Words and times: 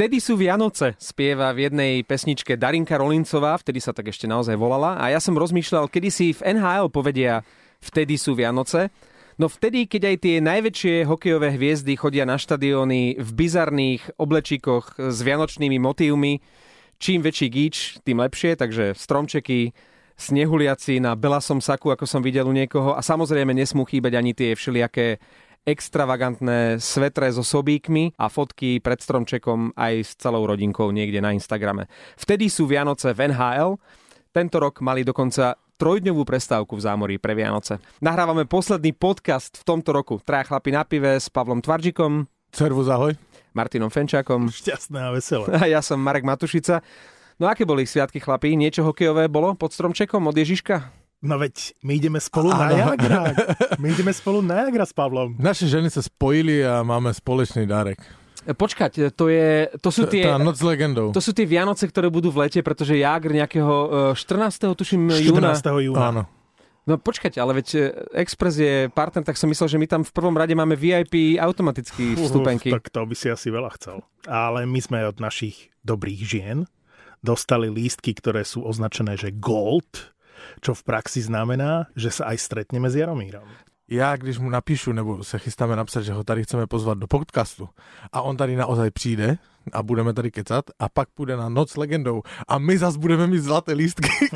Vtedy 0.00 0.16
sú 0.16 0.32
Vianoce, 0.40 0.96
spieva 0.96 1.52
v 1.52 1.68
jednej 1.68 2.00
pesničke 2.08 2.56
Darinka 2.56 2.96
Rolincová, 2.96 3.52
vtedy 3.60 3.84
sa 3.84 3.92
tak 3.92 4.08
ešte 4.08 4.24
naozaj 4.24 4.56
volala. 4.56 4.96
A 4.96 5.12
ja 5.12 5.20
som 5.20 5.36
rozmýšľal, 5.36 5.92
kedy 5.92 6.08
si 6.08 6.32
v 6.32 6.56
NHL 6.56 6.88
povedia 6.88 7.44
Vtedy 7.84 8.16
sú 8.16 8.32
Vianoce. 8.32 8.88
No 9.36 9.52
vtedy, 9.52 9.84
keď 9.84 10.08
aj 10.08 10.16
tie 10.24 10.36
najväčšie 10.40 10.94
hokejové 11.04 11.52
hviezdy 11.52 12.00
chodia 12.00 12.24
na 12.24 12.40
štadióny 12.40 13.20
v 13.20 13.30
bizarných 13.44 14.16
oblečíkoch 14.16 14.96
s 14.96 15.20
vianočnými 15.20 15.76
motívmi, 15.76 16.40
čím 16.96 17.20
väčší 17.20 17.52
gíč, 17.52 18.00
tým 18.00 18.24
lepšie, 18.24 18.56
takže 18.56 18.96
stromčeky, 18.96 19.76
snehuliaci 20.16 20.96
na 21.04 21.12
belasom 21.12 21.60
saku, 21.60 21.92
ako 21.92 22.08
som 22.08 22.24
videl 22.24 22.48
u 22.48 22.56
niekoho 22.56 22.96
a 22.96 23.04
samozrejme 23.04 23.52
nesmú 23.52 23.84
chýbať 23.84 24.16
ani 24.16 24.32
tie 24.32 24.56
všelijaké 24.56 25.20
extravagantné 25.68 26.80
svetre 26.80 27.28
so 27.30 27.44
sobíkmi 27.44 28.16
a 28.16 28.32
fotky 28.32 28.80
pred 28.80 29.00
stromčekom 29.00 29.76
aj 29.76 29.94
s 30.02 30.12
celou 30.16 30.48
rodinkou 30.48 30.88
niekde 30.90 31.20
na 31.20 31.36
Instagrame. 31.36 31.86
Vtedy 32.16 32.48
sú 32.48 32.64
Vianoce 32.64 33.12
v 33.12 33.30
NHL. 33.30 33.76
Tento 34.30 34.56
rok 34.62 34.80
mali 34.80 35.04
dokonca 35.04 35.58
trojdňovú 35.80 36.22
prestávku 36.28 36.76
v 36.76 36.84
zámorí 36.84 37.16
pre 37.16 37.32
Vianoce. 37.32 37.80
Nahrávame 38.04 38.44
posledný 38.44 38.92
podcast 38.92 39.56
v 39.60 39.64
tomto 39.64 39.96
roku. 39.96 40.20
Traja 40.20 40.52
chlapi 40.52 40.70
na 40.76 40.84
pive 40.84 41.16
s 41.16 41.32
Pavlom 41.32 41.64
Tvaržikom. 41.64 42.28
Servus, 42.52 42.92
ahoj. 42.92 43.16
Martinom 43.56 43.90
Fenčákom. 43.90 44.52
Šťastné 44.52 44.98
a 45.00 45.10
veselé. 45.10 45.46
A 45.56 45.66
ja 45.66 45.80
som 45.80 45.98
Marek 45.98 46.22
Matušica. 46.22 46.84
No 47.40 47.48
aké 47.48 47.64
boli 47.64 47.88
sviatky 47.88 48.20
chlapí? 48.20 48.52
Niečo 48.52 48.84
hokejové 48.84 49.26
bolo 49.32 49.56
pod 49.56 49.72
stromčekom 49.72 50.20
od 50.28 50.36
Ježiška? 50.36 50.99
No 51.20 51.36
veď, 51.36 51.76
my 51.84 51.92
ideme 52.00 52.16
spolu 52.16 52.48
na 52.48 52.72
Jagra. 52.72 53.36
My 53.82 53.92
ideme 53.92 54.08
spolu 54.16 54.40
na 54.40 54.64
Jagra 54.64 54.88
s 54.88 54.96
Pavlom. 54.96 55.36
Naše 55.36 55.68
ženy 55.68 55.92
sa 55.92 56.00
spojili 56.00 56.64
a 56.64 56.80
máme 56.80 57.12
spoločný 57.12 57.68
dárek. 57.68 58.00
Počkať, 58.40 59.12
to, 59.12 59.28
je, 59.28 59.68
to 59.84 59.92
sú 59.92 60.08
tie... 60.08 60.24
Tá 60.24 60.40
noc 60.40 60.56
s 60.56 60.64
legendou. 60.64 61.12
To 61.12 61.20
sú 61.20 61.36
tie 61.36 61.44
Vianoce, 61.44 61.84
ktoré 61.84 62.08
budú 62.08 62.32
v 62.32 62.48
lete, 62.48 62.64
pretože 62.64 62.96
Jagr 62.96 63.36
nejakého 63.36 63.72
14. 64.16 64.72
tuším 64.72 65.12
14. 65.12 65.28
júna. 65.28 65.52
júna. 65.84 66.00
Áno. 66.08 66.22
No 66.88 66.96
počkať, 66.96 67.36
ale 67.36 67.60
veď 67.60 67.68
e, 67.76 67.80
Express 68.24 68.56
je 68.56 68.88
partner, 68.88 69.20
tak 69.20 69.36
som 69.36 69.46
myslel, 69.52 69.68
že 69.68 69.78
my 69.78 69.86
tam 69.86 70.02
v 70.02 70.12
prvom 70.16 70.32
rade 70.32 70.56
máme 70.56 70.74
VIP 70.74 71.36
automaticky 71.36 72.16
vstupenky. 72.16 72.72
Uf, 72.72 72.80
tak 72.80 72.88
to 72.88 73.04
by 73.04 73.14
si 73.14 73.28
asi 73.28 73.52
veľa 73.52 73.70
chcel. 73.76 74.00
Ale 74.24 74.64
my 74.64 74.80
sme 74.80 75.04
od 75.04 75.20
našich 75.20 75.68
dobrých 75.84 76.20
žien 76.24 76.58
dostali 77.20 77.68
lístky, 77.68 78.16
ktoré 78.16 78.48
sú 78.48 78.64
označené, 78.64 79.20
že 79.20 79.28
gold, 79.36 80.16
čo 80.60 80.74
v 80.74 80.82
praxi 80.82 81.22
znamená, 81.22 81.86
že 81.96 82.10
sa 82.10 82.30
aj 82.32 82.36
stretneme 82.38 82.90
s 82.90 82.96
Jaromírom. 82.96 83.46
Já, 83.90 84.16
když 84.16 84.38
mu 84.38 84.50
napíšu, 84.50 84.92
nebo 84.92 85.24
se 85.24 85.38
chystáme 85.38 85.76
napsat, 85.76 86.02
že 86.02 86.12
ho 86.12 86.24
tady 86.24 86.42
chceme 86.42 86.66
pozvat 86.66 86.98
do 86.98 87.06
podcastu 87.06 87.68
a 88.12 88.22
on 88.22 88.36
tady 88.36 88.56
naozaj 88.56 88.90
přijde 88.90 89.38
a 89.72 89.82
budeme 89.82 90.12
tady 90.12 90.30
kecat 90.30 90.64
a 90.78 90.88
pak 90.88 91.08
půjde 91.08 91.36
na 91.36 91.48
noc 91.48 91.76
legendou 91.76 92.22
a 92.48 92.58
my 92.58 92.78
zas 92.78 92.96
budeme 92.96 93.26
mít 93.26 93.38
zlaté 93.38 93.72
lístky. 93.72 94.08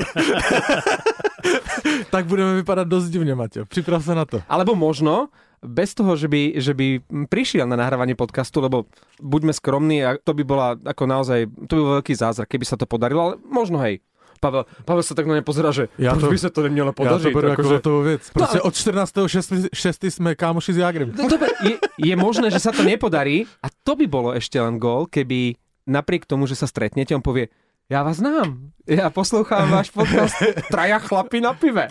tak 2.11 2.25
budeme 2.25 2.55
vypadat 2.55 2.87
dost 2.87 3.09
divně, 3.09 3.35
Maťo. 3.35 3.65
Připrav 3.65 4.05
se 4.05 4.15
na 4.15 4.25
to. 4.25 4.41
Alebo 4.49 4.75
možno 4.75 5.27
bez 5.63 5.93
toho, 5.93 6.15
že 6.15 6.27
by, 6.27 6.53
že 6.61 6.73
by 6.73 7.01
prišiel 7.29 7.65
na 7.67 7.75
nahrávanie 7.75 8.15
podcastu, 8.15 8.61
lebo 8.61 8.85
buďme 9.17 9.53
skromní 9.53 10.05
a 10.05 10.17
to 10.21 10.33
by 10.33 10.43
bola 10.43 10.77
ako 10.77 11.03
naozaj, 11.09 11.49
to 11.65 11.73
by 11.75 11.81
bol 11.81 11.95
veľký 12.01 12.13
zázrak, 12.13 12.49
keby 12.49 12.65
sa 12.65 12.77
to 12.77 12.85
podarilo, 12.85 13.21
ale 13.21 13.33
možno 13.49 13.81
hej. 13.81 13.99
Pavel, 14.45 14.63
Pavel 14.85 15.01
sa 15.01 15.13
tak 15.17 15.25
na 15.25 15.33
ne 15.33 15.41
pozera, 15.41 15.73
že 15.73 15.89
Ja 15.97 16.13
to- 16.13 16.29
by 16.29 16.37
sa 16.37 16.53
to 16.53 16.61
nemělo 16.61 16.93
to 16.93 17.01
podařit. 17.01 17.33
beru 17.33 17.47
jako 17.49 17.61
akože- 17.65 17.75
hotovou 17.81 18.01
věc. 18.05 18.21
Prostě 18.29 18.57
ale- 18.61 18.65
od 18.69 18.73
14.6. 18.73 20.11
jsme 20.13 20.35
kámoši 20.35 20.73
s 20.73 20.77
Jágrem. 20.77 21.09
No 21.17 21.25
dobre, 21.29 21.47
je, 21.63 21.73
je 22.05 22.15
možné, 22.15 22.51
že 22.53 22.59
sa 22.61 22.69
to 22.71 22.83
nepodarí 22.85 23.49
a 23.63 23.67
to 23.83 23.95
by 23.97 24.05
bolo 24.05 24.29
ešte 24.37 24.61
len 24.61 24.77
gól, 24.77 25.09
keby 25.09 25.55
napriek 25.87 26.25
tomu, 26.25 26.45
že 26.45 26.53
sa 26.55 26.65
stretnete, 26.69 27.13
on 27.15 27.21
povie, 27.25 27.49
ja 27.85 28.01
vás 28.01 28.17
znám, 28.17 28.73
ja 28.85 29.09
poslouchám 29.09 29.65
váš 29.69 29.89
podcast 29.89 30.37
Traja 30.69 31.01
chlapi 31.01 31.41
na 31.41 31.57
pive. 31.57 31.85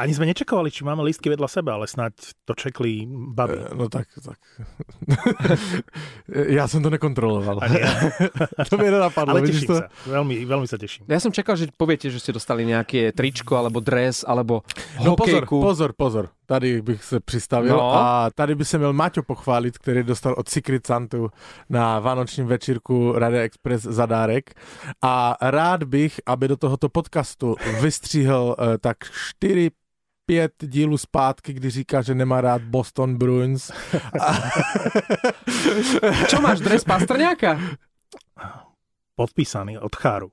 Ani 0.00 0.10
sme 0.10 0.26
nečakovali, 0.26 0.70
či 0.70 0.82
máme 0.82 1.06
lístky 1.06 1.30
vedľa 1.30 1.46
seba, 1.46 1.78
ale 1.78 1.86
snáď 1.86 2.34
to 2.42 2.52
čekli 2.54 3.06
baby. 3.06 3.62
Eh, 3.62 3.74
No 3.74 3.86
tak, 3.86 4.10
tak. 4.18 4.38
Já 6.50 6.68
jsem 6.68 6.82
to 6.82 6.90
nekontroloval. 6.90 7.58
Ja. 7.62 7.90
to 8.70 8.74
mi 8.78 8.90
nenapadlo, 8.90 9.34
Ale 9.34 9.46
teším 9.46 9.68
to? 9.70 9.74
sa. 9.78 9.86
Veľmi, 10.06 10.42
veľmi 10.46 10.66
sa 10.66 10.78
teším. 10.78 11.06
Ja 11.06 11.22
som 11.22 11.30
čakal, 11.30 11.54
že 11.58 11.70
poviete, 11.70 12.10
že 12.10 12.18
ste 12.18 12.34
dostali 12.34 12.66
nejaké 12.66 13.14
tričko, 13.14 13.54
alebo 13.58 13.78
dres, 13.82 14.26
alebo 14.26 14.66
No 15.02 15.14
pozor, 15.14 15.46
pozor, 15.46 15.90
pozor. 15.94 16.24
Tady 16.46 16.82
bych 16.82 17.04
se 17.04 17.20
přistavil 17.20 17.76
No. 17.76 17.94
a 17.94 18.30
tady 18.34 18.54
by 18.54 18.64
se 18.64 18.78
měl 18.78 18.92
Maťo 18.92 19.22
pochválit, 19.22 19.78
který 19.78 20.02
dostal 20.02 20.34
od 20.38 20.48
Secret 20.48 20.86
Santu 20.86 21.30
na 21.68 22.00
vánočním 22.00 22.46
večírku 22.46 23.12
Radio 23.12 23.40
Express 23.42 23.82
zadárek. 23.82 24.50
A 25.02 25.36
rád 25.42 25.82
bych, 25.84 26.20
aby 26.26 26.48
do 26.48 26.56
tohoto 26.56 26.88
podcastu 26.88 27.56
vystříhl 27.80 28.56
eh, 28.58 28.78
tak 28.78 28.96
4 29.38 29.70
pět 30.26 30.52
dílů 30.62 30.98
zpátky, 30.98 31.52
kdy 31.52 31.70
říká, 31.70 32.02
že 32.02 32.14
nemá 32.14 32.40
rád 32.40 32.62
Boston 32.62 33.16
Bruins. 33.16 33.70
Čo 36.28 36.40
máš, 36.40 36.60
dres 36.60 36.84
Pastrňáka? 36.84 37.60
Podpísaný 39.16 39.78
od 39.78 39.96
Cháru. 39.96 40.28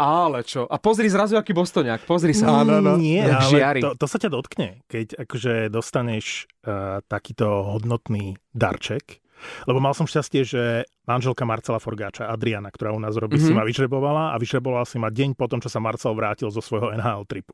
Ale 0.00 0.40
čo? 0.48 0.64
A 0.64 0.80
pozri 0.80 1.12
zrazu, 1.12 1.36
aký 1.36 1.52
bostoniak. 1.52 2.00
Pozri 2.08 2.32
sa. 2.32 2.64
Áno, 2.64 2.80
no. 2.80 2.96
Nie, 2.96 3.28
ale 3.28 3.52
žiari. 3.52 3.80
to, 3.84 3.92
to 4.00 4.06
sa 4.08 4.16
ťa 4.16 4.30
dotkne, 4.32 4.68
keď 4.88 5.28
akože 5.28 5.68
dostaneš 5.68 6.48
uh, 6.64 7.04
takýto 7.04 7.68
hodnotný 7.76 8.40
darček. 8.56 9.20
Lebo 9.64 9.80
mal 9.80 9.92
som 9.96 10.04
šťastie, 10.04 10.40
že 10.44 10.62
manželka 11.08 11.48
Marcela 11.48 11.80
Forgáča, 11.80 12.28
Adriana, 12.28 12.68
ktorá 12.68 12.92
u 12.92 13.00
nás 13.00 13.16
robí, 13.16 13.36
Mhm. 13.36 13.44
mm-hmm. 13.44 13.52
si 13.52 13.60
ma 13.60 13.64
vyžrebovala 13.64 14.24
a 14.32 14.36
vyžrebovala 14.36 14.84
si 14.88 14.96
ma 14.96 15.08
deň 15.08 15.36
potom, 15.36 15.60
čo 15.60 15.68
sa 15.68 15.80
Marcel 15.80 16.12
vrátil 16.16 16.48
zo 16.52 16.60
svojho 16.60 16.92
NHL 16.96 17.24
tripu. 17.28 17.52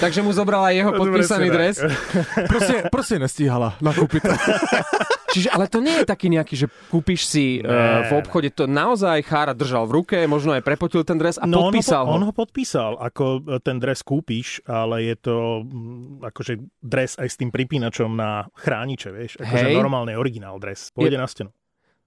Takže 0.00 0.20
mu 0.20 0.32
zobrala 0.32 0.76
jeho 0.76 0.92
podpísaný 0.92 1.48
dres. 1.48 1.80
Prostě, 2.48 2.84
prostě 2.92 3.16
nestíhala 3.18 3.80
nakúpiť. 3.80 4.22
Čiže, 5.30 5.48
ale 5.54 5.70
to 5.70 5.78
nie 5.78 6.02
je 6.02 6.04
taký 6.06 6.26
nejaký, 6.26 6.54
že 6.58 6.66
kúpiš 6.90 7.26
si 7.26 7.62
uh, 7.62 8.06
v 8.10 8.12
obchode, 8.18 8.50
to 8.50 8.66
naozaj 8.66 9.22
Chára 9.22 9.54
držal 9.54 9.86
v 9.86 10.02
ruke, 10.02 10.18
možno 10.26 10.54
aj 10.54 10.62
prepotil 10.66 11.06
ten 11.06 11.16
dres 11.16 11.38
a 11.38 11.46
No, 11.46 11.70
podpísal 11.70 12.06
on 12.06 12.06
ho, 12.06 12.10
ho. 12.10 12.16
on 12.16 12.22
ho 12.30 12.32
podpísal, 12.34 12.92
ako 12.98 13.24
e, 13.42 13.58
ten 13.62 13.78
dres 13.78 14.02
kúpiš, 14.02 14.62
ale 14.66 15.06
je 15.06 15.16
to 15.18 15.36
mm, 15.66 16.26
akože 16.26 16.52
dres 16.82 17.14
aj 17.18 17.28
s 17.30 17.36
tým 17.38 17.50
pripínačom 17.54 18.10
na 18.10 18.50
chrániče, 18.58 19.10
vieš? 19.14 19.38
Akože 19.38 19.66
Hej. 19.70 19.76
normálny 19.78 20.18
originál 20.18 20.58
dres. 20.58 20.90
Pôjde 20.94 21.18
na 21.18 21.26
stenu. 21.30 21.50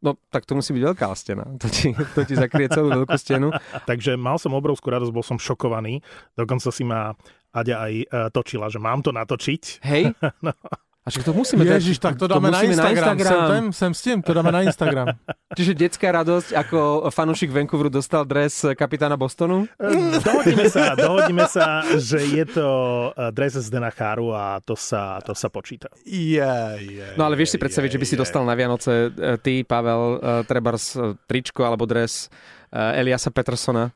No, 0.04 0.20
tak 0.28 0.44
to 0.44 0.60
musí 0.60 0.76
byť 0.76 0.84
veľká 0.84 1.08
stena. 1.16 1.48
To 1.64 1.68
ti, 1.72 1.96
to 1.96 2.28
ti 2.28 2.36
zakrie 2.36 2.68
celú 2.68 2.92
veľkú 2.92 3.16
stenu. 3.16 3.56
Takže 3.90 4.20
mal 4.20 4.36
som 4.36 4.52
obrovskú 4.52 4.92
radosť, 4.92 5.16
bol 5.16 5.24
som 5.24 5.40
šokovaný. 5.40 6.04
Dokonca 6.36 6.70
si 6.76 6.84
ma 6.84 7.16
Aďa 7.54 7.86
aj 7.86 7.94
e, 8.02 8.06
točila, 8.34 8.66
že 8.68 8.82
mám 8.82 9.06
to 9.06 9.14
natočiť. 9.14 9.86
Hej? 9.86 10.12
A 11.04 11.12
však 11.12 11.28
to 11.28 11.36
musíme 11.36 11.68
Ježiš, 11.68 12.00
tak 12.00 12.16
to 12.16 12.32
dáme 12.32 12.48
na 12.48 12.64
musíme 12.64 12.80
Instagram. 12.80 13.16
Sem, 13.20 13.28
sem, 13.28 13.64
sem 13.76 13.92
s 13.92 14.02
tím, 14.02 14.18
to 14.24 14.32
dáme 14.32 14.56
na 14.56 14.64
Instagram. 14.64 15.12
Čiže 15.60 15.76
detská 15.76 16.16
radosť, 16.16 16.56
ako 16.56 17.12
fanúšik 17.12 17.52
Vancouveru 17.52 17.92
dostal 17.92 18.24
dres 18.24 18.64
kapitána 18.72 19.20
Bostonu? 19.20 19.68
Dohodíme 20.26 20.72
sa, 20.72 20.96
dohodíme 20.96 21.44
sa, 21.52 21.84
že 22.00 22.24
je 22.24 22.46
to 22.48 22.68
e, 23.12 23.36
dres 23.36 23.60
z 23.60 23.68
Dena 23.68 23.92
Cháru 23.92 24.32
a 24.32 24.64
to 24.64 24.80
sa, 24.80 25.20
to 25.20 25.36
sa 25.36 25.52
počíta. 25.52 25.92
Je, 26.08 26.56
je. 26.80 27.08
No 27.20 27.28
ale 27.28 27.36
vieš 27.36 27.54
si 27.54 27.58
predstaviť, 27.60 28.00
že 28.00 28.00
by 28.00 28.06
si 28.08 28.16
dostal 28.16 28.48
na 28.48 28.56
Vianoce 28.56 29.12
e, 29.12 29.36
ty, 29.44 29.68
Pavel, 29.68 30.24
e, 30.24 30.48
trebárs 30.48 30.96
tričko 31.28 31.68
alebo 31.68 31.84
dres 31.84 32.32
Eliasa 32.74 33.30
Petersona. 33.30 33.94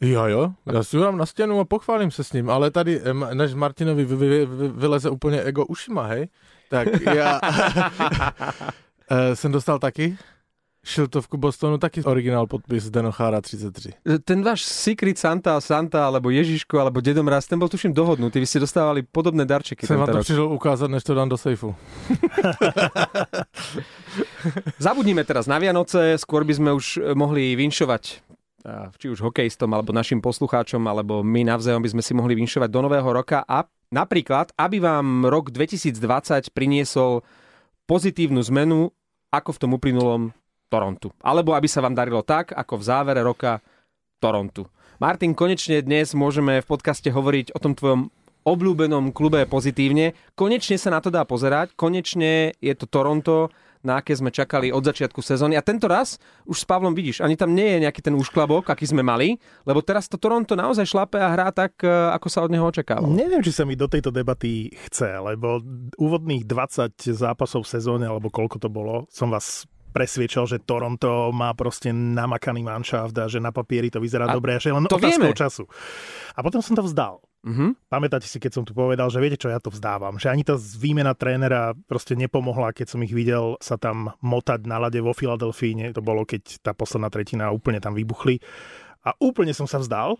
Jo, 0.00 0.26
jo, 0.26 0.52
já 0.72 0.82
si 0.82 0.96
dám 0.96 1.18
na 1.18 1.26
stěnu 1.26 1.60
a 1.60 1.64
pochválím 1.64 2.10
se 2.10 2.24
s 2.24 2.32
ním, 2.32 2.50
ale 2.50 2.70
tady, 2.70 3.00
než 3.32 3.54
Martinovi 3.54 4.04
vy, 4.04 4.16
vy, 4.16 4.46
vy, 4.46 4.68
vyleze 4.68 5.10
úplně 5.10 5.42
ego 5.42 5.66
ušima, 5.66 6.06
hej, 6.06 6.28
tak 6.70 6.88
já 7.14 7.40
eh, 9.10 9.36
jsem 9.36 9.52
dostal 9.52 9.78
taky 9.78 10.16
šiltovku 10.84 11.36
Bostonu, 11.36 11.78
taky 11.78 12.04
originál 12.04 12.46
podpis 12.46 12.90
Denochára 12.90 13.40
33. 13.40 13.88
E, 13.88 14.18
Ten 14.18 14.42
váš 14.42 14.62
Secret 14.62 15.18
Santa, 15.18 15.60
Santa, 15.60 16.06
alebo 16.06 16.30
Ježiško, 16.30 16.80
alebo 16.80 17.00
Dedom 17.00 17.28
Raz, 17.28 17.46
ten 17.48 17.58
bol 17.58 17.68
tuším 17.68 17.96
dohodnutý. 17.96 18.36
Vy 18.40 18.46
ste 18.46 18.60
dostávali 18.60 19.02
podobné 19.02 19.48
darčeky 19.48 19.86
Jsem 19.86 19.98
vám 19.98 20.12
to 20.12 20.18
přišel 20.20 20.52
ukázat, 20.52 20.90
než 20.90 21.04
to 21.04 21.14
dám 21.14 21.28
do 21.28 21.36
sejfu. 21.36 21.74
Zabudnime 24.78 25.24
teraz 25.24 25.48
na 25.48 25.56
Vianoce, 25.56 26.20
skôr 26.20 26.44
by 26.44 26.52
sme 26.54 26.70
už 26.76 27.16
mohli 27.16 27.56
vinšovať 27.56 28.33
či 28.96 29.12
už 29.12 29.20
hokejistom, 29.20 29.68
alebo 29.76 29.92
našim 29.92 30.24
poslucháčom, 30.24 30.80
alebo 30.88 31.20
my 31.20 31.44
navzájom 31.44 31.84
by 31.84 31.92
sme 31.92 32.02
si 32.02 32.12
mohli 32.16 32.32
vinšovať 32.32 32.68
do 32.72 32.80
nového 32.80 33.06
roka 33.12 33.44
a 33.44 33.68
napríklad, 33.92 34.56
aby 34.56 34.80
vám 34.80 35.28
rok 35.28 35.52
2020 35.52 36.00
priniesol 36.50 37.20
pozitívnu 37.84 38.40
zmenu, 38.48 38.88
ako 39.28 39.50
v 39.52 39.60
tom 39.60 39.70
uplynulom 39.76 40.22
Torontu. 40.72 41.12
Alebo 41.20 41.52
aby 41.52 41.68
sa 41.68 41.84
vám 41.84 41.92
darilo 41.92 42.24
tak, 42.24 42.56
ako 42.56 42.80
v 42.80 42.86
závere 42.88 43.20
roka 43.20 43.60
Torontu. 44.18 44.64
Martin, 44.96 45.36
konečne 45.36 45.84
dnes 45.84 46.16
môžeme 46.16 46.64
v 46.64 46.66
podcaste 46.66 47.12
hovoriť 47.12 47.52
o 47.52 47.58
tom 47.60 47.76
tvojom 47.76 48.08
obľúbenom 48.44 49.12
klube 49.12 49.44
pozitívne. 49.44 50.16
Konečne 50.36 50.80
sa 50.80 50.92
na 50.92 51.00
to 51.04 51.12
dá 51.12 51.28
pozerať, 51.28 51.76
konečne 51.76 52.56
je 52.60 52.72
to 52.76 52.88
Toronto 52.88 53.52
na 53.84 54.00
aké 54.00 54.16
sme 54.16 54.32
čakali 54.32 54.72
od 54.72 54.80
začiatku 54.80 55.20
sezóny. 55.20 55.54
A 55.54 55.62
tento 55.62 55.86
raz 55.86 56.16
už 56.48 56.64
s 56.64 56.66
Pavlom 56.66 56.96
vidíš, 56.96 57.20
ani 57.20 57.36
tam 57.36 57.52
nie 57.52 57.76
je 57.76 57.78
nejaký 57.84 58.00
ten 58.00 58.16
úšklabok, 58.16 58.72
aký 58.72 58.88
sme 58.88 59.04
mali, 59.04 59.36
lebo 59.68 59.84
teraz 59.84 60.08
to 60.08 60.16
Toronto 60.16 60.56
naozaj 60.56 60.88
šlape 60.88 61.20
a 61.20 61.28
hrá 61.30 61.52
tak, 61.52 61.76
e, 61.84 61.88
ako 61.88 62.26
sa 62.32 62.40
od 62.42 62.50
neho 62.50 62.64
očakávalo. 62.64 63.12
Neviem, 63.12 63.44
či 63.44 63.52
sa 63.52 63.68
mi 63.68 63.76
do 63.76 63.86
tejto 63.86 64.08
debaty 64.08 64.72
chce, 64.88 65.20
lebo 65.20 65.60
úvodných 66.00 66.48
20 66.48 66.96
zápasov 67.12 67.68
v 67.68 67.72
sezóne, 67.76 68.08
alebo 68.08 68.32
koľko 68.32 68.56
to 68.56 68.72
bolo, 68.72 69.04
som 69.12 69.28
vás 69.28 69.68
presviečal, 69.94 70.50
že 70.50 70.58
Toronto 70.58 71.30
má 71.30 71.54
proste 71.54 71.94
namakaný 71.94 72.66
manšaft 72.66 73.14
a 73.14 73.30
že 73.30 73.38
na 73.38 73.54
papieri 73.54 73.94
to 73.94 74.02
vyzerá 74.02 74.26
a 74.26 74.34
dobre 74.34 74.58
a 74.58 74.60
že 74.60 74.74
len 74.74 74.90
to 74.90 74.98
otázkou 74.98 75.30
vieme. 75.30 75.38
času. 75.38 75.64
A 76.34 76.42
potom 76.42 76.58
som 76.58 76.74
to 76.74 76.82
vzdal. 76.82 77.22
Uh-huh. 77.44 77.76
Pamätáte 77.92 78.24
si, 78.24 78.40
keď 78.40 78.52
som 78.56 78.64
tu 78.64 78.72
povedal, 78.72 79.06
že 79.12 79.20
viete 79.20 79.36
čo, 79.38 79.52
ja 79.52 79.60
to 79.60 79.68
vzdávam. 79.68 80.16
Že 80.16 80.32
ani 80.32 80.42
tá 80.42 80.56
výmena 80.56 81.12
trénera 81.14 81.76
proste 81.86 82.16
nepomohla, 82.16 82.74
keď 82.74 82.96
som 82.96 83.04
ich 83.04 83.12
videl 83.12 83.60
sa 83.60 83.76
tam 83.78 84.16
motať 84.24 84.64
na 84.64 84.80
lade 84.80 84.98
vo 84.98 85.12
Filadelfii. 85.12 85.92
To 85.94 86.00
bolo, 86.00 86.24
keď 86.24 86.64
tá 86.64 86.72
posledná 86.72 87.12
tretina 87.12 87.52
úplne 87.52 87.78
tam 87.84 87.92
vybuchli. 87.92 88.40
A 89.04 89.12
úplne 89.20 89.52
som 89.52 89.68
sa 89.68 89.76
vzdal. 89.76 90.16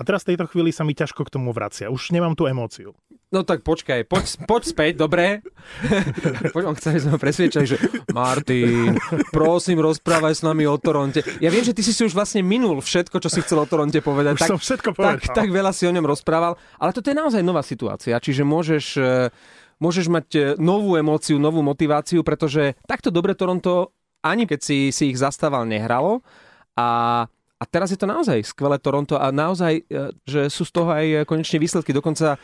A 0.00 0.02
teraz 0.02 0.24
v 0.24 0.32
tejto 0.32 0.48
chvíli 0.48 0.72
sa 0.72 0.80
mi 0.80 0.96
ťažko 0.96 1.28
k 1.28 1.36
tomu 1.36 1.52
vracia. 1.52 1.92
Už 1.92 2.16
nemám 2.16 2.32
tú 2.32 2.48
emóciu. 2.48 2.96
No 3.30 3.44
tak 3.44 3.62
počkaj, 3.62 4.08
poď, 4.08 4.24
poď 4.48 4.62
späť, 4.64 4.92
dobre? 4.96 5.44
poď, 6.56 6.72
on 6.72 6.74
chce, 6.74 6.96
aby 6.96 7.00
sme 7.04 7.12
ho 7.14 7.20
presviečali, 7.20 7.66
že 7.68 7.76
Martin, 8.10 8.98
prosím, 9.30 9.78
rozprávaj 9.84 10.34
s 10.34 10.42
nami 10.42 10.66
o 10.66 10.74
Toronte. 10.80 11.22
Ja 11.38 11.52
viem, 11.52 11.62
že 11.62 11.76
ty 11.76 11.84
si 11.84 11.94
si 11.94 12.02
už 12.02 12.16
vlastne 12.16 12.42
minul 12.42 12.82
všetko, 12.82 13.22
čo 13.22 13.30
si 13.30 13.44
chcel 13.44 13.62
o 13.62 13.70
Toronte 13.70 14.02
povedať. 14.02 14.34
Už 14.34 14.42
tak, 14.42 14.50
som 14.50 14.58
všetko 14.58 14.88
povedal. 14.98 15.22
Tak, 15.22 15.36
tak 15.36 15.48
veľa 15.52 15.70
si 15.70 15.86
o 15.86 15.94
ňom 15.94 16.08
rozprával, 16.08 16.58
ale 16.80 16.90
toto 16.90 17.06
je 17.06 17.20
naozaj 17.20 17.44
nová 17.44 17.62
situácia, 17.62 18.18
čiže 18.18 18.42
môžeš 18.42 18.84
eh, 18.98 19.30
môžeš 19.78 20.06
mať 20.10 20.26
eh, 20.34 20.42
novú 20.58 20.98
emóciu, 20.98 21.38
novú 21.38 21.62
motiváciu, 21.62 22.26
pretože 22.26 22.74
takto 22.82 23.14
dobre 23.14 23.38
Toronto, 23.38 23.94
ani 24.26 24.48
keď 24.48 24.58
si, 24.58 24.78
si 24.90 25.14
ich 25.14 25.20
zastával, 25.20 25.70
nehralo. 25.70 26.26
A 26.74 27.28
a 27.60 27.64
teraz 27.68 27.92
je 27.92 28.00
to 28.00 28.08
naozaj 28.08 28.40
skvelé 28.40 28.80
Toronto 28.80 29.20
a 29.20 29.28
naozaj, 29.28 29.84
e, 29.84 30.16
že 30.24 30.48
sú 30.48 30.64
z 30.64 30.72
toho 30.72 30.88
aj 30.88 31.28
konečne 31.28 31.60
výsledky. 31.60 31.92
Dokonca 31.92 32.34
e, 32.34 32.38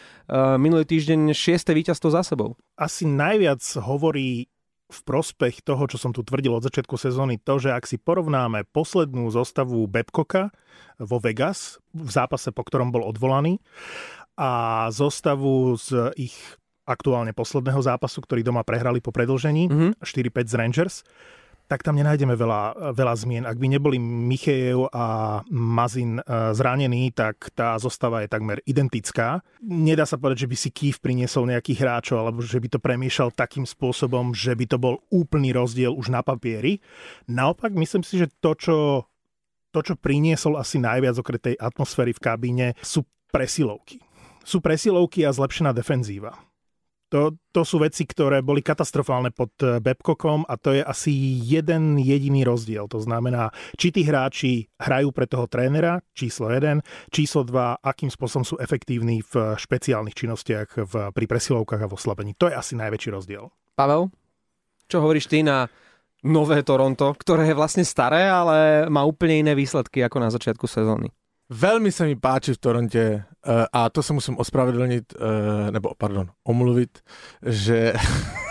minulý 0.61 0.85
týždeň 0.85 1.33
šiesté 1.33 1.73
víťazstvo 1.73 2.13
za 2.13 2.21
sebou. 2.21 2.61
Asi 2.77 3.09
najviac 3.09 3.65
hovorí 3.81 4.53
v 4.87 5.01
prospech 5.03 5.67
toho, 5.67 5.89
čo 5.91 5.99
som 5.99 6.15
tu 6.15 6.23
tvrdil 6.23 6.53
od 6.55 6.63
začiatku 6.63 6.95
sezóny, 6.95 7.43
to, 7.43 7.59
že 7.59 7.75
ak 7.75 7.89
si 7.89 7.99
porovnáme 7.99 8.69
poslednú 8.71 9.33
zostavu 9.35 9.89
Babcocka 9.91 10.55
vo 11.03 11.19
Vegas 11.19 11.83
v 11.91 12.07
zápase, 12.13 12.55
po 12.55 12.63
ktorom 12.63 12.95
bol 12.95 13.03
odvolaný 13.03 13.59
a 14.39 14.87
zostavu 14.93 15.75
z 15.81 16.13
ich 16.21 16.37
aktuálne 16.87 17.35
posledného 17.35 17.83
zápasu, 17.83 18.23
ktorý 18.23 18.47
doma 18.47 18.63
prehrali 18.63 19.03
po 19.03 19.11
predlžení, 19.11 19.67
mm-hmm. 19.67 19.91
4-5 20.07 20.47
z 20.47 20.55
Rangers, 20.55 20.97
tak 21.67 21.83
tam 21.83 21.99
nenájdeme 21.99 22.39
veľa, 22.39 22.95
veľa 22.95 23.15
zmien. 23.19 23.45
Ak 23.45 23.59
by 23.59 23.67
neboli 23.67 23.99
Michejev 23.99 24.87
a 24.95 25.39
Mazin 25.51 26.23
e, 26.23 26.23
zranení, 26.55 27.11
tak 27.11 27.51
tá 27.59 27.75
zostava 27.83 28.23
je 28.23 28.31
takmer 28.31 28.63
identická. 28.63 29.43
Nedá 29.67 30.07
sa 30.07 30.15
povedať, 30.15 30.47
že 30.47 30.51
by 30.51 30.57
si 30.57 30.71
Kýv 30.71 31.03
priniesol 31.03 31.51
nejakých 31.51 31.83
hráčov, 31.83 32.23
alebo 32.23 32.39
že 32.47 32.63
by 32.63 32.69
to 32.71 32.79
premiešal 32.79 33.35
takým 33.35 33.67
spôsobom, 33.67 34.31
že 34.31 34.55
by 34.55 34.65
to 34.71 34.79
bol 34.79 35.03
úplný 35.11 35.51
rozdiel 35.51 35.91
už 35.91 36.15
na 36.15 36.23
papieri. 36.23 36.79
Naopak, 37.27 37.75
myslím 37.75 38.07
si, 38.07 38.23
že 38.23 38.31
to, 38.39 38.55
čo, 38.55 38.77
to, 39.75 39.81
čo 39.83 39.99
priniesol 39.99 40.55
asi 40.63 40.79
najviac 40.79 41.19
okrem 41.19 41.43
tej 41.43 41.55
atmosféry 41.59 42.15
v 42.15 42.23
kabíne, 42.23 42.67
sú 42.79 43.03
presilovky. 43.35 43.99
Sú 44.47 44.63
presilovky 44.63 45.27
a 45.27 45.35
zlepšená 45.35 45.75
defenzíva 45.75 46.39
to, 47.07 47.39
to 47.55 47.63
sú 47.63 47.79
veci, 47.79 48.03
ktoré 48.03 48.43
boli 48.43 48.61
katastrofálne 48.61 49.31
pod 49.31 49.55
eh, 49.63 49.79
Babcockom 49.79 50.43
a 50.47 50.55
to 50.59 50.75
je 50.75 50.83
asi 50.83 51.13
jeden 51.43 51.99
jediný 51.99 52.43
rozdiel. 52.43 52.91
To 52.91 52.99
znamená, 52.99 53.55
či 53.79 53.95
tí 53.95 54.03
hráči 54.03 54.67
hrajú 54.79 55.15
pre 55.15 55.31
toho 55.31 55.47
trénera, 55.47 56.03
číslo 56.13 56.51
1, 56.51 56.83
číslo 57.15 57.47
2, 57.47 57.83
akým 57.83 58.11
spôsobom 58.11 58.43
sú 58.43 58.59
efektívni 58.59 59.23
v 59.23 59.55
špeciálnych 59.55 60.17
činnostiach 60.17 60.69
v, 60.83 60.95
pri 61.15 61.27
presilovkách 61.31 61.87
a 61.87 61.91
v 61.91 61.97
oslabení. 61.97 62.33
To 62.39 62.51
je 62.51 62.59
asi 62.59 62.75
najväčší 62.75 63.11
rozdiel. 63.15 63.49
Pavel, 63.79 64.11
čo 64.91 65.03
hovoríš 65.03 65.31
ty 65.31 65.47
na 65.47 65.71
nové 66.27 66.63
Toronto, 66.67 67.15
ktoré 67.15 67.51
je 67.51 67.59
vlastne 67.59 67.87
staré, 67.87 68.27
ale 68.27 68.89
má 68.91 69.07
úplne 69.07 69.47
iné 69.47 69.53
výsledky 69.55 70.03
ako 70.03 70.19
na 70.19 70.31
začiatku 70.33 70.67
sezóny? 70.67 71.15
Veľmi 71.47 71.95
sa 71.95 72.11
mi 72.11 72.19
páči 72.19 72.59
v 72.59 72.59
Toronte 72.59 73.05
uh, 73.23 73.71
a 73.71 73.87
to 73.87 74.03
sa 74.03 74.11
musím 74.11 74.35
ospravedlniť, 74.35 75.15
uh, 75.15 75.71
nebo 75.71 75.95
pardon, 75.95 76.27
omluvit, 76.43 77.07
že... 77.39 77.95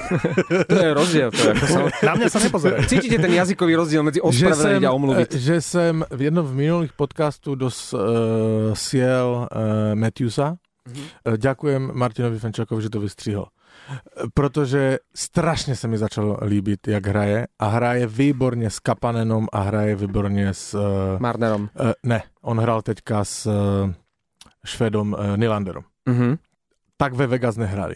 to 0.71 0.80
je 0.80 0.92
rozdiel. 0.95 1.27
To 1.27 1.42
je 1.44 1.51
ako 1.59 1.65
sa... 1.68 1.80
Na 2.07 2.13
mňa 2.15 2.27
sa 2.31 2.39
nepozeraj. 2.39 2.88
Cítite 2.88 3.19
ten 3.19 3.36
jazykový 3.36 3.75
rozdiel 3.75 4.00
medzi 4.00 4.24
ospravedlniť 4.24 4.88
a 4.88 4.95
omluviť? 4.95 5.27
Uh, 5.27 5.36
že 5.36 5.56
jsem 5.59 6.07
v 6.07 6.21
jednom 6.31 6.47
v 6.47 6.56
minulých 6.56 6.94
podcastu 6.95 7.59
dos 7.59 7.92
uh, 7.92 8.71
siel 8.71 9.44
uh, 9.44 9.91
Matthewsa. 10.00 10.56
Uh, 10.56 11.36
ďakujem 11.36 11.91
Martinovi 11.91 12.39
Fenčakovi, 12.39 12.80
že 12.80 12.94
to 12.95 13.03
vystřihl 13.03 13.44
protože 14.33 14.97
strašně 15.15 15.75
se 15.75 15.87
mi 15.87 15.97
začalo 15.97 16.37
líbit, 16.41 16.87
jak 16.87 17.07
hraje 17.07 17.47
a 17.59 17.67
hraje 17.67 18.07
výborně 18.07 18.69
s 18.69 18.79
Kapanenom 18.79 19.47
a 19.53 19.59
hraje 19.59 19.95
výborně 19.95 20.53
s... 20.53 20.73
Uh, 20.73 21.19
Marnerom. 21.19 21.61
Uh, 21.61 21.91
ne, 22.03 22.23
on 22.41 22.59
hrál 22.59 22.81
teďka 22.81 23.25
s 23.25 23.45
uh, 23.45 23.91
Švedom 24.65 25.13
uh, 25.13 25.37
Nylanderom. 25.37 25.83
Uh-huh. 26.09 26.37
Tak 26.97 27.13
ve 27.13 27.27
Vegas 27.27 27.57
nehrali, 27.57 27.95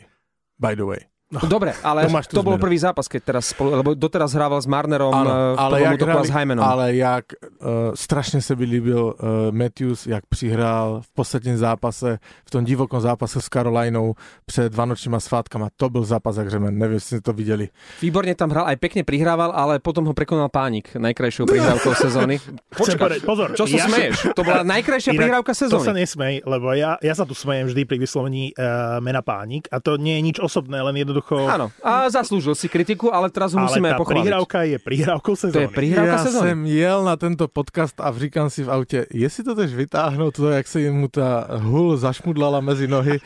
by 0.59 0.75
the 0.75 0.83
way. 0.83 0.99
No, 1.29 1.45
Dobre, 1.45 1.77
ale 1.85 2.09
to, 2.25 2.41
to 2.41 2.45
bol 2.45 2.57
prvý 2.57 2.81
zápas, 2.81 3.05
keď 3.05 3.21
teraz 3.21 3.53
spolu, 3.53 3.77
lebo 3.77 3.93
doteraz 3.93 4.33
hrával 4.33 4.57
s 4.57 4.65
Marnerom 4.65 5.13
ano, 5.13 5.53
v 5.53 5.61
ale 5.61 5.75
jak 5.85 6.01
hrali, 6.01 6.25
s 6.25 6.33
Hymanom. 6.33 6.65
Ale 6.65 6.85
jak 6.97 7.25
uh, 7.37 7.93
strašne 7.93 8.41
sa 8.41 8.57
by 8.57 8.65
líbil 8.65 9.13
uh, 9.13 9.53
Matthews, 9.53 10.09
jak 10.09 10.25
přihrál 10.25 11.05
v 11.05 11.09
posledním 11.13 11.53
zápase, 11.53 12.17
v 12.17 12.49
tom 12.49 12.65
divokom 12.65 12.97
zápase 12.97 13.37
s 13.41 13.45
Carolinou 13.45 14.17
před 14.45 14.73
Vanočnýma 14.73 15.21
svátkama. 15.21 15.69
To 15.77 15.89
byl 15.89 16.03
zápas 16.03 16.37
jak 16.37 16.49
řemen, 16.49 16.73
neviem, 16.73 16.97
ste 16.97 17.21
to 17.21 17.29
videli. 17.29 17.69
Výborne 18.01 18.33
tam 18.33 18.49
hral, 18.49 18.65
aj 18.65 18.81
pekne 18.81 19.05
prihrával, 19.05 19.53
ale 19.53 19.77
potom 19.77 20.09
ho 20.09 20.17
prekonal 20.17 20.49
Pánik, 20.49 20.97
najkrajšou 20.97 21.45
prihrávkou 21.45 21.93
sezóny. 21.93 22.41
Počkaj, 22.73 23.21
pozor. 23.21 23.53
Čo 23.53 23.69
sa 23.69 23.77
ja 23.77 23.85
smeješ? 23.85 24.33
To 24.33 24.41
bola 24.41 24.65
najkrajšia 24.65 25.13
prihrávka 25.21 25.53
sezóny. 25.53 25.77
To 25.77 25.85
sa 25.85 25.93
nesmej, 25.93 26.41
lebo 26.41 26.73
ja, 26.73 26.97
ja 27.05 27.13
sa 27.13 27.21
tu 27.21 27.37
smejem 27.37 27.69
vždy 27.69 27.85
pri 27.85 28.01
vyslovení 28.01 28.57
uh, 28.57 28.97
mena 28.97 29.21
Pánik 29.21 29.69
a 29.69 29.77
to 29.77 30.01
nie 30.01 30.17
je 30.17 30.25
nič 30.25 30.37
osobné, 30.41 30.81
len 30.81 30.97
jednoducho 30.97 31.18
jednoducho... 31.19 31.35
Áno, 31.51 31.67
a 31.83 32.07
zaslúžil 32.09 32.55
si 32.55 32.71
kritiku, 32.71 33.11
ale 33.11 33.29
teraz 33.29 33.53
ho 33.53 33.59
musíme 33.59 33.91
ale 33.91 33.99
pochváliť. 33.99 34.23
prihrávka 34.23 34.57
je 34.63 34.77
prihrávkou 34.79 35.33
sezóny. 35.35 35.53
To 35.53 35.61
je 35.61 35.69
prihrávka 35.69 36.17
ja 36.17 36.25
sezóny. 36.25 36.43
jsem 36.47 36.59
jel 36.65 36.99
na 37.03 37.15
tento 37.19 37.45
podcast 37.47 37.95
a 37.99 38.07
říkám 38.11 38.49
si 38.49 38.63
v 38.63 38.69
autě, 38.71 39.05
jestli 39.13 39.43
to 39.43 39.53
tež 39.55 39.73
vytáhnout, 39.73 40.35
to, 40.35 40.49
jak 40.49 40.67
se 40.67 40.91
mu 40.91 41.07
ta 41.07 41.47
hul 41.59 41.97
zašmudlala 41.97 42.59
mezi 42.61 42.87
nohy. 42.87 43.19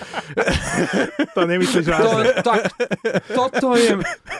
to 1.33 1.45
nemyslíš 1.45 1.87
vážne. 1.87 2.23
To, 2.41 2.41
tak, 2.41 2.61
toto 3.35 3.75
je... 3.77 3.97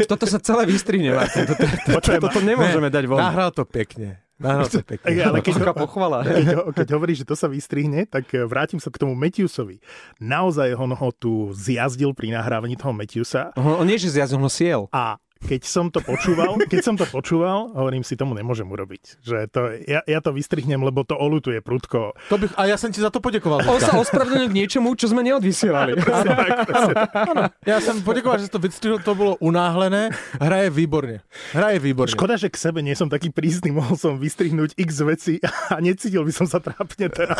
Toto 0.10 0.25
sa 0.25 0.39
celé 0.41 0.65
vystrihne, 0.65 1.13
Martin. 1.13 1.45
Toto, 1.45 1.65
toto, 1.86 2.10
toto 2.17 2.39
nemôžeme 2.41 2.89
ne, 2.89 2.93
dať 2.93 3.05
von. 3.05 3.22
Nahral 3.22 3.53
to 3.53 3.63
pekne. 3.65 4.19
Nahral 4.41 4.67
to 4.73 4.81
pekne. 4.81 5.23
Ale 5.23 5.39
keď, 5.45 5.53
ho, 5.61 5.73
pochvala. 5.73 6.25
Keď, 6.27 6.47
ho, 6.57 6.63
keď 6.73 6.87
hovoríš, 6.97 7.23
že 7.23 7.29
to 7.29 7.35
sa 7.37 7.47
vystrihne, 7.47 8.09
tak 8.09 8.27
eh, 8.33 8.43
vrátim 8.43 8.81
sa 8.81 8.89
k 8.89 8.99
tomu 8.99 9.13
Matthewsovi. 9.13 9.79
Naozaj 10.19 10.75
on 10.75 10.91
ho 10.91 11.09
tu 11.13 11.53
zjazdil 11.55 12.11
pri 12.17 12.33
nahrávaní 12.33 12.75
toho 12.75 12.91
Matthewsa. 12.91 13.53
On 13.55 13.85
nie, 13.85 14.01
že 14.01 14.11
zjazdil, 14.11 14.41
ho 14.41 14.49
siel. 14.51 14.81
A 14.91 15.21
keď 15.43 15.62
som 15.67 15.91
to 15.91 16.00
počúval, 16.00 16.55
keď 16.71 16.79
som 16.81 16.95
to 16.95 17.03
počúval, 17.03 17.75
hovorím 17.75 18.01
si, 18.01 18.15
tomu 18.15 18.33
nemôžem 18.33 18.65
urobiť. 18.65 19.19
Že 19.21 19.38
to, 19.51 19.62
ja, 19.85 20.01
ja 20.07 20.19
to 20.23 20.31
vystrihnem, 20.31 20.79
lebo 20.79 21.03
to 21.03 21.19
olutuje 21.19 21.59
prudko. 21.59 22.15
To 22.31 22.38
bych, 22.39 22.55
a 22.55 22.71
ja 22.71 22.79
som 22.79 22.89
ti 22.89 23.03
za 23.03 23.12
to 23.12 23.19
poďakoval. 23.19 23.62
On 23.67 23.79
sa 23.79 24.00
ospravedlnil 24.00 24.50
k 24.50 24.57
niečomu, 24.63 24.95
čo 24.95 25.12
sme 25.12 25.21
neodvysielali. 25.27 26.00
Ja 27.63 27.79
som 27.79 28.00
poďakoval, 28.03 28.43
že 28.43 28.51
to 28.51 28.59
vystrihol, 28.59 29.00
to 29.00 29.15
bolo 29.15 29.33
unáhlené. 29.39 30.12
Hraje 30.38 30.67
výborne. 30.71 31.23
Hraje 31.55 31.79
výborne. 31.79 32.12
Škoda, 32.12 32.35
že 32.35 32.51
k 32.51 32.59
sebe 32.59 32.83
nie 32.83 32.93
som 32.93 33.07
taký 33.07 33.31
prísny, 33.31 33.71
mohol 33.71 33.95
som 33.95 34.19
vystrihnúť 34.19 34.75
x 34.75 34.89
veci 35.03 35.33
a 35.73 35.79
necítil 35.79 36.23
by 36.23 36.33
som 36.35 36.47
sa 36.47 36.59
trápne 36.59 37.07
teraz. 37.09 37.39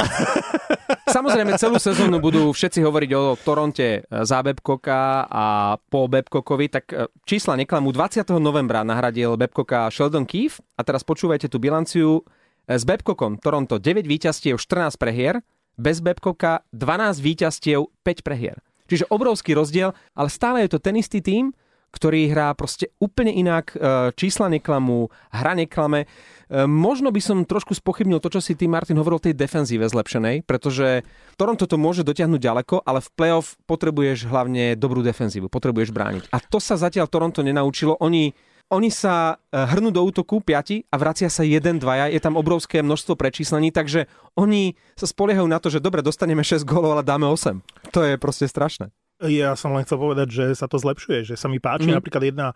Samozrejme, 1.14 1.54
celú 1.62 1.78
sezónu 1.78 2.18
budú 2.18 2.50
všetci 2.50 2.82
hovoriť 2.82 3.12
o 3.14 3.24
Toronte 3.38 4.02
za 4.10 4.42
Babcocka 4.42 5.30
a 5.30 5.46
po 5.78 6.10
Babcockovi, 6.10 6.66
tak 6.74 6.90
e, 6.90 7.06
čísla 7.22 7.54
neklamú 7.54 7.93
20. 7.94 8.42
novembra 8.42 8.82
nahradil 8.82 9.38
Babcocka 9.38 9.86
Sheldon 9.94 10.26
Keefe 10.26 10.66
a 10.74 10.82
teraz 10.82 11.06
počúvajte 11.06 11.46
tú 11.46 11.62
bilanciu. 11.62 12.26
S 12.66 12.82
Babcockom 12.90 13.38
Toronto 13.38 13.78
9 13.78 14.10
víťazstiev, 14.10 14.58
14 14.58 14.98
prehier, 14.98 15.46
bez 15.78 16.02
Babcocka 16.02 16.66
12 16.74 17.22
víťazstiev, 17.22 17.86
5 18.02 18.26
prehier. 18.26 18.58
Čiže 18.90 19.06
obrovský 19.14 19.54
rozdiel, 19.54 19.94
ale 20.18 20.30
stále 20.34 20.66
je 20.66 20.74
to 20.74 20.82
ten 20.82 20.98
istý 20.98 21.22
tým, 21.22 21.54
ktorý 21.94 22.34
hrá 22.34 22.50
proste 22.58 22.90
úplne 22.98 23.30
inak, 23.30 23.78
e, 23.78 24.10
čísla 24.18 24.50
neklamú, 24.50 25.14
hra 25.30 25.54
neklame. 25.54 26.10
E, 26.54 26.70
možno 26.70 27.10
by 27.10 27.18
som 27.18 27.50
trošku 27.50 27.74
spochybnil 27.74 28.22
to, 28.22 28.30
čo 28.30 28.38
si 28.38 28.54
ty, 28.54 28.70
Martin, 28.70 29.02
hovoril 29.02 29.18
o 29.18 29.26
tej 29.26 29.34
defenzíve 29.34 29.90
zlepšenej, 29.90 30.46
pretože 30.46 31.02
Toronto 31.34 31.66
to 31.66 31.82
môže 31.82 32.06
dotiahnuť 32.06 32.38
ďaleko, 32.38 32.76
ale 32.86 33.02
v 33.02 33.10
playoff 33.18 33.58
potrebuješ 33.66 34.30
hlavne 34.30 34.78
dobrú 34.78 35.02
defenzívu, 35.02 35.50
potrebuješ 35.50 35.90
brániť. 35.90 36.30
A 36.30 36.38
to 36.38 36.62
sa 36.62 36.78
zatiaľ 36.78 37.10
Toronto 37.10 37.42
nenaučilo. 37.42 37.98
Oni 37.98 38.30
Oni 38.72 38.90
sa 38.90 39.38
e, 39.52 39.60
hrnú 39.60 39.94
do 39.94 40.02
útoku 40.02 40.40
5 40.40 40.88
a 40.90 40.96
vracia 40.98 41.30
sa 41.30 41.44
1, 41.46 41.84
2, 41.84 42.16
je 42.16 42.22
tam 42.24 42.40
obrovské 42.40 42.82
množstvo 42.82 43.14
prečíslení, 43.20 43.70
takže 43.70 44.08
oni 44.40 44.74
sa 44.98 45.06
spoliehajú 45.06 45.46
na 45.46 45.60
to, 45.62 45.70
že 45.70 45.84
dobre, 45.84 46.02
dostaneme 46.02 46.42
6 46.42 46.64
gólov, 46.66 46.98
ale 46.98 47.04
dáme 47.06 47.28
8. 47.28 47.60
To 47.92 48.00
je 48.02 48.16
proste 48.18 48.50
strašné. 48.50 48.90
Ja 49.22 49.54
som 49.54 49.78
len 49.78 49.86
chcel 49.86 50.02
povedať, 50.02 50.28
že 50.32 50.46
sa 50.58 50.66
to 50.66 50.82
zlepšuje, 50.82 51.22
že 51.28 51.36
sa 51.38 51.52
mi 51.52 51.62
páči 51.62 51.92
mm. 51.92 51.96
napríklad 52.02 52.24
jedna, 52.24 52.48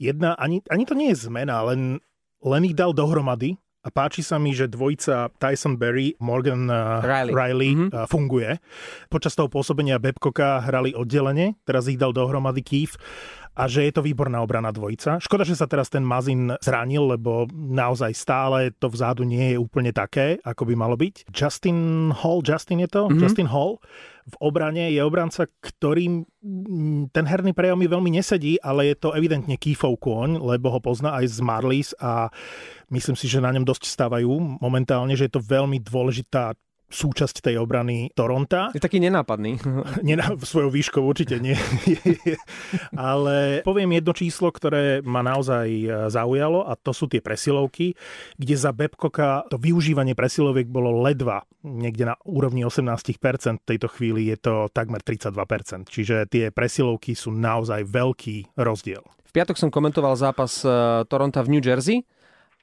jedna 0.00 0.34
ani, 0.40 0.58
ani 0.66 0.84
to 0.88 0.96
nie 0.96 1.14
je 1.14 1.28
zmena, 1.28 1.62
len, 1.70 2.02
len 2.44 2.68
ich 2.68 2.76
dal 2.76 2.92
dohromady 2.92 3.56
a 3.84 3.92
páči 3.92 4.24
sa 4.24 4.40
mi, 4.40 4.56
že 4.56 4.64
dvojica 4.64 5.28
Tyson 5.36 5.76
Berry, 5.76 6.16
Morgan 6.16 6.72
uh, 6.72 7.04
Riley, 7.04 7.32
Riley 7.36 7.72
mm-hmm. 7.76 8.08
funguje. 8.08 8.56
Počas 9.12 9.36
toho 9.36 9.52
pôsobenia 9.52 10.00
Babcocka 10.00 10.64
hrali 10.64 10.96
oddelenie, 10.96 11.60
teraz 11.68 11.84
ich 11.84 12.00
dal 12.00 12.16
dohromady 12.16 12.64
Keith 12.64 12.96
a 13.54 13.70
že 13.70 13.86
je 13.86 13.92
to 13.94 14.02
výborná 14.02 14.42
obrana 14.42 14.74
dvojica. 14.74 15.22
Škoda, 15.22 15.46
že 15.46 15.54
sa 15.54 15.70
teraz 15.70 15.86
ten 15.86 16.02
Mazin 16.02 16.58
zranil, 16.58 17.06
lebo 17.14 17.46
naozaj 17.54 18.10
stále 18.12 18.74
to 18.74 18.90
vzadu 18.90 19.22
nie 19.22 19.54
je 19.54 19.58
úplne 19.62 19.94
také, 19.94 20.42
ako 20.42 20.66
by 20.66 20.74
malo 20.74 20.98
byť. 20.98 21.30
Justin 21.30 22.10
Hall, 22.10 22.42
Justin 22.42 22.82
je 22.82 22.90
to? 22.90 23.06
Mm-hmm. 23.06 23.22
Justin 23.22 23.48
Hall 23.48 23.78
v 24.24 24.36
obrane 24.40 24.88
je 24.88 25.04
obranca, 25.04 25.44
ktorým 25.60 26.24
ten 27.12 27.24
herný 27.28 27.52
prejav 27.52 27.76
mi 27.76 27.84
veľmi 27.84 28.08
nesedí, 28.08 28.56
ale 28.64 28.88
je 28.92 28.96
to 28.96 29.12
evidentne 29.12 29.52
Kýfov 29.60 30.00
kôň, 30.00 30.40
lebo 30.40 30.72
ho 30.72 30.80
pozná 30.80 31.20
aj 31.20 31.28
z 31.28 31.38
Marlies 31.44 31.90
a 32.00 32.32
myslím 32.88 33.16
si, 33.20 33.28
že 33.28 33.44
na 33.44 33.52
ňom 33.52 33.68
dosť 33.68 33.84
stávajú 33.84 34.64
momentálne, 34.64 35.12
že 35.12 35.28
je 35.28 35.36
to 35.36 35.44
veľmi 35.44 35.76
dôležitá 35.84 36.56
súčasť 36.88 37.50
tej 37.50 37.56
obrany 37.58 38.12
Toronta. 38.14 38.70
Je 38.72 38.82
taký 38.82 39.02
nenápadný. 39.02 39.58
Nená, 40.08 40.36
svojou 40.40 40.70
výškou 40.70 41.02
určite 41.02 41.42
nie. 41.42 41.56
Ale 42.96 43.66
poviem 43.66 43.98
jedno 43.98 44.12
číslo, 44.14 44.54
ktoré 44.54 45.02
ma 45.02 45.24
naozaj 45.24 45.68
e, 45.68 45.88
zaujalo 46.12 46.68
a 46.68 46.78
to 46.78 46.94
sú 46.94 47.10
tie 47.10 47.18
presilovky, 47.24 47.98
kde 48.38 48.54
za 48.54 48.70
Babcocka 48.70 49.48
to 49.50 49.58
využívanie 49.58 50.14
presiloviek 50.14 50.70
bolo 50.70 51.02
ledva 51.02 51.42
niekde 51.64 52.12
na 52.12 52.16
úrovni 52.28 52.62
18%. 52.62 53.64
V 53.64 53.68
tejto 53.76 53.88
chvíli 53.90 54.30
je 54.30 54.38
to 54.38 54.54
takmer 54.70 55.00
32%. 55.00 55.88
Čiže 55.88 56.28
tie 56.28 56.44
presilovky 56.54 57.16
sú 57.16 57.32
naozaj 57.32 57.88
veľký 57.88 58.60
rozdiel. 58.60 59.02
V 59.02 59.30
piatok 59.32 59.58
som 59.58 59.72
komentoval 59.72 60.14
zápas 60.14 60.62
e, 60.62 60.68
Toronta 61.10 61.42
v 61.42 61.58
New 61.58 61.64
Jersey 61.64 62.06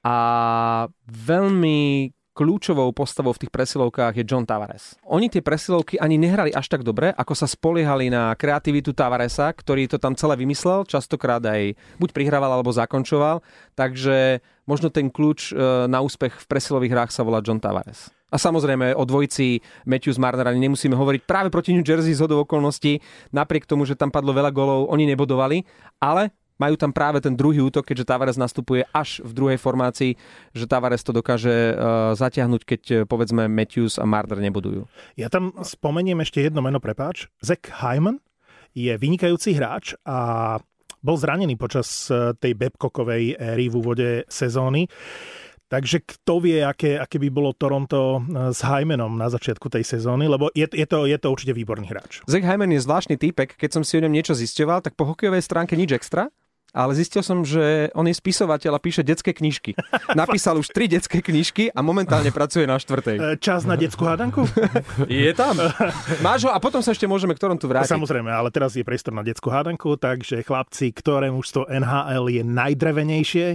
a 0.02 0.88
veľmi 1.06 2.10
kľúčovou 2.32 2.90
postavou 2.96 3.36
v 3.36 3.46
tých 3.46 3.52
presilovkách 3.52 4.16
je 4.16 4.28
John 4.28 4.48
Tavares. 4.48 4.96
Oni 5.04 5.28
tie 5.28 5.44
presilovky 5.44 6.00
ani 6.00 6.16
nehrali 6.16 6.52
až 6.56 6.72
tak 6.72 6.88
dobre, 6.88 7.12
ako 7.12 7.34
sa 7.36 7.48
spoliehali 7.48 8.08
na 8.08 8.32
kreativitu 8.40 8.96
Tavaresa, 8.96 9.52
ktorý 9.52 9.92
to 9.92 10.00
tam 10.00 10.16
celé 10.16 10.40
vymyslel, 10.40 10.88
častokrát 10.88 11.44
aj 11.44 11.76
buď 12.00 12.10
prihrával 12.16 12.56
alebo 12.56 12.72
zakončoval, 12.72 13.44
takže 13.76 14.40
možno 14.64 14.88
ten 14.88 15.12
kľúč 15.12 15.52
e, 15.52 15.54
na 15.92 16.00
úspech 16.00 16.40
v 16.40 16.50
presilových 16.50 16.94
hrách 16.96 17.12
sa 17.12 17.28
volá 17.28 17.44
John 17.44 17.60
Tavares. 17.60 18.08
A 18.32 18.40
samozrejme 18.40 18.96
o 18.96 19.04
dvojici 19.04 19.60
Matthews 19.84 20.16
Marner 20.16 20.48
ani 20.48 20.64
nemusíme 20.64 20.96
hovoriť 20.96 21.28
práve 21.28 21.52
proti 21.52 21.76
New 21.76 21.84
Jersey 21.84 22.16
z 22.16 22.24
okolností. 22.24 23.04
Napriek 23.36 23.68
tomu, 23.68 23.84
že 23.84 24.00
tam 24.00 24.08
padlo 24.08 24.32
veľa 24.32 24.56
golov, 24.56 24.88
oni 24.88 25.04
nebodovali, 25.04 25.68
ale 26.00 26.32
majú 26.62 26.78
tam 26.78 26.94
práve 26.94 27.18
ten 27.18 27.34
druhý 27.34 27.66
útok, 27.66 27.90
keďže 27.90 28.06
Tavares 28.06 28.38
nastupuje 28.38 28.86
až 28.94 29.26
v 29.26 29.32
druhej 29.34 29.58
formácii, 29.58 30.14
že 30.54 30.70
Tavares 30.70 31.02
to 31.02 31.10
dokáže 31.10 31.74
uh, 31.74 32.14
zatiahnuť, 32.14 32.62
keď 32.62 32.82
uh, 32.86 32.98
povedzme 33.10 33.50
Matthews 33.50 33.98
a 33.98 34.06
Marder 34.06 34.38
nebudujú. 34.38 34.86
Ja 35.18 35.34
tam 35.34 35.58
spomeniem 35.58 36.22
ešte 36.22 36.46
jedno 36.46 36.62
meno, 36.62 36.78
prepáč. 36.78 37.26
Zach 37.42 37.66
Hyman 37.82 38.22
je 38.78 38.94
vynikajúci 38.94 39.58
hráč 39.58 39.98
a 40.06 40.62
bol 41.02 41.18
zranený 41.18 41.58
počas 41.58 42.06
uh, 42.14 42.38
tej 42.38 42.54
Babcockovej 42.54 43.42
éry 43.42 43.74
v 43.74 43.78
úvode 43.82 44.10
sezóny. 44.30 44.86
Takže 45.72 46.04
kto 46.04 46.44
vie, 46.44 46.60
aké, 46.68 47.00
aké 47.00 47.16
by 47.16 47.32
bolo 47.32 47.56
Toronto 47.56 48.20
s 48.52 48.60
Hymanom 48.60 49.16
na 49.16 49.32
začiatku 49.32 49.72
tej 49.72 49.88
sezóny, 49.88 50.28
lebo 50.28 50.52
je, 50.52 50.68
je, 50.68 50.84
to, 50.84 51.08
je 51.08 51.16
to 51.16 51.32
určite 51.32 51.56
výborný 51.56 51.88
hráč. 51.88 52.20
Zach 52.28 52.44
Hyman 52.44 52.76
je 52.76 52.84
zvláštny 52.84 53.16
týpek, 53.16 53.56
keď 53.56 53.80
som 53.80 53.84
si 53.88 53.96
o 53.96 54.04
ňom 54.04 54.12
niečo 54.12 54.36
zisťoval, 54.36 54.84
tak 54.84 55.00
po 55.00 55.08
hokejovej 55.08 55.40
stránke 55.40 55.80
nič 55.80 55.96
extra, 55.96 56.28
ale 56.72 56.92
zistil 56.96 57.20
som, 57.20 57.44
že 57.44 57.92
on 57.92 58.08
je 58.08 58.16
spisovateľ 58.16 58.80
a 58.80 58.84
píše 58.84 59.04
detské 59.04 59.36
knižky. 59.36 59.76
Napísal 60.16 60.56
už 60.60 60.72
tri 60.72 60.88
detské 60.88 61.20
knižky 61.20 61.72
a 61.72 61.80
momentálne 61.84 62.32
pracuje 62.32 62.64
na 62.64 62.80
štvrtej. 62.80 63.18
E, 63.20 63.22
čas 63.40 63.68
na 63.68 63.76
detskú 63.76 64.08
hádanku? 64.08 64.48
Je 65.12 65.32
tam. 65.36 65.60
Máš 66.24 66.48
ho 66.48 66.52
a 66.52 66.58
potom 66.64 66.80
sa 66.80 66.96
ešte 66.96 67.06
môžeme 67.06 67.36
k 67.36 67.40
tu 67.40 67.68
vrátiť. 67.68 67.92
Samozrejme, 67.92 68.32
ale 68.32 68.50
teraz 68.50 68.74
je 68.74 68.88
priestor 68.88 69.12
na 69.12 69.22
detskú 69.22 69.52
hádanku, 69.52 70.00
takže 70.00 70.42
chlapci, 70.48 70.96
ktoré 70.96 71.28
mužstvo 71.30 71.68
NHL 71.68 72.32
je 72.32 72.44
najdrevenejšie? 72.48 73.48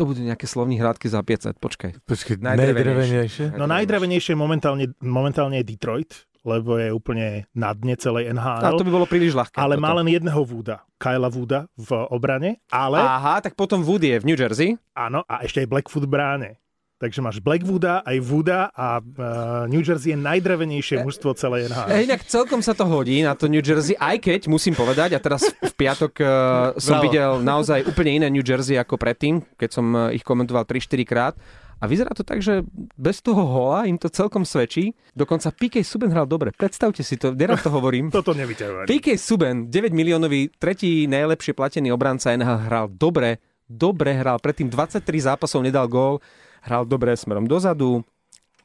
To 0.00 0.08
budú 0.08 0.24
nejaké 0.24 0.48
slovní 0.48 0.80
hrádky 0.80 1.04
za 1.12 1.20
500, 1.20 1.60
počkaj. 1.60 1.90
Počkaj, 2.08 2.40
najdrevenejšie? 2.40 3.60
No 3.60 3.68
najdrevenejšie 3.68 4.32
momentálne, 4.32 4.96
momentálne 5.04 5.60
je 5.60 5.76
Detroit, 5.76 6.24
lebo 6.42 6.78
je 6.78 6.90
úplne 6.90 7.46
na 7.54 7.70
dne 7.74 7.94
celej 7.94 8.34
NHL. 8.34 8.66
A 8.66 8.74
to 8.74 8.86
by 8.86 8.92
bolo 8.92 9.06
príliš 9.06 9.34
ľahké. 9.34 9.58
Ale 9.58 9.78
toto. 9.78 9.84
má 9.86 9.90
len 9.98 10.08
jedného 10.10 10.42
Wooda, 10.42 10.82
Kyla 10.98 11.30
Wooda 11.30 11.70
v 11.78 11.90
obrane. 12.10 12.58
Ale... 12.70 12.98
Aha, 12.98 13.38
tak 13.42 13.54
potom 13.54 13.82
Wood 13.86 14.02
je 14.02 14.18
v 14.18 14.26
New 14.26 14.38
Jersey. 14.38 14.74
Áno, 14.94 15.22
a 15.26 15.46
ešte 15.46 15.62
aj 15.62 15.70
Blackfoot 15.70 16.06
bráne. 16.10 16.62
Takže 17.02 17.18
máš 17.18 17.42
Blackwooda, 17.42 18.06
aj 18.06 18.16
Wooda 18.22 18.70
a 18.70 19.02
uh, 19.02 19.66
New 19.66 19.82
Jersey 19.82 20.14
je 20.14 20.18
najdrevenejšie 20.22 21.02
mužstvo 21.02 21.34
celej 21.34 21.66
NHL. 21.66 21.90
E, 21.90 22.06
inak 22.06 22.22
celkom 22.22 22.62
sa 22.62 22.78
to 22.78 22.86
hodí 22.86 23.26
na 23.26 23.34
to 23.34 23.50
New 23.50 23.58
Jersey, 23.58 23.98
aj 23.98 24.22
keď 24.22 24.40
musím 24.46 24.78
povedať, 24.78 25.10
a 25.10 25.18
teraz 25.18 25.50
v 25.50 25.74
piatok 25.74 26.14
uh, 26.22 26.30
som 26.78 27.02
Bravo. 27.02 27.04
videl 27.10 27.30
naozaj 27.42 27.90
úplne 27.90 28.22
iné 28.22 28.30
New 28.30 28.46
Jersey 28.46 28.78
ako 28.78 29.02
predtým, 29.02 29.42
keď 29.58 29.70
som 29.74 30.14
ich 30.14 30.22
komentoval 30.22 30.62
3-4 30.62 31.02
krát. 31.02 31.34
A 31.82 31.90
vyzerá 31.90 32.14
to 32.14 32.22
tak, 32.22 32.38
že 32.38 32.62
bez 32.94 33.18
toho 33.18 33.42
hola 33.42 33.90
im 33.90 33.98
to 33.98 34.06
celkom 34.06 34.46
svedčí. 34.46 34.94
Dokonca 35.18 35.50
PK 35.50 35.82
Suben 35.82 36.14
hral 36.14 36.30
dobre. 36.30 36.54
Predstavte 36.54 37.02
si 37.02 37.18
to, 37.18 37.34
nerad 37.34 37.58
to 37.58 37.74
hovorím. 37.74 38.06
Toto 38.14 38.38
nevyťahovali. 38.38 38.86
PK 38.86 39.18
Suben, 39.18 39.66
9 39.66 39.90
miliónový, 39.90 40.54
tretí 40.62 41.10
najlepšie 41.10 41.58
platený 41.58 41.90
obranca 41.90 42.30
NHL, 42.30 42.70
hral 42.70 42.86
dobre. 42.86 43.42
Dobre 43.66 44.14
hral. 44.14 44.38
Predtým 44.38 44.70
23 44.70 45.02
zápasov 45.26 45.66
nedal 45.66 45.90
gól. 45.90 46.22
Hral 46.62 46.86
dobre 46.86 47.18
smerom 47.18 47.50
dozadu. 47.50 48.06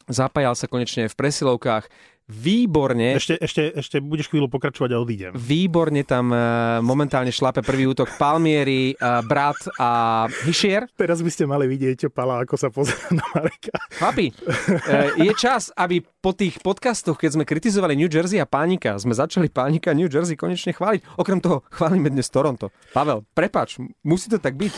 Zapájal 0.05 0.53
sa 0.53 0.69
konečne 0.69 1.09
v 1.09 1.17
presilovkách 1.17 1.89
výborne... 2.27 3.15
Ešte, 3.15 3.39
ešte, 3.39 3.71
ešte 3.71 3.97
budeš 4.03 4.27
chvíľu 4.27 4.51
pokračovať 4.51 4.89
a 4.91 4.97
odídem. 4.99 5.31
Výborne 5.31 6.03
tam 6.03 6.35
uh, 6.35 6.83
momentálne 6.83 7.31
šlape 7.31 7.63
prvý 7.63 7.87
útok 7.87 8.11
Palmieri, 8.19 8.91
uh, 8.99 9.23
Brat 9.23 9.71
a 9.79 10.27
Hyšier. 10.43 10.91
Teraz 10.99 11.23
by 11.23 11.31
ste 11.31 11.47
mali 11.47 11.71
vidieť 11.71 12.11
Pala, 12.11 12.43
ako 12.43 12.55
sa 12.59 12.67
pozera 12.67 13.07
na 13.15 13.23
Mareka. 13.31 13.71
Chlapi, 13.95 14.27
uh, 14.35 15.15
je 15.15 15.31
čas, 15.39 15.71
aby 15.79 16.03
po 16.03 16.35
tých 16.35 16.59
podcastoch, 16.59 17.15
keď 17.15 17.39
sme 17.39 17.47
kritizovali 17.47 17.95
New 17.95 18.11
Jersey 18.11 18.43
a 18.43 18.47
Pánika, 18.47 18.99
sme 18.99 19.15
začali 19.15 19.47
Pánika 19.47 19.95
New 19.95 20.11
Jersey 20.11 20.35
konečne 20.35 20.75
chváliť. 20.75 21.15
Okrem 21.15 21.39
toho, 21.39 21.63
chválime 21.71 22.11
dnes 22.11 22.27
Toronto. 22.27 22.75
Pavel, 22.91 23.23
prepač, 23.31 23.79
musí 24.03 24.27
to 24.27 24.35
tak 24.35 24.59
byť. 24.59 24.73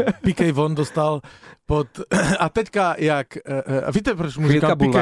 PK 0.24 0.52
Von 0.52 0.74
dostal 0.74 1.20
pod... 1.66 1.88
A 2.38 2.48
teďka 2.48 2.94
jak... 2.98 3.26
A 3.86 3.90
víte, 3.90 4.14
proč 4.14 4.36
mu 4.36 4.48
říkám 4.48 4.78
PK, 4.78 4.96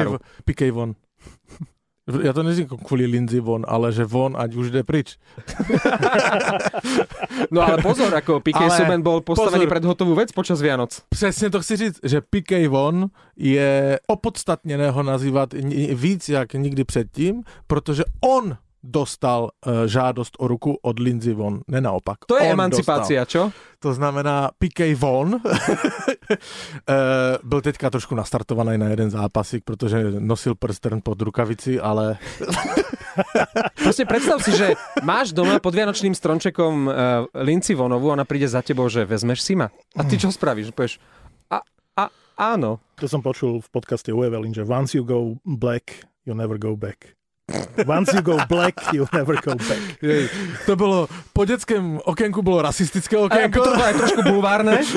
PK 0.44 0.70
Von? 0.70 0.94
Ja 2.10 2.34
to 2.34 2.42
neříkám 2.42 2.82
kvôli 2.82 3.06
Lindsay 3.06 3.38
Von, 3.38 3.62
ale 3.68 3.92
že 3.94 4.02
Von, 4.02 4.34
ať 4.34 4.54
už 4.54 4.70
jde 4.70 4.82
pryč. 4.82 5.14
no 7.54 7.62
ale 7.62 7.78
pozor, 7.78 8.10
ako 8.10 8.40
PK 8.42 8.66
ale 8.66 8.74
Subban 8.74 9.02
bol 9.02 9.22
postavený 9.22 9.68
pozor. 9.68 9.70
pred 9.70 9.84
hotovú 9.86 10.14
vec 10.18 10.32
počas 10.32 10.58
Vianoc. 10.58 10.90
Přesně 11.08 11.50
to 11.50 11.60
chci 11.60 11.76
říct, 11.76 12.00
že 12.02 12.20
PK 12.20 12.66
Von 12.68 13.06
je 13.36 14.00
opodstatněné 14.06 14.90
ho 14.90 15.02
nazývat 15.02 15.54
víc 15.94 16.28
jak 16.28 16.52
nikdy 16.54 16.84
předtím, 16.84 17.42
protože 17.66 18.04
on 18.20 18.56
dostal 18.82 19.50
uh, 19.66 19.72
žádost 19.86 20.36
o 20.38 20.48
ruku 20.48 20.78
od 20.82 20.98
Lindsay 20.98 21.32
Von, 21.32 21.60
ne 21.68 21.80
naopak. 21.80 22.18
To 22.26 22.36
je 22.36 22.42
On 22.42 22.52
emancipácia, 22.52 23.20
dostal. 23.20 23.50
čo? 23.50 23.52
To 23.80 23.94
znamená 23.94 24.50
PK 24.58 24.94
Von 24.96 25.34
uh, 25.34 25.40
byl 27.50 27.60
teďka 27.60 27.90
trošku 27.90 28.14
nastartovaný 28.14 28.78
na 28.78 28.88
jeden 28.88 29.10
zápasík, 29.10 29.64
protože 29.64 30.04
nosil 30.18 30.54
prsten 30.54 31.00
pod 31.02 31.22
rukavici, 31.22 31.80
ale... 31.80 32.18
Proste 33.84 34.06
predstav 34.06 34.38
si, 34.40 34.54
že 34.54 34.78
máš 35.02 35.34
doma 35.34 35.58
pod 35.58 35.74
Vianočným 35.74 36.14
stromčekom 36.14 36.86
uh, 36.86 36.94
Lindsay 37.34 37.74
Vonovu, 37.74 38.08
ona 38.08 38.24
príde 38.24 38.48
za 38.48 38.62
tebou, 38.62 38.88
že 38.88 39.04
vezmeš 39.04 39.42
si 39.42 39.58
ma. 39.58 39.68
A 39.98 40.06
ty 40.06 40.16
čo 40.16 40.30
spravíš? 40.30 40.70
Povieš, 40.70 41.02
a, 41.50 41.58
a, 41.98 42.04
áno. 42.38 42.78
To 43.02 43.10
som 43.10 43.20
počul 43.20 43.60
v 43.60 43.68
podcaste 43.68 44.14
u 44.14 44.22
Evelyn, 44.22 44.54
že 44.54 44.62
once 44.62 44.94
you 44.94 45.02
go 45.02 45.36
black, 45.42 46.06
you 46.24 46.32
never 46.32 46.56
go 46.56 46.78
back. 46.78 47.19
Once 47.86 48.12
you 48.12 48.22
go 48.22 48.36
black, 48.48 48.76
you 48.92 49.06
never 49.12 49.36
go 49.40 49.56
back. 49.56 49.80
Jej, 50.02 50.28
to 50.66 50.76
bolo, 50.76 51.08
po 51.32 51.42
detském 51.48 51.98
okienku 52.02 52.44
bolo 52.44 52.60
rasistické 52.62 53.16
okienko. 53.16 53.60
To 53.60 53.72
bolo 53.72 53.84
aj 53.84 53.94
trošku 53.96 54.20
bulvárne. 54.24 54.74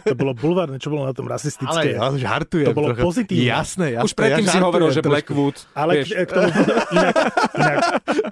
To 0.00 0.16
bolo 0.16 0.32
bulvárne, 0.34 0.80
čo 0.80 0.90
bolo 0.90 1.06
na 1.06 1.14
tom 1.14 1.28
rasistické. 1.30 1.94
Ale 1.94 1.94
ja 1.94 2.10
žartujem. 2.10 2.72
To 2.72 2.74
bolo 2.74 2.90
trochu. 2.96 3.04
pozitívne. 3.04 3.46
Jasné, 3.46 3.86
jasné. 3.94 4.06
Už 4.10 4.12
predtým 4.16 4.46
ja 4.48 4.52
si 4.52 4.58
hovoril, 4.58 4.88
že 4.90 4.98
žartujem 4.98 5.12
Blackwood. 5.12 5.56
Ale 5.76 5.92
vieš. 6.00 6.08
k, 6.10 6.30
tomu, 6.30 6.50
inak, 6.90 7.14
inak 7.54 7.78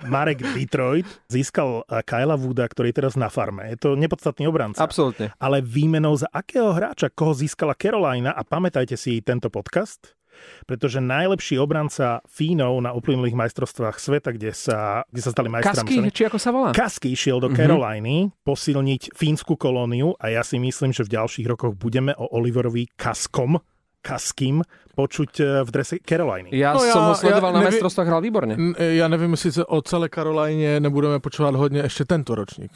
Marek 0.09 0.39
Detroit 0.57 1.07
získal 1.31 1.87
Kyla 2.03 2.35
Wooda, 2.35 2.67
ktorý 2.67 2.91
je 2.91 2.97
teraz 2.99 3.15
na 3.15 3.29
farme. 3.31 3.71
Je 3.71 3.79
to 3.79 3.95
nepodstatný 3.95 4.49
obranca. 4.49 4.81
Absolútne. 4.83 5.31
Ale 5.39 5.63
výmenou 5.63 6.17
za 6.19 6.27
akého 6.33 6.73
hráča, 6.75 7.13
koho 7.13 7.37
získala 7.37 7.79
Carolina, 7.79 8.35
a 8.35 8.43
pamätajte 8.43 8.99
si 8.99 9.21
tento 9.23 9.53
podcast, 9.53 10.18
pretože 10.65 11.01
najlepší 11.01 11.57
obranca 11.57 12.21
Fínov 12.27 12.81
na 12.81 12.93
uplynulých 12.93 13.35
majstrovstvách 13.35 13.97
sveta, 13.97 14.33
kde 14.33 14.53
sa, 14.53 15.03
kde 15.09 15.23
sa 15.23 15.31
stali 15.33 15.49
majstrami. 15.49 15.89
Kasky, 15.89 15.97
či 16.13 16.23
ako 16.27 16.39
sa 16.39 16.51
volá? 16.51 16.71
Kasky 16.73 17.13
išiel 17.13 17.39
do 17.39 17.49
Mhm. 17.49 17.57
Caroliny 17.57 18.17
posilniť 18.43 19.15
fínsku 19.15 19.57
kolóniu 19.57 20.15
a 20.17 20.29
ja 20.29 20.43
si 20.43 20.59
myslím, 20.59 20.91
že 20.91 21.05
v 21.05 21.15
ďalších 21.17 21.47
rokoch 21.49 21.75
budeme 21.75 22.13
o 22.15 22.29
Oliverovi 22.35 22.89
Kaskom, 22.95 23.59
Kaským, 23.99 24.63
počuť 24.95 25.31
eh, 25.37 25.45
v 25.63 25.71
drese 25.71 25.97
Caroliny. 25.99 26.51
Ja 26.51 26.75
No 26.75 26.83
ja- 26.83 26.91
som 26.91 27.03
ho 27.05 27.15
sledoval 27.15 27.51
ja 27.51 27.55
na 27.55 27.61
nevie- 27.61 27.71
majstrovstvách, 27.77 28.09
hral 28.09 28.21
výborne. 28.21 28.55
N- 28.55 28.75
Ja 28.79 29.07
nevím, 29.07 29.35
jestli 29.35 29.63
o 29.65 29.79
celé 29.83 30.09
Karolajně 30.09 30.81
nebudeme 30.81 31.19
počúvať 31.19 31.55
hodně 31.55 31.81
ještě 31.81 32.05
tento 32.05 32.35
ročník. 32.35 32.71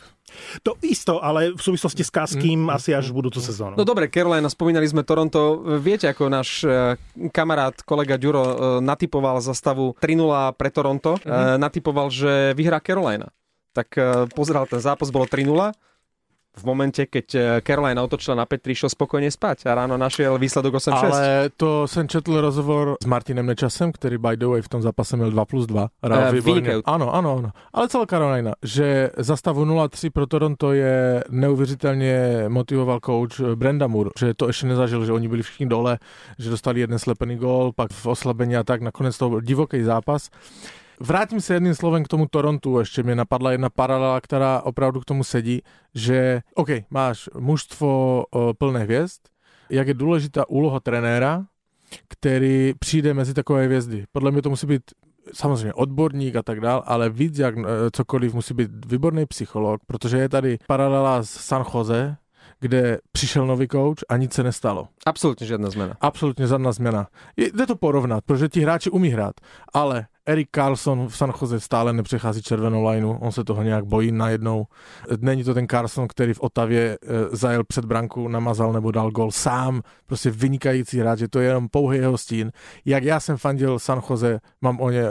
To 0.63 0.75
isto, 0.83 1.21
ale 1.21 1.53
v 1.53 1.63
súvislosti 1.63 2.05
s 2.05 2.11
Kaským 2.11 2.71
asi 2.71 2.95
až 2.95 3.11
v 3.11 3.21
budúcu 3.21 3.41
sezónu. 3.41 3.77
No 3.77 3.85
dobre, 3.85 4.09
Carolina, 4.09 4.49
spomínali 4.49 4.89
sme 4.89 5.03
Toronto. 5.03 5.61
Viete, 5.79 6.09
ako 6.09 6.25
náš 6.27 6.65
e, 6.65 6.97
kamarát, 7.29 7.77
kolega 7.83 8.17
Ďuro, 8.17 8.41
e, 8.41 8.55
natypoval 8.81 9.41
za 9.41 9.53
stavu 9.53 9.93
3-0 10.01 10.57
pre 10.57 10.71
Toronto. 10.71 11.21
E, 11.21 11.29
natypoval, 11.59 12.09
že 12.09 12.57
vyhrá 12.57 12.81
Carolina. 12.81 13.29
Tak 13.73 13.89
e, 13.93 14.03
pozeral 14.33 14.65
ten 14.65 14.81
zápas, 14.81 15.11
bolo 15.11 15.29
3-0. 15.29 15.53
V 16.53 16.65
momente, 16.65 17.07
keď 17.09 17.27
e, 17.35 17.41
Carolina 17.65 18.05
otočila 18.05 18.37
na 18.37 18.45
5 18.45 18.61
šiel 18.77 18.91
spokojne 18.93 19.33
spať 19.33 19.65
a 19.65 19.73
ráno 19.73 19.97
našiel 19.97 20.37
výsledok 20.37 20.85
8-6. 20.85 20.93
Ale 20.93 21.51
to 21.57 21.89
jsem 21.89 22.09
četl 22.09 22.41
rozhovor 22.41 22.97
s 23.03 23.07
Martinem 23.07 23.47
Nečasem, 23.47 23.93
který 23.93 24.19
by 24.19 24.37
the 24.37 24.47
way 24.47 24.63
v 24.63 24.69
tom 24.69 24.83
zápase 24.83 25.17
měl 25.17 25.31
2 25.31 25.45
plus 25.45 25.67
2. 25.67 25.89
Hrál 26.03 26.33
vynikajúci. 26.33 26.85
Ano, 26.85 27.15
ano, 27.15 27.39
ano. 27.39 27.51
Ale 27.73 27.89
celá 27.89 28.07
Carolina, 28.07 28.53
že 28.63 29.11
za 29.17 29.37
stavu 29.37 29.65
0-3 29.65 30.11
pro 30.11 30.27
Toronto 30.27 30.73
je 30.73 31.25
neuvěřitelně 31.31 32.45
motivoval 32.49 33.01
coach 33.01 33.41
Brenda 33.55 33.87
Moore, 33.87 34.11
že 34.19 34.35
to 34.35 34.47
ještě 34.47 34.67
nezažil, 34.67 35.05
že 35.05 35.13
oni 35.13 35.29
byli 35.29 35.43
všichni 35.43 35.67
dole, 35.67 35.99
že 36.39 36.51
dostali 36.51 36.81
jeden 36.81 36.99
slepený 36.99 37.37
gól, 37.37 37.73
pak 37.73 37.91
v 37.93 38.07
oslabení 38.07 38.57
a 38.57 38.65
tak, 38.65 38.83
nakonec 38.83 39.19
to 39.19 39.29
byl 39.29 39.41
divoký 39.41 39.83
zápas. 39.83 40.31
Vrátím 41.01 41.41
se 41.41 41.55
jedným 41.55 41.75
slovem 41.75 42.05
k 42.05 42.09
tomu 42.09 42.27
Torontu, 42.27 42.79
ještě 42.79 43.03
mě 43.03 43.15
napadla 43.15 43.53
jedna 43.53 43.71
paralela, 43.71 44.21
která 44.21 44.61
opravdu 44.61 45.01
k 45.01 45.05
tomu 45.05 45.25
sedí, 45.25 45.63
že 45.95 46.41
OK, 46.55 46.69
máš 46.91 47.29
mužstvo 47.39 48.25
o, 48.31 48.55
plné 48.55 48.81
hvězd, 48.81 49.21
jak 49.71 49.89
je 49.89 49.95
důležitá 49.95 50.49
úloha 50.49 50.81
trenéra, 50.81 51.45
který 52.09 52.73
přijde 52.79 53.15
mezi 53.15 53.35
takové 53.35 53.65
hvězdy. 53.65 54.05
Podle 54.13 54.31
mě 54.31 54.43
to 54.43 54.51
musí 54.51 54.67
být 54.67 54.83
samozřejmě 55.35 55.75
odborník 55.75 56.37
a 56.37 56.43
tak 56.43 56.61
dál, 56.61 56.83
ale 56.87 57.11
víc 57.11 57.39
jak 57.39 57.55
eh, 57.59 57.65
cokoliv 57.93 58.35
musí 58.35 58.55
být 58.55 58.71
výborný 58.87 59.27
psycholog, 59.27 59.81
protože 59.87 60.19
je 60.19 60.29
tady 60.29 60.59
paralela 60.67 61.23
s 61.23 61.31
San 61.31 61.65
Jose, 61.75 62.17
kde 62.61 62.99
přišel 63.13 63.47
nový 63.47 63.69
coach 63.69 63.99
a 64.09 64.17
nic 64.17 64.33
se 64.33 64.43
nestalo. 64.43 64.89
Absolútne 65.07 65.47
žiadna 65.47 65.71
zmena. 65.71 65.95
Absolutně 65.99 66.47
žádná 66.47 66.73
změna. 66.73 67.07
Je, 67.37 67.51
jde 67.51 67.67
to 67.67 67.77
porovnat, 67.77 68.25
protože 68.25 68.49
ti 68.49 68.61
hráči 68.61 68.91
umí 68.91 69.09
hrát, 69.09 69.35
ale 69.75 70.07
Erik 70.27 70.49
Carlson 70.55 71.09
v 71.09 71.17
San 71.17 71.33
Jose 71.41 71.61
stále 71.61 71.93
nepřechází 71.93 72.43
červenou 72.43 72.89
lineu, 72.89 73.13
on 73.21 73.33
se 73.33 73.45
toho 73.45 73.63
nějak 73.63 73.85
bojí 73.85 74.13
najednou. 74.13 74.65
Není 75.21 75.45
to 75.45 75.55
ten 75.55 75.67
Carlson, 75.69 76.09
který 76.09 76.35
v 76.35 76.41
Otavě 76.41 76.99
e, 77.03 77.37
zajel 77.37 77.65
před 77.65 77.85
branku, 77.85 78.29
namazal 78.29 78.73
nebo 78.73 78.91
dal 78.91 79.11
gol 79.11 79.31
sám, 79.31 79.83
prostě 80.07 80.31
vynikající 80.31 80.99
hráč, 80.99 81.21
je 81.21 81.29
to 81.29 81.41
jenom 81.41 81.69
pouhý 81.69 81.99
jeho 81.99 82.19
stín. 82.19 82.53
Jak 82.85 83.05
já 83.05 83.21
jsem 83.21 83.37
fandil 83.37 83.79
San 83.79 84.01
Jose, 84.11 84.41
mám 84.61 84.81
o 84.81 84.91
ně 84.91 85.05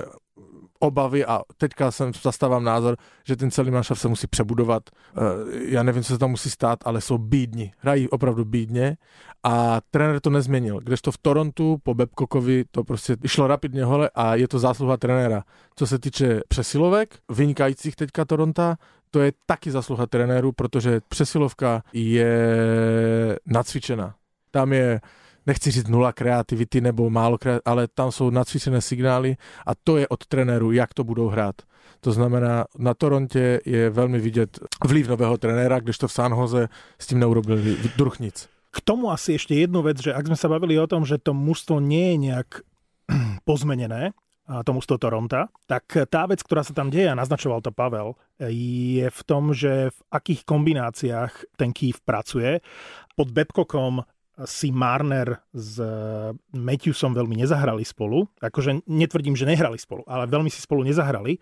obavy 0.79 1.25
a 1.25 1.41
teďka 1.57 1.91
jsem 1.91 2.11
zastávám 2.23 2.63
názor, 2.63 2.97
že 3.25 3.35
ten 3.35 3.51
celý 3.51 3.71
manšaft 3.71 4.01
se 4.01 4.07
musí 4.07 4.27
přebudovat. 4.27 4.83
Eh, 4.89 5.21
Já 5.65 5.83
nevím, 5.83 6.03
co 6.03 6.13
se 6.13 6.19
tam 6.19 6.29
musí 6.31 6.49
stát, 6.49 6.79
ale 6.85 7.01
jsou 7.01 7.17
bídni. 7.17 7.71
Hrají 7.77 8.09
opravdu 8.09 8.45
bídně 8.45 8.97
a 9.43 9.81
trenér 9.91 10.19
to 10.19 10.29
nezměnil. 10.29 10.79
Kdežto 10.79 11.11
v 11.11 11.17
Torontu 11.17 11.77
po 11.83 11.93
Babcockovi 11.93 12.63
to 12.71 12.83
prostě 12.83 13.17
išlo 13.23 13.47
rapidně 13.47 13.85
hole 13.85 14.09
a 14.15 14.35
je 14.35 14.47
to 14.47 14.59
zásluha 14.59 14.97
trenéra. 14.97 15.43
Co 15.75 15.87
se 15.87 15.99
týče 15.99 16.41
přesilovek, 16.47 17.19
vynikajících 17.31 17.95
teďka 17.95 18.25
Toronta, 18.25 18.77
to 19.11 19.19
je 19.19 19.31
taky 19.45 19.71
zasluha 19.71 20.05
trenéru, 20.05 20.51
protože 20.51 21.01
přesilovka 21.09 21.83
je 21.93 22.39
nacvičená. 23.45 24.15
Tam 24.51 24.73
je 24.73 25.01
nechci 25.47 25.71
říct 25.71 25.87
nula 25.87 26.13
kreativity 26.13 26.81
nebo 26.81 27.09
málo 27.09 27.37
kreativity, 27.37 27.69
ale 27.69 27.87
tam 27.87 28.11
jsou 28.11 28.29
nacvičené 28.29 28.81
signály 28.81 29.35
a 29.65 29.71
to 29.83 29.97
je 29.97 30.07
od 30.07 30.25
trenéru, 30.25 30.71
jak 30.71 30.93
to 30.93 31.03
budou 31.03 31.27
hrát. 31.27 31.55
To 31.99 32.11
znamená, 32.11 32.65
na 32.77 32.93
Torontě 32.93 33.59
je 33.65 33.89
velmi 33.89 34.19
vidět 34.19 34.59
vliv 34.85 35.07
nového 35.07 35.37
trenéra, 35.37 35.79
kdežto 35.79 36.07
v 36.07 36.11
San 36.11 36.31
Jose 36.31 36.67
s 36.99 37.07
tím 37.07 37.19
neurobil 37.19 37.57
druh 37.97 38.19
nic. 38.19 38.49
K 38.71 38.77
tomu 38.79 39.11
asi 39.11 39.35
ešte 39.35 39.53
jednu 39.53 39.83
vec, 39.83 39.99
že 39.99 40.15
ak 40.15 40.31
sme 40.31 40.39
sa 40.39 40.47
bavili 40.47 40.79
o 40.79 40.87
tom, 40.87 41.03
že 41.03 41.19
to 41.19 41.35
mužstvo 41.35 41.83
nie 41.83 42.15
je 42.15 42.17
nejak 42.31 42.49
pozmenené, 43.47 44.15
a 44.51 44.67
to 44.67 44.75
mužstvo 44.75 44.99
Toronta, 44.99 45.47
tak 45.63 45.87
tá 46.11 46.27
vec, 46.27 46.43
ktorá 46.43 46.65
sa 46.65 46.75
tam 46.75 46.91
deje, 46.91 47.07
a 47.07 47.15
naznačoval 47.15 47.63
to 47.63 47.71
Pavel, 47.71 48.19
je 48.51 49.07
v 49.07 49.21
tom, 49.23 49.55
že 49.55 49.95
v 49.95 49.99
akých 50.11 50.43
kombináciách 50.43 51.55
ten 51.55 51.71
Kýv 51.71 52.03
pracuje. 52.03 52.59
Pod 53.15 53.31
Babcockom 53.31 54.03
si 54.43 54.73
Marner 54.73 55.39
s 55.53 55.77
Matthewsom 56.55 57.13
veľmi 57.13 57.37
nezahrali 57.37 57.85
spolu. 57.85 58.25
Akože 58.41 58.83
netvrdím, 58.89 59.37
že 59.37 59.45
nehrali 59.45 59.77
spolu, 59.77 60.01
ale 60.09 60.25
veľmi 60.25 60.49
si 60.49 60.63
spolu 60.63 60.81
nezahrali. 60.87 61.37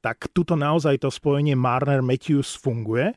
Tak 0.00 0.30
tuto 0.30 0.54
naozaj 0.54 1.02
to 1.02 1.10
spojenie 1.10 1.58
Marner-Matthews 1.58 2.54
funguje. 2.60 3.16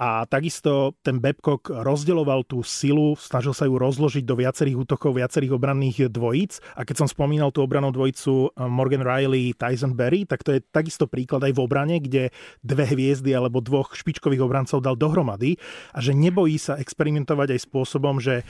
A 0.00 0.24
takisto 0.24 0.96
ten 1.04 1.20
Babcock 1.20 1.68
rozdeľoval 1.68 2.48
tú 2.48 2.64
silu, 2.64 3.12
snažil 3.20 3.52
sa 3.52 3.68
ju 3.68 3.76
rozložiť 3.76 4.24
do 4.24 4.32
viacerých 4.32 4.88
útokov, 4.88 5.12
viacerých 5.12 5.60
obranných 5.60 6.08
dvojíc. 6.08 6.64
A 6.72 6.88
keď 6.88 7.04
som 7.04 7.08
spomínal 7.12 7.52
tú 7.52 7.60
obranú 7.60 7.92
dvojicu 7.92 8.48
eh, 8.48 8.64
Morgan 8.64 9.04
Riley, 9.04 9.52
Tyson 9.52 9.92
Berry, 9.92 10.24
tak 10.24 10.40
to 10.40 10.56
je 10.56 10.64
takisto 10.64 11.04
príklad 11.04 11.44
aj 11.44 11.52
v 11.52 11.60
obrane, 11.60 12.00
kde 12.00 12.32
dve 12.64 12.88
hviezdy 12.88 13.36
alebo 13.36 13.60
dvoch 13.60 13.92
špičkových 13.92 14.40
obrancov 14.40 14.80
dal 14.80 14.96
dohromady 14.96 15.60
a 15.92 16.00
že 16.00 16.16
nebojí 16.16 16.56
sa 16.56 16.80
experimentovať 16.80 17.52
aj 17.52 17.60
spôsobom, 17.68 18.24
že 18.24 18.40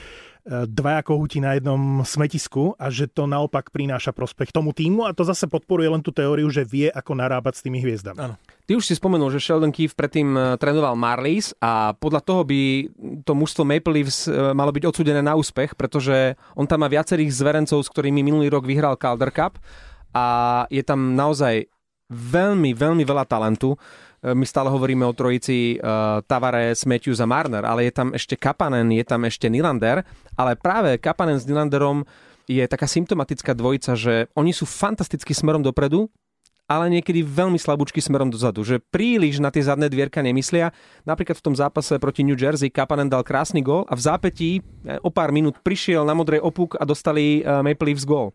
dvaja 0.49 1.05
kohúti 1.05 1.37
na 1.37 1.53
jednom 1.53 2.01
smetisku 2.01 2.73
a 2.81 2.89
že 2.89 3.05
to 3.05 3.29
naopak 3.29 3.69
prináša 3.69 4.09
prospech 4.09 4.49
tomu 4.49 4.73
týmu 4.73 5.05
a 5.05 5.13
to 5.13 5.21
zase 5.21 5.45
podporuje 5.45 5.85
len 5.85 6.01
tú 6.01 6.09
teóriu, 6.09 6.49
že 6.49 6.65
vie, 6.65 6.89
ako 6.89 7.13
narábať 7.13 7.61
s 7.61 7.63
tými 7.65 7.77
hviezdami. 7.77 8.17
Áno. 8.17 8.35
Ty 8.65 8.71
už 8.79 8.87
si 8.89 8.97
spomenul, 8.97 9.29
že 9.29 9.43
Sheldon 9.43 9.69
Keefe 9.69 9.93
predtým 9.93 10.33
e, 10.33 10.41
trénoval 10.57 10.97
Marlies 10.97 11.53
a 11.61 11.93
podľa 11.93 12.21
toho 12.25 12.41
by 12.41 12.89
to 13.21 13.33
mužstvo 13.37 13.61
Maple 13.61 13.93
Leafs 14.01 14.25
e, 14.25 14.33
malo 14.57 14.73
byť 14.73 14.83
odsudené 14.89 15.21
na 15.21 15.37
úspech, 15.37 15.77
pretože 15.77 16.33
on 16.57 16.65
tam 16.65 16.81
má 16.81 16.87
viacerých 16.89 17.29
zverencov, 17.29 17.85
s 17.85 17.91
ktorými 17.93 18.25
minulý 18.25 18.49
rok 18.49 18.65
vyhral 18.65 18.97
Calder 18.97 19.29
Cup 19.29 19.61
a 20.15 20.25
je 20.73 20.81
tam 20.81 21.13
naozaj 21.13 21.69
veľmi, 22.11 22.75
veľmi 22.75 23.03
veľa 23.07 23.23
talentu. 23.23 23.79
E, 24.19 24.35
My 24.35 24.43
stále 24.43 24.67
hovoríme 24.69 25.07
o 25.07 25.15
trojici 25.15 25.79
uh, 25.81 26.21
Tavares, 26.27 26.85
Matthews 26.85 27.23
a 27.23 27.27
Marner, 27.27 27.65
ale 27.65 27.89
je 27.89 27.93
tam 27.95 28.13
ešte 28.13 28.37
Kapanen, 28.37 28.91
je 28.93 29.01
tam 29.07 29.25
ešte 29.25 29.49
Nylander, 29.49 30.05
ale 30.37 30.53
práve 30.59 30.99
Kapanen 31.01 31.41
s 31.41 31.47
Nylanderom 31.49 32.05
je 32.45 32.61
taká 32.67 32.85
symptomatická 32.85 33.55
dvojica, 33.55 33.95
že 33.95 34.27
oni 34.35 34.51
sú 34.51 34.67
fantasticky 34.67 35.31
smerom 35.31 35.63
dopredu, 35.63 36.11
ale 36.69 36.87
niekedy 36.87 37.19
veľmi 37.19 37.59
slabúčky 37.59 37.99
smerom 37.99 38.31
dozadu, 38.31 38.63
že 38.63 38.79
príliš 38.79 39.43
na 39.43 39.51
tie 39.51 39.59
zadné 39.59 39.91
dvierka 39.91 40.23
nemyslia. 40.23 40.71
Napríklad 41.03 41.35
v 41.35 41.45
tom 41.51 41.55
zápase 41.55 41.99
proti 41.99 42.23
New 42.23 42.39
Jersey 42.39 42.71
Kapanen 42.71 43.11
dal 43.11 43.27
krásny 43.27 43.59
gól 43.59 43.83
a 43.91 43.93
v 43.97 44.01
zápetí 44.05 44.49
eh, 44.59 45.01
o 45.03 45.11
pár 45.11 45.35
minút 45.35 45.59
prišiel 45.59 46.07
na 46.07 46.15
modrej 46.15 46.39
opuk 46.39 46.79
a 46.79 46.87
dostali 46.87 47.43
Maple 47.43 47.91
Leafs 47.91 48.07
gól. 48.07 48.31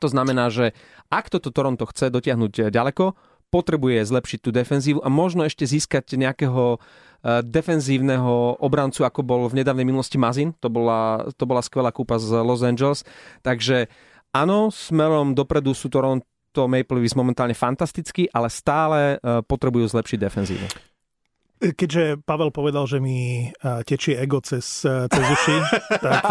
To 0.00 0.08
znamená, 0.08 0.48
že 0.48 0.72
ak 1.12 1.28
toto 1.28 1.52
Toronto 1.52 1.84
chce 1.84 2.08
dotiahnuť 2.08 2.52
eh, 2.56 2.62
ďaleko, 2.72 3.12
potrebuje 3.52 4.08
zlepšiť 4.08 4.38
tú 4.40 4.48
defenzívu 4.48 5.04
a 5.04 5.12
možno 5.12 5.44
ešte 5.44 5.68
získať 5.68 6.16
nejakého 6.16 6.80
eh, 6.80 7.44
defenzívneho 7.44 8.56
obrancu, 8.64 9.04
ako 9.04 9.20
bol 9.20 9.44
v 9.52 9.60
nedávnej 9.60 9.84
minulosti 9.84 10.16
Mazin. 10.16 10.56
To 10.64 10.72
bola, 10.72 11.28
to 11.36 11.44
bola 11.44 11.60
skvelá 11.60 11.92
kúpa 11.92 12.16
z 12.16 12.40
Los 12.40 12.64
Angeles. 12.64 13.04
Takže 13.44 13.92
áno, 14.32 14.72
smerom 14.72 15.36
dopredu 15.36 15.76
sú 15.76 15.92
Toronto 15.92 16.24
to 16.52 16.68
Maple 16.68 17.00
Leafs 17.00 17.16
momentálne 17.16 17.56
fantastický, 17.56 18.28
ale 18.28 18.52
stále 18.52 19.16
uh, 19.24 19.40
potrebujú 19.40 19.88
zlepšiť 19.88 20.18
defenzívu. 20.20 20.91
Keďže 21.62 22.18
Pavel 22.26 22.50
povedal, 22.50 22.90
že 22.90 22.98
mi 22.98 23.46
tečie 23.86 24.18
ego 24.18 24.42
cez, 24.42 24.82
cez 24.82 25.24
uši, 25.30 25.56
tak 26.02 26.22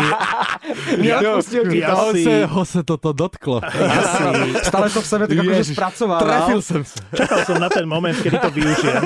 je, 1.00 1.08
ja 1.08 1.40
si- 1.40 2.24
se, 2.24 2.36
ho 2.46 2.64
se 2.68 2.84
toto 2.84 3.16
dotklo. 3.16 3.64
ja 3.64 4.04
si, 4.04 4.24
Stále 4.60 4.92
to 4.92 5.00
v 5.00 5.08
sebe 5.08 5.24
tak 5.26 5.38
akože 5.40 5.64
spracoval. 5.72 6.20
Trefil 6.20 6.60
som 6.60 6.82
sa. 6.84 7.00
čakal 7.16 7.40
som 7.48 7.58
na 7.58 7.72
ten 7.72 7.88
moment, 7.88 8.16
kedy 8.16 8.38
to 8.38 8.52
využijem. 8.52 9.04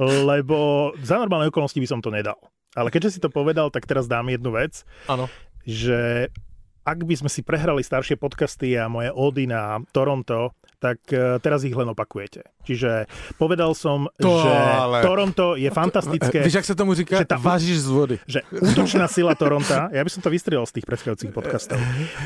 Lebo 0.00 0.56
za 1.00 1.16
normálne 1.16 1.48
okolnosti 1.48 1.76
by 1.76 1.88
som 1.88 2.00
to 2.00 2.12
nedal. 2.12 2.36
Ale 2.72 2.88
keďže 2.88 3.16
si 3.16 3.20
to 3.20 3.32
povedal, 3.32 3.72
tak 3.72 3.84
teraz 3.84 4.04
dám 4.04 4.28
jednu 4.28 4.52
vec, 4.52 4.84
Áno. 5.08 5.26
že 5.64 6.28
ak 6.82 6.98
by 7.00 7.14
sme 7.14 7.28
si 7.28 7.40
prehrali 7.40 7.80
staršie 7.80 8.16
podcasty 8.16 8.74
a 8.74 8.86
moje 8.86 9.08
ódy 9.08 9.44
na 9.44 9.78
Toronto, 9.90 10.52
tak 10.78 10.96
eh, 11.06 11.36
teraz 11.38 11.60
ich 11.60 11.72
len 11.72 11.86
opakujete. 11.86 12.40
Čiže 12.62 13.04
povedal 13.36 13.72
som, 13.72 14.08
To 14.16 14.40
že 14.40 14.48
ale- 14.48 15.02
Toronto 15.02 15.52
je 15.54 15.68
fantastické. 15.68 16.40
Víš, 16.40 16.54
jak 16.54 16.64
se 16.64 16.74
tomu 16.74 16.94
říká? 16.94 17.18
že 17.18 17.24
tá- 17.26 17.36
Vážiš 17.36 17.78
z 17.78 17.88
vody. 17.88 18.16
že 18.26 18.40
útočná 18.50 19.04
sila 19.06 19.34
Toronta, 19.34 19.88
ja 19.90 20.00
by 20.00 20.08
som 20.08 20.20
to 20.20 20.30
vystriel 20.30 20.64
z 20.64 20.80
tých 20.80 20.86
predchádzajúcich 20.86 21.32
podcastov, 21.32 21.76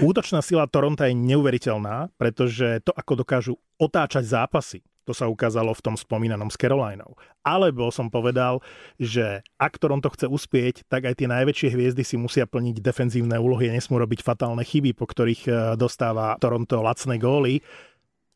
útočná 0.00 0.38
sila 0.38 0.66
Toronta 0.66 1.06
je 1.06 1.14
neuveriteľná, 1.14 2.14
pretože 2.14 2.78
to, 2.82 2.92
ako 2.92 3.12
dokážu 3.16 3.52
otáčať 3.74 4.22
zápasy, 4.24 4.86
to 5.04 5.12
sa 5.12 5.28
ukázalo 5.28 5.76
v 5.76 5.84
tom 5.84 5.96
spomínanom 5.96 6.48
s 6.48 6.56
Carolinou. 6.56 7.14
Alebo 7.44 7.92
som 7.92 8.08
povedal, 8.08 8.64
že 8.96 9.44
ak 9.60 9.76
Toronto 9.76 10.08
chce 10.10 10.26
uspieť, 10.26 10.88
tak 10.88 11.04
aj 11.04 11.20
tie 11.20 11.28
najväčšie 11.28 11.68
hviezdy 11.76 12.02
si 12.02 12.16
musia 12.16 12.48
plniť 12.48 12.80
defenzívne 12.80 13.36
úlohy 13.36 13.68
a 13.68 13.76
nesmú 13.76 14.00
robiť 14.00 14.24
fatálne 14.24 14.64
chyby, 14.64 14.96
po 14.96 15.04
ktorých 15.04 15.42
eh, 15.46 15.54
dostáva 15.76 16.40
Toronto 16.40 16.80
lacné 16.80 17.20
góly. 17.20 17.60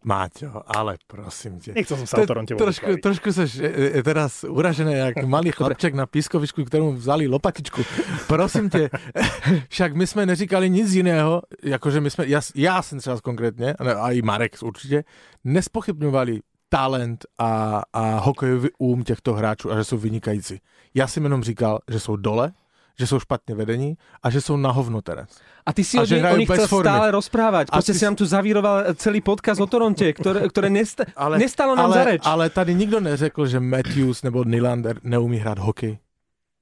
Máťo, 0.05 0.63
ale 0.67 0.97
prosím 1.07 1.61
tě. 1.61 1.73
Nechcel 1.75 1.97
som 1.97 2.07
sa 2.07 2.23
o 2.23 2.27
Toronte 2.27 2.55
trošku, 2.55 3.03
trošku 3.03 3.35
seš 3.35 3.59
e, 3.59 3.99
e, 3.99 4.03
teraz 4.07 4.47
uražený, 4.47 4.93
jak 4.95 5.25
malý 5.27 5.51
chlapček 5.51 5.95
na 5.95 6.07
pískovičku, 6.07 6.65
kterému 6.65 6.93
vzali 6.93 7.27
lopatičku. 7.27 7.83
Prosím 8.27 8.71
tě, 8.71 8.91
však 9.69 9.95
my 9.99 10.07
jsme 10.07 10.27
neříkali 10.27 10.71
nic 10.71 10.93
jiného, 10.93 11.43
jakože 11.63 12.01
my 12.01 12.11
jsme, 12.11 12.27
já, 12.27 12.41
já 12.55 12.83
jsem 12.83 12.99
třeba 12.99 13.21
konkrétně, 13.21 13.75
a 13.75 14.11
i 14.11 14.23
Marek 14.23 14.57
určitě, 14.63 15.05
nespochybňovali 15.45 16.41
talent 16.69 17.27
a, 17.39 17.83
a 17.93 18.19
hokejový 18.19 18.69
úm 18.79 19.05
těchto 19.05 19.35
hráčů 19.35 19.73
a 19.73 19.77
že 19.77 19.85
jsou 19.85 19.99
vynikající. 19.99 20.61
Já 20.95 21.07
jsem 21.07 21.25
jenom 21.25 21.43
říkal, 21.43 21.79
že 21.91 22.01
jsou 22.01 22.17
dole, 22.17 22.53
že 22.99 23.07
jsou 23.07 23.21
špatně 23.21 23.55
vedení 23.55 23.97
a 24.23 24.31
že 24.31 24.41
jsou 24.41 24.57
na 24.57 24.71
hovno 24.71 25.03
teraz. 25.03 25.29
A 25.67 25.73
ty 25.73 25.85
si 25.85 25.99
A 25.99 26.03
o, 26.03 26.05
nich- 26.05 26.25
o 26.33 26.37
nich 26.37 26.49
chcel 26.49 26.67
formy. 26.69 26.85
stále 26.91 27.11
rozprávať. 27.11 27.71
Proste 27.71 27.95
si 27.95 28.05
nám 28.05 28.17
tu 28.17 28.27
zavíroval 28.27 28.85
celý 28.95 29.21
podcast 29.21 29.61
o 29.61 29.67
Toronte, 29.67 30.13
ktoré, 30.13 30.49
ktoré 30.51 30.67
nesta- 30.73 31.07
Ale, 31.17 31.39
nestalo 31.39 31.77
nám 31.77 31.85
ale, 31.87 31.95
za 31.95 32.05
reč. 32.05 32.23
ale 32.25 32.51
tady 32.51 32.75
nikdo 32.75 33.01
neřekl, 33.01 33.47
že 33.47 33.61
Matthews 33.61 34.23
nebo 34.23 34.45
Nylander 34.45 34.99
neumí 35.03 35.37
hrát 35.39 35.59
hokej. 35.59 35.99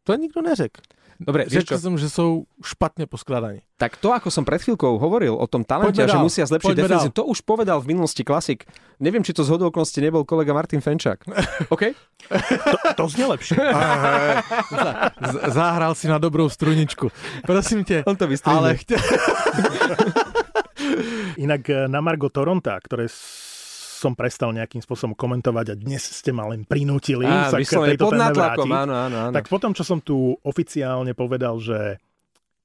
To 0.05 0.15
nikdo 0.15 0.43
neřekl. 0.43 0.81
Dobre, 1.17 1.49
vieš 1.49 1.81
som, 1.81 1.97
že 1.97 2.13
sú 2.13 2.45
špatne 2.61 3.09
poskladaní. 3.09 3.65
Tak 3.81 3.97
to, 3.97 4.13
ako 4.13 4.29
som 4.29 4.45
pred 4.45 4.61
chvíľkou 4.61 5.01
hovoril 5.01 5.33
o 5.33 5.47
tom 5.49 5.65
talente, 5.65 5.97
Poďme 5.97 6.09
že 6.09 6.17
dál, 6.17 6.25
musia 6.25 6.45
zlepšiť 6.45 6.77
defenzívu, 6.77 7.13
to 7.13 7.25
už 7.25 7.41
povedal 7.45 7.81
v 7.81 7.97
minulosti 7.97 8.21
klasik. 8.25 8.69
Neviem, 9.01 9.25
či 9.25 9.33
to 9.37 9.45
z 9.45 9.57
okolností 9.57 10.01
nebol 10.01 10.25
kolega 10.29 10.53
Martin 10.57 10.81
Fenčák. 10.81 11.25
OK? 11.75 11.93
To, 12.29 12.77
to 12.97 13.03
znie 13.13 13.29
lepšie. 13.29 13.57
Z- 15.33 15.41
Zahral 15.53 15.93
si 15.97 16.09
na 16.09 16.17
dobrou 16.21 16.49
struničku. 16.49 17.09
Prosím 17.45 17.85
tě. 17.85 18.05
On 18.07 18.17
to 18.17 18.27
vystrihne. 18.27 18.59
Ale. 18.59 18.71
Inak 21.37 21.69
eh, 21.71 21.89
na 21.89 22.01
Margo 22.01 22.29
Toronta, 22.29 22.81
ktoré 22.81 23.09
som 23.97 24.13
prestal 24.13 24.53
nejakým 24.53 24.85
spôsobom 24.85 25.17
komentovať 25.17 25.73
a 25.73 25.75
dnes 25.75 26.05
ste 26.05 26.29
ma 26.37 26.45
len 26.53 26.69
prinútili 26.69 27.25
Á, 27.25 27.49
sa 27.49 27.57
k 27.57 27.97
tejto 27.97 28.13
téme 28.13 28.29
vrátiť. 28.37 28.69
áno, 28.69 28.95
áno, 28.95 29.17
áno. 29.29 29.35
Tak 29.35 29.49
potom, 29.49 29.73
čo 29.73 29.89
som 29.89 30.05
tu 30.05 30.37
oficiálne 30.45 31.17
povedal, 31.17 31.57
že 31.57 31.97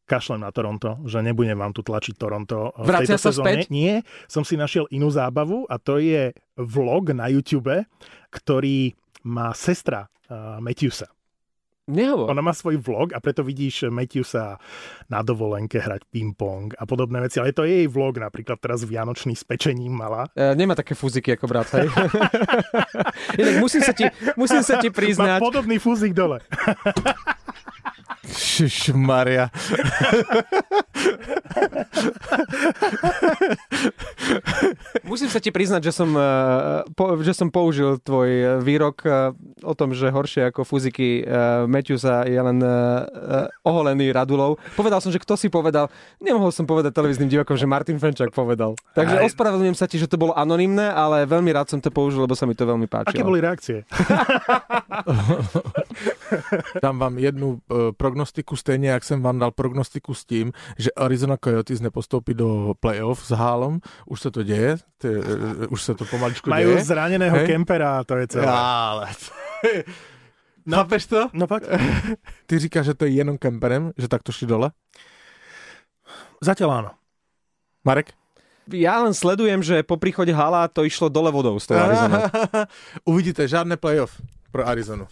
kašlem 0.04 0.44
na 0.44 0.52
Toronto, 0.52 1.00
že 1.08 1.24
nebudem 1.24 1.56
vám 1.56 1.72
tu 1.72 1.80
tlačiť 1.88 2.20
Toronto 2.20 2.76
v 2.76 2.84
Vracia 2.84 3.16
tejto 3.16 3.24
sa 3.24 3.32
sezóne. 3.32 3.64
späť? 3.64 3.72
Nie, 3.72 4.04
som 4.28 4.44
si 4.44 4.60
našiel 4.60 4.92
inú 4.92 5.08
zábavu 5.08 5.64
a 5.72 5.80
to 5.80 6.04
je 6.04 6.36
vlog 6.60 7.16
na 7.16 7.32
YouTube, 7.32 7.88
ktorý 8.28 8.92
má 9.24 9.56
sestra 9.56 10.12
uh, 10.28 10.60
Matthewsa. 10.60 11.08
Nehovor. 11.92 12.32
Ona 12.32 12.40
má 12.40 12.56
svoj 12.56 12.80
vlog 12.80 13.12
a 13.12 13.20
preto 13.20 13.44
vidíš 13.44 13.92
Matthewsa 13.92 14.56
na 15.12 15.20
dovolenke 15.20 15.78
hrať 15.78 16.08
ping-pong 16.08 16.72
a 16.80 16.88
podobné 16.88 17.20
veci. 17.20 17.44
Ale 17.44 17.52
to 17.52 17.68
je 17.68 17.84
jej 17.84 17.90
vlog, 17.92 18.16
napríklad 18.16 18.58
teraz 18.64 18.88
Vianočný 18.88 19.36
s 19.36 19.44
pečením 19.44 19.92
mala. 19.92 20.32
E, 20.32 20.56
nemá 20.56 20.74
také 20.74 20.96
fúziky 20.96 21.36
ako 21.36 21.46
brat, 21.52 21.68
hej? 21.76 21.92
Inak 23.42 23.56
musím 23.60 23.84
sa 23.84 23.92
ti, 23.92 24.08
musím 24.40 24.64
sa 24.64 24.80
ti 24.80 24.88
Má 24.88 24.96
priznať, 24.96 25.40
podobný 25.44 25.78
fúzik 25.78 26.16
dole. 26.16 26.40
Šiš 28.30 28.94
Maria. 28.94 29.50
musím 35.12 35.28
sa 35.28 35.44
ti 35.44 35.52
priznať, 35.52 35.84
že 35.84 35.92
som, 35.92 36.16
e, 36.16 36.24
po, 36.96 37.20
že 37.20 37.36
som 37.36 37.52
použil 37.52 38.00
tvoj 38.00 38.32
e, 38.32 38.64
výrok 38.64 39.04
e, 39.04 39.36
o 39.68 39.76
tom, 39.76 39.92
že 39.92 40.08
horšie 40.08 40.48
ako 40.50 40.66
fúziky 40.66 41.22
uh, 41.22 41.70
Matthewsa 41.70 42.26
je 42.26 42.38
len 42.38 42.58
oholený 43.62 44.10
Radulov. 44.10 44.58
Povedal 44.74 44.98
som, 45.04 45.14
že 45.14 45.22
kto 45.22 45.38
si 45.38 45.54
povedal, 45.54 45.86
nemohol 46.18 46.50
som 46.50 46.66
povedať 46.66 46.98
televíznym 46.98 47.30
divakom, 47.30 47.54
že 47.54 47.70
Martin 47.70 48.02
Fenčák 48.02 48.34
povedal. 48.34 48.74
Takže 48.98 49.22
Aj. 49.22 49.30
ospravedlňujem 49.30 49.78
sa 49.78 49.86
ti, 49.86 50.02
že 50.02 50.10
to 50.10 50.18
bolo 50.18 50.34
anonymné, 50.34 50.90
ale 50.90 51.30
veľmi 51.30 51.54
rád 51.54 51.70
som 51.70 51.78
to 51.78 51.94
použil, 51.94 52.26
lebo 52.26 52.34
sa 52.34 52.50
mi 52.50 52.58
to 52.58 52.66
veľmi 52.66 52.90
páčilo. 52.90 53.14
Aké 53.14 53.22
boli 53.22 53.38
reakcie? 53.44 53.86
Dám 56.84 56.98
vám 56.98 57.22
jednu 57.22 57.62
uh, 57.70 57.94
prognostiku, 58.12 58.56
stejně 58.56 58.90
jak 58.90 59.04
jsem 59.04 59.22
vám 59.22 59.40
dal 59.40 59.52
prognostiku 59.52 60.14
s 60.14 60.26
tím, 60.26 60.52
že 60.78 60.92
Arizona 60.92 61.38
Coyotes 61.38 61.82
nepostoupí 61.82 62.34
do 62.34 62.74
playoff 62.80 63.26
s 63.26 63.32
Hálom. 63.32 63.80
Už 64.06 64.22
se 64.22 64.32
to 64.32 64.44
děje, 64.44 64.76
ty, 64.98 65.08
uh, 65.08 65.72
už 65.72 65.84
se 65.84 65.96
to 65.96 66.06
pomaličku 66.06 66.50
Majú 66.50 66.76
děje. 66.76 66.84
zraneného 66.84 67.38
Hej. 67.38 67.48
kempera, 67.48 68.04
to 68.04 68.16
je 68.16 68.28
celé. 68.28 68.52
Ale... 68.52 69.08
No. 70.66 70.78
Chápeš 70.78 71.06
to? 71.06 71.30
No 71.34 71.48
fakt? 71.48 71.64
Ty 72.46 72.60
říkáš, 72.60 72.86
že 72.86 72.94
to 72.94 73.06
je 73.06 73.12
jenom 73.12 73.38
kemperem, 73.38 73.92
že 73.98 74.08
tak 74.08 74.24
to 74.24 74.30
šli 74.32 74.46
dole? 74.46 74.70
Zatiaľ 76.38 76.70
áno. 76.70 76.92
Marek? 77.82 78.14
Ja 78.70 79.02
len 79.02 79.18
sledujem, 79.18 79.66
že 79.66 79.82
po 79.82 79.98
príchode 79.98 80.30
Hala 80.38 80.70
to 80.70 80.86
išlo 80.86 81.10
dole 81.10 81.34
vodou 81.34 81.58
z 81.58 81.66
toho 81.66 81.82
Arizona. 81.82 82.30
Uvidíte, 83.10 83.48
žádné 83.48 83.78
playoff 83.82 84.22
pro 84.52 84.68
Arizonu. 84.68 85.08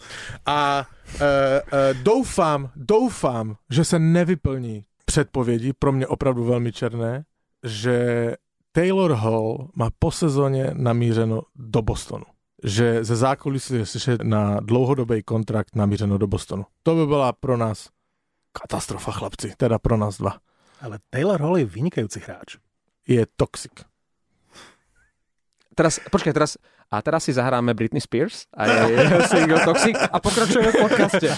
A 0.46 0.86
e, 1.20 1.26
e, 1.72 1.94
doufám, 1.94 2.70
doufám, 2.76 3.56
že 3.70 3.84
se 3.84 3.98
nevyplní 3.98 4.84
předpovědi, 5.04 5.72
pro 5.72 5.92
mě 5.92 6.06
opravdu 6.06 6.44
velmi 6.44 6.72
černé, 6.72 7.24
že 7.64 8.34
Taylor 8.72 9.12
Hall 9.12 9.68
má 9.76 9.88
po 9.98 10.10
sezóně 10.10 10.70
namířeno 10.74 11.42
do 11.54 11.82
Bostonu. 11.82 12.24
Že 12.64 13.04
ze 13.04 13.16
zákulisí 13.16 13.74
je 13.74 13.86
slyšet 13.86 14.22
na 14.22 14.60
dlouhodobý 14.60 15.22
kontrakt 15.22 15.76
namířeno 15.76 16.18
do 16.18 16.26
Bostonu. 16.26 16.66
To 16.82 16.94
by 16.94 17.06
byla 17.06 17.32
pro 17.32 17.56
nás 17.56 17.88
katastrofa, 18.52 19.12
chlapci. 19.12 19.52
Teda 19.56 19.78
pro 19.78 19.96
nás 19.96 20.18
dva. 20.18 20.38
Ale 20.80 20.98
Taylor 21.10 21.40
Hall 21.40 21.58
je 21.58 21.64
vynikajúci 21.64 22.20
hráč. 22.20 22.56
Je 23.08 23.26
toxic. 23.36 23.72
Teraz, 25.80 25.96
počkaj, 25.96 26.36
teraz, 26.36 26.60
a 26.92 27.00
teraz 27.00 27.24
si 27.24 27.32
zahráme 27.32 27.72
Britney 27.72 28.04
Spears 28.04 28.44
a 28.52 28.68
jej 28.68 29.00
single 29.32 29.64
Toxic 29.64 29.96
a 29.96 30.20
pokračujeme 30.20 30.76
v 30.76 30.80
podcaste. 30.84 31.28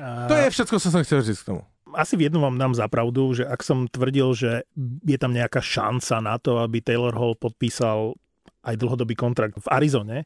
A 0.00 0.24
To 0.32 0.34
je 0.34 0.48
všetko, 0.48 0.80
co 0.80 0.90
jsem 0.90 1.04
chtěl 1.04 1.22
říct 1.22 1.42
k 1.42 1.44
tomu. 1.44 1.60
asi 1.94 2.16
v 2.16 2.32
jednom 2.32 2.42
vám 2.42 2.58
dám 2.58 2.74
za 2.74 2.88
pravdu, 2.88 3.36
že 3.36 3.44
ak 3.44 3.60
som 3.60 3.84
tvrdil, 3.84 4.32
že 4.32 4.64
je 5.04 5.18
tam 5.20 5.36
nejaká 5.36 5.60
šanca 5.60 6.24
na 6.24 6.40
to, 6.40 6.56
aby 6.64 6.80
Taylor 6.80 7.12
Hall 7.12 7.36
podpísal 7.36 8.16
aj 8.64 8.80
dlhodobý 8.80 9.12
kontrakt 9.12 9.60
v 9.60 9.68
Arizone, 9.68 10.24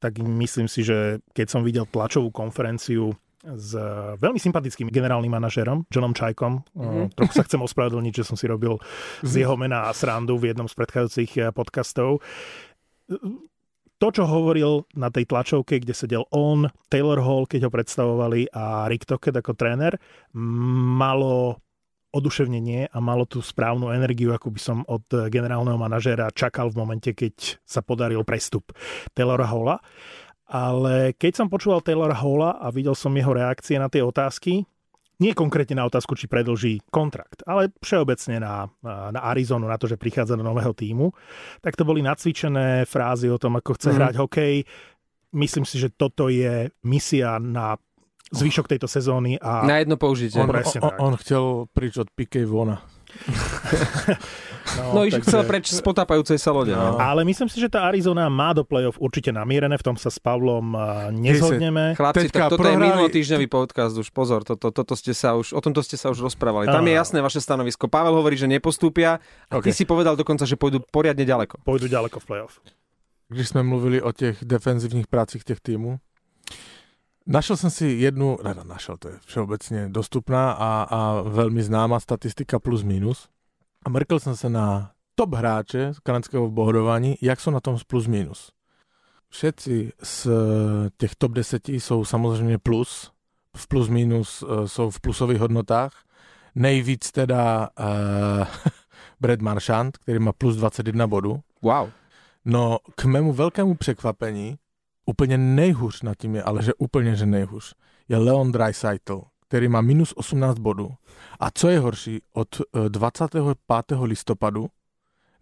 tak 0.00 0.16
myslím 0.16 0.72
si, 0.72 0.86
že 0.86 1.20
keď 1.36 1.46
som 1.52 1.60
videl 1.60 1.84
tlačovú 1.84 2.32
konferenciu 2.32 3.12
s 3.42 3.74
veľmi 4.22 4.38
sympatickým 4.38 4.88
generálnym 4.88 5.34
manažerom, 5.34 5.90
Johnom 5.90 6.14
Čajkom. 6.14 6.62
Mm-hmm. 6.78 7.06
Trochu 7.18 7.34
sa 7.34 7.42
chcem 7.42 7.58
ospravedlniť, 7.58 8.22
že 8.22 8.26
som 8.26 8.38
si 8.38 8.46
robil 8.46 8.78
z 9.26 9.42
jeho 9.42 9.58
mena 9.58 9.90
srandu 9.90 10.38
v 10.38 10.54
jednom 10.54 10.70
z 10.70 10.74
predchádzajúcich 10.78 11.32
eh, 11.42 11.50
podcastov. 11.50 12.22
To, 14.02 14.10
čo 14.10 14.26
hovoril 14.26 14.86
na 14.98 15.14
tej 15.14 15.30
tlačovke, 15.30 15.78
kde 15.78 15.94
sedel 15.94 16.26
on, 16.34 16.66
Taylor 16.90 17.22
Hall, 17.22 17.46
keď 17.46 17.66
ho 17.66 17.70
predstavovali 17.70 18.50
a 18.50 18.90
Rick 18.90 19.06
Tocket 19.06 19.34
ako 19.34 19.54
tréner, 19.54 19.94
malo 20.34 21.62
oduševnenie 22.12 22.92
a 22.92 22.98
malo 23.00 23.24
tú 23.24 23.40
správnu 23.40 23.94
energiu, 23.94 24.34
ako 24.34 24.52
by 24.52 24.60
som 24.60 24.78
od 24.84 25.06
generálneho 25.32 25.80
manažéra 25.80 26.34
čakal 26.34 26.68
v 26.68 26.78
momente, 26.82 27.14
keď 27.16 27.62
sa 27.64 27.80
podaril 27.80 28.26
prestup 28.26 28.74
Taylora 29.16 29.48
Halla. 29.48 29.78
Ale 30.52 31.16
keď 31.16 31.32
som 31.32 31.48
počúval 31.48 31.80
Taylora 31.80 32.12
Halla 32.12 32.60
a 32.60 32.68
videl 32.68 32.92
som 32.92 33.16
jeho 33.16 33.32
reakcie 33.32 33.80
na 33.80 33.88
tie 33.88 34.04
otázky, 34.04 34.68
nie 35.16 35.32
konkrétne 35.32 35.80
na 35.80 35.88
otázku, 35.88 36.12
či 36.18 36.26
predlží 36.26 36.82
kontrakt, 36.92 37.46
ale 37.48 37.70
všeobecne 37.80 38.42
na, 38.42 38.66
na 38.84 39.20
Arizonu, 39.32 39.70
na 39.70 39.78
to, 39.78 39.86
že 39.86 39.96
prichádza 39.96 40.34
do 40.34 40.44
nového 40.44 40.74
týmu, 40.74 41.14
tak 41.64 41.78
to 41.78 41.86
boli 41.86 42.04
nacvičené 42.04 42.84
frázy 42.84 43.30
o 43.30 43.38
tom, 43.38 43.56
ako 43.56 43.78
chce 43.78 43.88
mm. 43.92 43.96
hrať 43.96 44.14
hokej. 44.18 44.54
myslím 45.38 45.64
si, 45.64 45.80
že 45.80 45.94
toto 45.94 46.26
je 46.26 46.68
misia 46.84 47.40
na 47.40 47.78
zvyšok 48.32 48.66
tejto 48.66 48.88
sezóny. 48.90 49.40
A... 49.40 49.64
Na 49.64 49.80
jedno 49.80 50.00
použitie. 50.00 50.40
On, 50.40 50.48
on, 50.48 50.92
on 50.98 51.14
chcel 51.20 51.70
príč 51.70 51.96
od 52.00 52.08
Piquet 52.12 52.48
Vona. 52.48 52.80
No, 54.92 55.04
iš 55.04 55.20
chcel 55.20 55.42
preč 55.44 55.68
z 55.68 55.80
potápajúcej 55.80 56.38
sa 56.38 56.50
lode. 56.54 56.72
No. 56.72 56.96
Ale 56.96 57.22
myslím 57.24 57.48
si, 57.48 57.60
že 57.60 57.68
tá 57.68 57.84
Arizona 57.86 58.30
má 58.32 58.50
do 58.52 58.62
play-off 58.64 58.96
určite 58.96 59.32
namierené, 59.34 59.74
v 59.76 59.84
tom 59.84 59.96
sa 60.00 60.08
s 60.08 60.16
Pavlom 60.22 60.72
a, 60.74 61.10
nezhodneme. 61.12 61.92
Chlapci, 61.98 62.26
Teďka 62.26 62.38
tak 62.38 62.50
toto 62.56 62.64
je 62.64 62.76
prohrali- 62.76 62.88
minulotýždňový 62.94 63.46
podcast, 63.46 63.94
už 63.98 64.08
pozor, 64.10 64.44
toto, 64.46 64.70
toto 64.70 64.94
ste 64.96 65.12
sa 65.12 65.34
už, 65.36 65.52
o 65.52 65.60
tomto 65.60 65.82
ste 65.82 65.96
sa 66.00 66.08
už 66.10 66.22
rozprávali. 66.22 66.66
Tam 66.70 66.86
je 66.86 66.94
jasné 66.94 67.18
vaše 67.20 67.40
stanovisko. 67.40 67.86
Pavel 67.90 68.14
hovorí, 68.14 68.38
že 68.38 68.46
nepostúpia 68.46 69.18
a 69.50 69.60
ty 69.60 69.70
Ok. 69.70 69.76
si 69.76 69.84
povedal 69.84 70.14
dokonca, 70.16 70.46
že 70.46 70.54
pôjdu 70.56 70.80
poriadne 70.80 71.22
ďaleko. 71.26 71.60
Pôjdu 71.66 71.88
ďaleko 71.90 72.16
v 72.20 72.24
play-off. 72.26 72.60
Když 73.28 73.48
jsme 73.48 73.62
mluvili 73.62 74.02
o 74.02 74.12
těch 74.12 74.44
defenzivních 74.44 75.06
prácích 75.06 75.44
těch 75.44 75.60
týmů, 75.60 75.98
našel 77.26 77.56
jsem 77.56 77.70
si 77.70 77.86
jednu, 77.86 78.38
ne, 78.44 78.54
ne, 78.54 78.62
našel, 78.64 78.96
to 78.96 79.08
je 79.08 79.14
všeobecně 79.26 79.88
dostupná 79.88 80.52
a, 80.52 80.82
a 80.90 81.20
velmi 81.22 81.62
známá 81.62 82.00
statistika 82.00 82.58
plus 82.58 82.82
minus. 82.82 83.28
A 83.84 83.88
mrkl 83.88 84.18
jsem 84.18 84.36
se 84.36 84.48
na 84.48 84.90
top 85.14 85.34
hráče 85.34 85.94
z 85.94 85.98
kanadského 85.98 86.50
bohodování, 86.50 87.16
jak 87.22 87.40
jsou 87.40 87.50
na 87.50 87.60
tom 87.60 87.78
s 87.78 87.84
plus 87.84 88.06
minus. 88.06 88.52
Všetci 89.28 89.92
z 90.02 90.26
eh, 90.26 90.90
těch 90.96 91.14
top 91.14 91.32
10 91.32 91.68
jsou 91.68 92.04
samozřejmě 92.04 92.58
plus, 92.58 93.12
v 93.56 93.68
plus 93.68 93.88
minus 93.88 94.44
eh, 94.48 94.68
jsou 94.68 94.90
v 94.90 95.00
plusových 95.00 95.38
hodnotách. 95.38 96.04
Nejvíc 96.54 97.12
teda 97.12 97.68
uh, 97.80 98.46
Brad 99.20 99.40
Marchand, 99.40 99.98
který 99.98 100.18
má 100.18 100.32
plus 100.32 100.56
21 100.56 101.06
bodů. 101.06 101.40
Wow. 101.62 101.90
No, 102.44 102.78
k 102.94 103.04
mému 103.04 103.32
velkému 103.32 103.74
překvapení, 103.74 104.58
úplně 105.06 105.38
nejhůř 105.38 106.02
na 106.02 106.14
tím 106.14 106.34
je, 106.34 106.42
ale 106.42 106.62
že 106.62 106.74
úplně, 106.74 107.16
že 107.16 107.26
nejhůř, 107.26 107.74
je 108.08 108.16
Leon 108.16 108.52
Dreisaitl, 108.52 109.22
který 109.52 109.68
má 109.68 109.80
minus 109.80 110.12
18 110.16 110.58
bodů. 110.58 110.88
A 111.40 111.50
co 111.50 111.68
je 111.68 111.78
horší, 111.78 112.20
od 112.32 112.48
eh, 112.60 112.88
25. 112.88 113.44
listopadu 114.02 114.66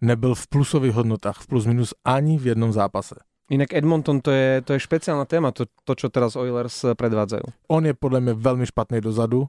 nebyl 0.01 0.35
v 0.35 0.47
plusových 0.47 0.93
hodnotách, 0.93 1.39
v 1.39 1.47
plus 1.47 1.65
minus 1.65 1.93
ani 2.03 2.35
v 2.35 2.51
jednom 2.51 2.75
zápase. 2.75 3.15
Inak 3.51 3.71
Edmonton 3.73 4.19
to 4.19 4.31
je, 4.31 4.61
to 4.67 4.73
je 4.75 4.79
špeciálna 4.79 5.23
téma, 5.27 5.51
to, 5.51 5.67
to, 5.83 5.95
čo 5.95 6.07
teraz 6.11 6.35
Oilers 6.35 6.87
predvádzajú. 6.95 7.43
On 7.67 7.85
je 7.85 7.93
podle 7.93 8.19
mě 8.19 8.33
velmi 8.33 8.65
špatný 8.65 9.01
dozadu. 9.01 9.47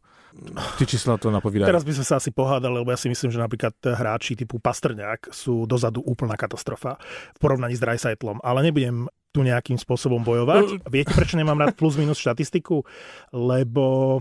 Ty 0.78 0.86
čísla 0.86 1.18
to 1.18 1.30
napovídají. 1.30 1.66
Teraz 1.66 1.86
by 1.86 1.94
sme 1.94 2.06
sa 2.06 2.16
asi 2.22 2.30
pohádali, 2.30 2.82
lebo 2.82 2.90
ja 2.90 2.98
si 2.98 3.10
myslím, 3.10 3.30
že 3.34 3.42
napríklad 3.42 3.74
hráči 3.82 4.38
typu 4.38 4.58
Pastrňák 4.62 5.30
sú 5.30 5.66
dozadu 5.66 6.02
úplná 6.02 6.38
katastrofa 6.38 6.98
v 7.34 7.38
porovnaní 7.38 7.74
s 7.74 7.82
Dreisaitlom. 7.82 8.42
Ale 8.42 8.62
nebudem 8.62 9.06
tu 9.32 9.42
nejakým 9.42 9.78
spôsobom 9.80 10.20
bojovať. 10.22 10.82
Viete, 10.92 11.14
prečo 11.14 11.40
nemám 11.40 11.62
rád 11.62 11.74
plus 11.74 11.94
minus 11.94 12.18
štatistiku? 12.18 12.84
Lebo 13.32 14.18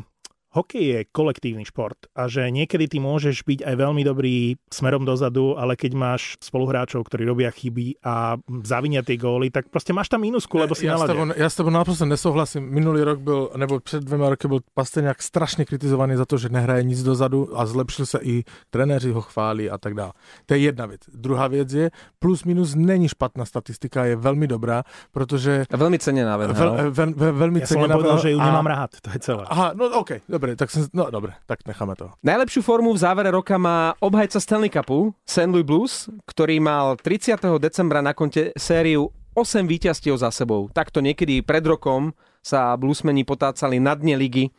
hokej 0.51 0.83
je 0.83 0.99
kolektívny 1.11 1.63
šport 1.63 1.95
a 2.11 2.27
že 2.27 2.43
niekedy 2.51 2.91
ty 2.91 2.99
môžeš 2.99 3.47
byť 3.47 3.59
aj 3.63 3.75
veľmi 3.75 4.03
dobrý 4.03 4.59
smerom 4.67 5.07
dozadu, 5.07 5.55
ale 5.55 5.79
keď 5.79 5.91
máš 5.95 6.35
spoluhráčov, 6.43 7.07
ktorí 7.07 7.23
robia 7.23 7.51
chyby 7.51 8.03
a 8.03 8.35
zavinia 8.63 8.99
tie 8.99 9.15
góly, 9.15 9.47
tak 9.47 9.71
proste 9.71 9.95
máš 9.95 10.11
tam 10.11 10.21
minusku, 10.21 10.59
lebo 10.59 10.75
si 10.75 10.85
já, 10.85 10.97
s 10.99 11.07
tebou, 11.07 11.25
já 11.35 11.49
s 11.49 11.55
tebou 11.55 11.69
naprosto 11.69 12.05
nesouhlasím. 12.05 12.63
Minulý 12.67 13.01
rok 13.03 13.19
byl, 13.19 13.49
nebo 13.57 13.79
před 13.79 14.03
dvěma 14.03 14.29
roky 14.29 14.47
byl 14.47 14.59
Pastrňák 14.73 15.21
strašně 15.21 15.65
kritizovaný 15.65 16.15
za 16.15 16.25
to, 16.25 16.37
že 16.37 16.49
nehraje 16.49 16.83
nic 16.83 17.03
dozadu 17.03 17.59
a 17.59 17.65
zlepšil 17.65 18.05
se 18.05 18.19
i 18.21 18.43
trenéři 18.69 19.11
ho 19.11 19.21
chválí 19.21 19.69
a 19.69 19.77
tak 19.77 19.93
dále. 19.93 20.11
To 20.45 20.53
je 20.53 20.59
jedna 20.59 20.85
věc. 20.85 21.01
Druhá 21.13 21.47
věc 21.47 21.73
je, 21.73 21.91
plus 22.19 22.43
minus 22.43 22.75
není 22.75 23.07
špatná 23.07 23.45
statistika, 23.45 24.05
je 24.05 24.15
velmi 24.15 24.47
dobrá, 24.47 24.83
protože 25.11 25.63
A 25.71 25.77
veľmi 25.77 25.99
cenená 25.99 26.37
vec. 26.37 26.51
vel, 26.51 27.13
velmi 27.15 27.59
Ja 27.61 27.67
som 27.67 27.81
len 27.81 27.89
ceněná 27.89 27.95
povedal, 27.95 28.17
že 28.19 28.31
ju 28.31 28.39
a- 28.41 28.45
nemám 28.45 28.65
rád, 28.67 28.91
to 29.01 29.09
je 29.13 29.19
celé. 29.19 29.43
Aha, 29.47 29.71
no 29.75 29.85
OK, 29.99 30.11
dobre, 30.41 30.57
tak 30.57 30.73
som, 30.73 30.89
no 30.89 31.13
dobre, 31.13 31.37
tak 31.45 31.61
necháme 31.69 31.93
to. 31.93 32.09
Najlepšiu 32.25 32.65
formu 32.65 32.97
v 32.97 33.01
závere 33.05 33.29
roka 33.29 33.61
má 33.61 33.93
obhajca 34.01 34.41
Stanley 34.41 34.73
Cupu, 34.73 35.13
St. 35.21 35.45
Louis 35.45 35.61
Blues, 35.61 36.09
ktorý 36.25 36.57
mal 36.57 36.97
30. 36.97 37.37
decembra 37.61 38.01
na 38.01 38.17
konte 38.17 38.49
sériu 38.57 39.13
8 39.37 39.69
víťazstiev 39.69 40.17
za 40.17 40.33
sebou. 40.33 40.73
Takto 40.73 40.97
niekedy 40.97 41.45
pred 41.45 41.61
rokom 41.61 42.17
sa 42.41 42.73
Bluesmeni 42.73 43.21
potácali 43.21 43.77
na 43.77 43.93
dne 43.93 44.17
ligy. 44.17 44.49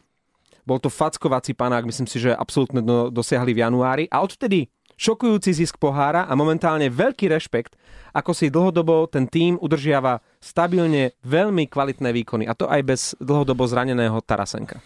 Bol 0.62 0.78
to 0.78 0.86
fackovací 0.86 1.58
panák, 1.58 1.82
myslím 1.82 2.06
si, 2.06 2.22
že 2.22 2.30
absolútne 2.30 2.78
do, 2.78 3.10
dosiahli 3.10 3.50
v 3.50 3.66
januári. 3.66 4.04
A 4.06 4.22
odvtedy 4.22 4.70
šokujúci 4.94 5.50
zisk 5.50 5.82
pohára 5.82 6.30
a 6.30 6.32
momentálne 6.38 6.86
veľký 6.86 7.26
rešpekt, 7.26 7.74
ako 8.14 8.30
si 8.30 8.54
dlhodobo 8.54 9.10
ten 9.10 9.26
tým 9.26 9.58
udržiava 9.58 10.22
stabilne 10.38 11.18
veľmi 11.26 11.66
kvalitné 11.66 12.14
výkony. 12.22 12.46
A 12.46 12.54
to 12.54 12.70
aj 12.70 12.80
bez 12.86 13.00
dlhodobo 13.18 13.66
zraneného 13.66 14.22
Tarasenka. 14.22 14.78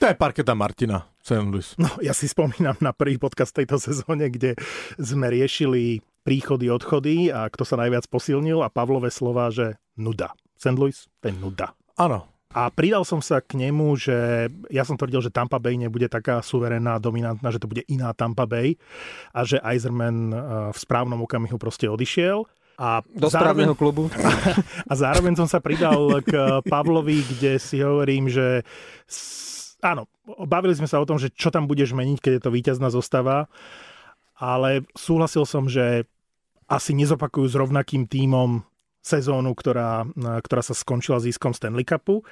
To 0.00 0.08
je 0.08 0.16
parketa 0.16 0.56
Martina, 0.56 1.12
St. 1.20 1.44
Louis. 1.44 1.76
No, 1.76 1.92
ja 2.00 2.16
si 2.16 2.24
spomínam 2.24 2.72
na 2.80 2.96
prvý 2.96 3.20
podcast 3.20 3.52
tejto 3.52 3.76
sezóne, 3.76 4.32
kde 4.32 4.56
sme 4.96 5.28
riešili 5.28 6.00
príchody, 6.24 6.72
odchody 6.72 7.28
a 7.28 7.52
kto 7.52 7.68
sa 7.68 7.76
najviac 7.76 8.08
posilnil 8.08 8.64
a 8.64 8.72
Pavlové 8.72 9.12
slova, 9.12 9.52
že 9.52 9.76
nuda. 10.00 10.32
St. 10.56 10.72
Louis, 10.72 10.96
to 11.20 11.28
je 11.28 11.36
nuda. 11.36 11.76
Áno, 12.00 12.32
A 12.50 12.72
pridal 12.72 13.04
som 13.04 13.20
sa 13.20 13.44
k 13.44 13.60
nemu, 13.60 13.94
že 13.94 14.48
ja 14.72 14.88
som 14.88 14.96
tvrdil, 14.96 15.20
že 15.22 15.30
Tampa 15.30 15.60
Bay 15.60 15.76
nebude 15.76 16.08
taká 16.08 16.40
suverénna, 16.40 16.96
dominantná, 16.96 17.52
že 17.52 17.60
to 17.60 17.68
bude 17.68 17.84
iná 17.86 18.10
Tampa 18.16 18.48
Bay 18.48 18.80
a 19.30 19.44
že 19.44 19.60
Eiserman 19.60 20.32
eh, 20.32 20.38
v 20.72 20.78
správnom 20.80 21.20
okamihu 21.28 21.60
proste 21.60 21.86
odišiel. 21.86 22.48
A 22.80 23.04
Do 23.04 23.28
správneho 23.28 23.76
klubu. 23.76 24.08
a 24.90 24.92
zároveň 24.96 25.36
som 25.36 25.44
sa 25.44 25.60
pridal 25.60 26.24
k 26.24 26.64
Pavlovi, 26.64 27.20
kde 27.36 27.60
si 27.60 27.84
hovorím, 27.84 28.32
že 28.32 28.64
áno, 29.80 30.06
bavili 30.46 30.76
sme 30.76 30.88
sa 30.88 31.00
o 31.00 31.08
tom, 31.08 31.16
že 31.20 31.32
čo 31.32 31.52
tam 31.52 31.66
budeš 31.66 31.92
meniť, 31.96 32.18
keď 32.20 32.32
je 32.38 32.42
to 32.42 32.54
víťazná 32.54 32.88
zostava, 32.92 33.50
ale 34.40 34.88
súhlasil 34.96 35.44
som, 35.44 35.68
že 35.68 36.08
asi 36.70 36.94
nezopakujú 36.94 37.46
s 37.50 37.58
rovnakým 37.58 38.06
tímom 38.06 38.62
sezónu, 39.02 39.56
ktorá, 39.56 40.06
ktorá 40.16 40.62
sa 40.62 40.76
skončila 40.76 41.18
získom 41.18 41.50
Stanley 41.50 41.88
Cupu. 41.88 42.22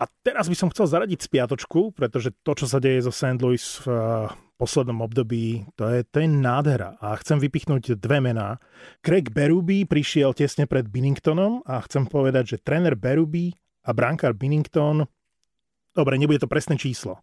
A 0.00 0.08
teraz 0.24 0.48
by 0.48 0.56
som 0.56 0.72
chcel 0.72 0.88
zaradiť 0.88 1.28
spiatočku, 1.28 1.92
pretože 1.92 2.32
to, 2.40 2.56
čo 2.56 2.64
sa 2.64 2.80
deje 2.80 3.04
zo 3.04 3.12
St. 3.12 3.36
Louis 3.36 3.60
v 3.60 3.86
eh, 3.92 4.00
poslednom 4.56 5.04
období, 5.04 5.68
to 5.76 5.88
je, 5.92 6.00
to 6.08 6.24
je 6.24 6.28
nádhera. 6.28 6.96
A 7.04 7.16
chcem 7.20 7.36
vypichnúť 7.36 8.00
dve 8.00 8.24
mená. 8.24 8.56
Craig 9.04 9.28
Berube 9.28 9.84
prišiel 9.84 10.32
tesne 10.32 10.64
pred 10.64 10.88
Binningtonom 10.88 11.68
a 11.68 11.84
chcem 11.84 12.08
povedať, 12.08 12.56
že 12.56 12.64
tréner 12.64 12.96
Berube 12.96 13.52
a 13.84 13.92
brankár 13.92 14.32
Binnington, 14.32 15.04
dobre, 15.94 16.18
nebude 16.18 16.42
to 16.42 16.50
presné 16.50 16.76
číslo, 16.76 17.18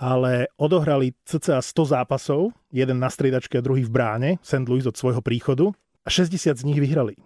ale 0.00 0.48
odohrali 0.56 1.12
cca 1.28 1.60
100 1.60 1.92
zápasov, 1.92 2.56
jeden 2.72 2.98
na 2.98 3.12
striedačke 3.12 3.60
a 3.60 3.64
druhý 3.64 3.84
v 3.84 3.92
bráne, 3.92 4.30
St. 4.40 4.64
Louis 4.64 4.88
od 4.88 4.96
svojho 4.96 5.20
príchodu 5.20 5.68
a 6.04 6.08
60 6.08 6.56
z 6.56 6.64
nich 6.64 6.80
vyhrali. 6.80 7.20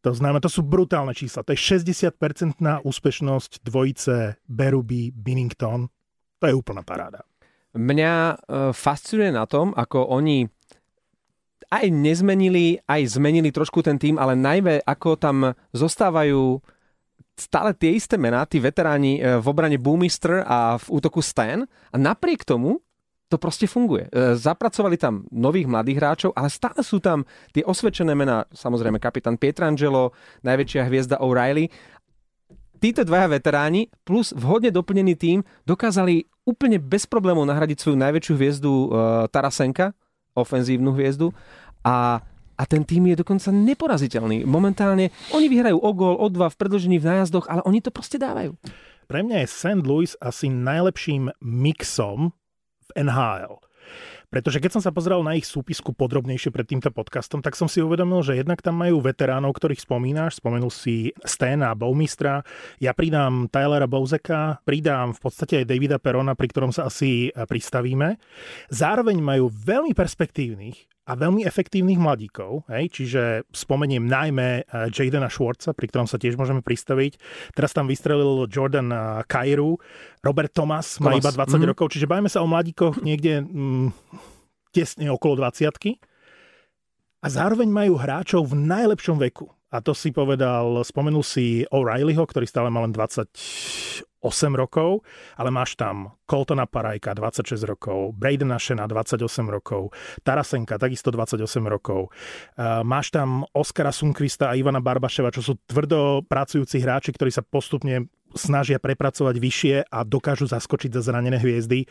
To 0.00 0.16
znamená, 0.16 0.40
to 0.40 0.48
sú 0.48 0.64
brutálne 0.64 1.12
čísla. 1.12 1.44
To 1.44 1.52
je 1.52 1.60
60-percentná 1.60 2.80
úspešnosť 2.88 3.60
dvojice 3.60 4.40
Berube 4.48 5.12
Binnington. 5.12 5.92
To 6.40 6.44
je 6.48 6.56
úplná 6.56 6.80
paráda. 6.80 7.20
Mňa 7.76 8.12
e, 8.12 8.34
fascinuje 8.72 9.28
na 9.28 9.44
tom, 9.44 9.76
ako 9.76 10.08
oni 10.08 10.48
aj 11.70 11.86
nezmenili, 11.92 12.80
aj 12.88 13.20
zmenili 13.20 13.52
trošku 13.52 13.84
ten 13.84 14.00
tým, 14.00 14.16
ale 14.16 14.34
najmä 14.34 14.82
ako 14.88 15.20
tam 15.20 15.54
zostávajú 15.76 16.58
stále 17.40 17.72
tie 17.72 17.96
isté 17.96 18.20
mená, 18.20 18.44
tí 18.44 18.60
veteráni 18.60 19.18
e, 19.18 19.40
v 19.40 19.46
obrane 19.48 19.80
Boomister 19.80 20.44
a 20.44 20.76
v 20.76 20.86
útoku 21.00 21.24
Stan 21.24 21.64
a 21.64 21.96
napriek 21.96 22.44
tomu 22.44 22.78
to 23.30 23.38
proste 23.38 23.70
funguje. 23.70 24.10
E, 24.10 24.36
Zapracovali 24.36 24.98
tam 24.98 25.24
nových 25.30 25.70
mladých 25.70 25.96
hráčov, 26.02 26.30
ale 26.34 26.50
stále 26.52 26.82
sú 26.82 26.98
tam 26.98 27.22
tie 27.54 27.62
osvedčené 27.62 28.12
mená, 28.12 28.44
samozrejme 28.50 28.98
kapitán 28.98 29.38
Pietrangelo, 29.38 30.12
najväčšia 30.44 30.82
hviezda 30.90 31.16
O'Reilly. 31.22 31.70
Títo 32.80 33.04
dvaja 33.04 33.28
veteráni 33.28 33.92
plus 34.02 34.32
vhodne 34.32 34.72
doplnený 34.72 35.14
tým 35.14 35.38
dokázali 35.68 36.26
úplne 36.48 36.80
bez 36.80 37.04
problémov 37.04 37.44
nahradiť 37.46 37.78
svoju 37.78 37.96
najväčšiu 37.96 38.34
hviezdu 38.34 38.72
e, 38.72 38.86
Tarasenka, 39.30 39.94
ofenzívnu 40.34 40.90
hviezdu 40.94 41.30
a 41.86 42.20
a 42.60 42.68
ten 42.68 42.84
tým 42.84 43.08
je 43.08 43.24
dokonca 43.24 43.48
neporaziteľný. 43.48 44.44
Momentálne 44.44 45.08
oni 45.32 45.48
vyhrajú 45.48 45.80
o 45.80 45.90
gól, 45.96 46.20
o 46.20 46.28
dva 46.28 46.52
v 46.52 46.60
predlžení 46.60 47.00
v 47.00 47.08
nájazdoch, 47.08 47.48
ale 47.48 47.64
oni 47.64 47.80
to 47.80 47.88
proste 47.88 48.20
dávajú. 48.20 48.52
Pre 49.08 49.20
mňa 49.24 49.40
je 49.42 49.48
St. 49.48 49.80
Louis 49.88 50.12
asi 50.20 50.52
najlepším 50.52 51.32
mixom 51.40 52.36
v 52.84 52.88
NHL. 53.00 53.64
Pretože 54.30 54.62
keď 54.62 54.78
som 54.78 54.82
sa 54.84 54.94
pozrel 54.94 55.18
na 55.26 55.34
ich 55.34 55.42
súpisku 55.42 55.90
podrobnejšie 55.90 56.54
pred 56.54 56.62
týmto 56.62 56.94
podcastom, 56.94 57.42
tak 57.42 57.58
som 57.58 57.66
si 57.66 57.82
uvedomil, 57.82 58.22
že 58.22 58.38
jednak 58.38 58.62
tam 58.62 58.78
majú 58.78 59.02
veteránov, 59.02 59.58
ktorých 59.58 59.82
spomínaš. 59.82 60.38
Spomenul 60.38 60.70
si 60.70 61.10
Stena 61.26 61.74
Bowmistra. 61.74 62.46
Ja 62.78 62.94
pridám 62.94 63.50
Tylera 63.50 63.90
Bowzeka, 63.90 64.62
pridám 64.62 65.18
v 65.18 65.20
podstate 65.26 65.64
aj 65.64 65.74
Davida 65.74 65.98
Perona, 65.98 66.38
pri 66.38 66.46
ktorom 66.46 66.70
sa 66.70 66.86
asi 66.86 67.34
pristavíme. 67.34 68.22
Zároveň 68.70 69.18
majú 69.18 69.50
veľmi 69.50 69.98
perspektívnych 69.98 70.99
a 71.10 71.18
veľmi 71.18 71.42
efektívnych 71.42 71.98
mladíkov, 71.98 72.70
hej, 72.70 72.86
čiže 72.94 73.22
spomeniem 73.50 74.06
najmä 74.06 74.62
uh, 74.62 74.86
Jadena 74.94 75.26
Schwartza, 75.26 75.74
pri 75.74 75.90
ktorom 75.90 76.06
sa 76.06 76.22
tiež 76.22 76.38
môžeme 76.38 76.62
pristaviť. 76.62 77.18
Teraz 77.58 77.74
tam 77.74 77.90
vystrelil 77.90 78.46
Jordan 78.46 78.94
uh, 78.94 79.26
Kairu, 79.26 79.74
Robert 80.22 80.54
Thomas, 80.54 81.02
Thomas. 81.02 81.02
má 81.02 81.18
iba 81.18 81.34
20 81.34 81.58
mm. 81.58 81.66
rokov, 81.74 81.90
čiže 81.90 82.06
bavíme 82.06 82.30
sa 82.30 82.38
o 82.38 82.46
mladíkoch 82.46 83.02
niekde 83.02 83.42
mm, 83.42 83.90
tesne 84.70 85.10
okolo 85.10 85.42
20 85.42 85.66
a 87.20 87.26
zároveň 87.26 87.68
majú 87.68 87.98
hráčov 87.98 88.46
v 88.46 88.54
najlepšom 88.70 89.18
veku. 89.18 89.50
A 89.70 89.82
to 89.82 89.94
si 89.94 90.10
povedal, 90.10 90.82
spomenul 90.82 91.22
si 91.22 91.62
O'Reillyho, 91.70 92.22
ktorý 92.26 92.46
stále 92.46 92.70
má 92.70 92.82
len 92.86 92.94
28 92.94 94.09
rokov, 94.54 95.02
ale 95.40 95.48
máš 95.48 95.74
tam 95.80 96.14
Coltona 96.28 96.68
Parajka, 96.68 97.16
26 97.16 97.56
rokov, 97.64 98.12
Braden 98.14 98.52
Shena, 98.60 98.86
28 98.86 99.24
rokov, 99.48 99.90
Tarasenka, 100.22 100.78
takisto 100.78 101.10
28 101.10 101.40
rokov. 101.66 102.12
Máš 102.84 103.10
tam 103.10 103.48
Oskara 103.56 103.90
Sunkvista 103.90 104.52
a 104.52 104.56
Ivana 104.56 104.84
Barbaševa, 104.84 105.32
čo 105.32 105.42
sú 105.42 105.58
tvrdo 105.64 106.22
pracujúci 106.28 106.78
hráči, 106.78 107.10
ktorí 107.16 107.32
sa 107.32 107.42
postupne 107.42 108.06
snažia 108.30 108.78
prepracovať 108.78 109.36
vyššie 109.42 109.74
a 109.90 110.06
dokážu 110.06 110.46
zaskočiť 110.46 110.94
za 110.94 111.02
zranené 111.02 111.42
hviezdy 111.42 111.90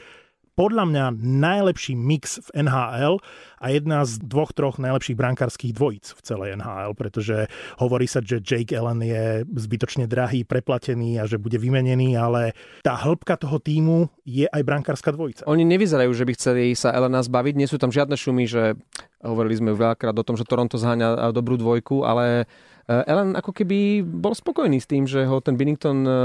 podľa 0.59 0.91
mňa 0.91 1.05
najlepší 1.23 1.95
mix 1.95 2.43
v 2.51 2.67
NHL 2.67 3.23
a 3.63 3.65
jedna 3.71 4.03
z 4.03 4.19
dvoch, 4.19 4.51
troch 4.51 4.75
najlepších 4.75 5.15
brankárskych 5.15 5.71
dvojíc 5.71 6.11
v 6.11 6.19
celej 6.19 6.59
NHL, 6.59 6.99
pretože 6.99 7.47
hovorí 7.79 8.11
sa, 8.11 8.19
že 8.19 8.43
Jake 8.43 8.75
Allen 8.75 8.99
je 8.99 9.47
zbytočne 9.47 10.03
drahý, 10.11 10.43
preplatený 10.43 11.15
a 11.15 11.23
že 11.23 11.39
bude 11.39 11.55
vymenený, 11.55 12.19
ale 12.19 12.59
tá 12.83 12.99
hĺbka 12.99 13.39
toho 13.39 13.55
týmu 13.63 14.11
je 14.27 14.51
aj 14.51 14.59
brankárska 14.67 15.15
dvojica. 15.15 15.47
Oni 15.47 15.63
nevyzerajú, 15.63 16.11
že 16.11 16.27
by 16.27 16.31
chceli 16.35 16.75
sa 16.75 16.91
Elena 16.91 17.23
zbaviť, 17.23 17.55
nie 17.55 17.71
sú 17.71 17.79
tam 17.79 17.95
žiadne 17.95 18.19
šumy, 18.19 18.43
že 18.43 18.75
hovorili 19.23 19.55
sme 19.55 19.71
veľakrát 19.71 20.15
o 20.19 20.27
tom, 20.27 20.35
že 20.35 20.43
Toronto 20.43 20.75
zháňa 20.75 21.31
dobrú 21.31 21.55
dvojku, 21.55 22.03
ale 22.03 22.51
eh, 22.83 23.07
Ellen 23.07 23.31
ako 23.31 23.55
keby 23.55 24.03
bol 24.03 24.35
spokojný 24.35 24.83
s 24.83 24.91
tým, 24.91 25.07
že 25.07 25.23
ho 25.23 25.39
ten 25.39 25.55
Binnington 25.55 26.03
eh, 26.03 26.15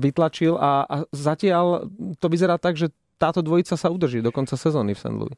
vytlačil 0.00 0.56
a, 0.56 0.88
a 0.88 0.96
zatiaľ 1.12 1.92
to 2.16 2.32
vyzerá 2.32 2.56
tak, 2.56 2.80
že 2.80 2.88
táto 3.24 3.40
dvojica 3.40 3.80
sa 3.80 3.88
udrží 3.88 4.20
do 4.20 4.28
konca 4.28 4.60
sezóny 4.60 4.92
v 4.92 5.00
St. 5.00 5.16
Louis. 5.16 5.36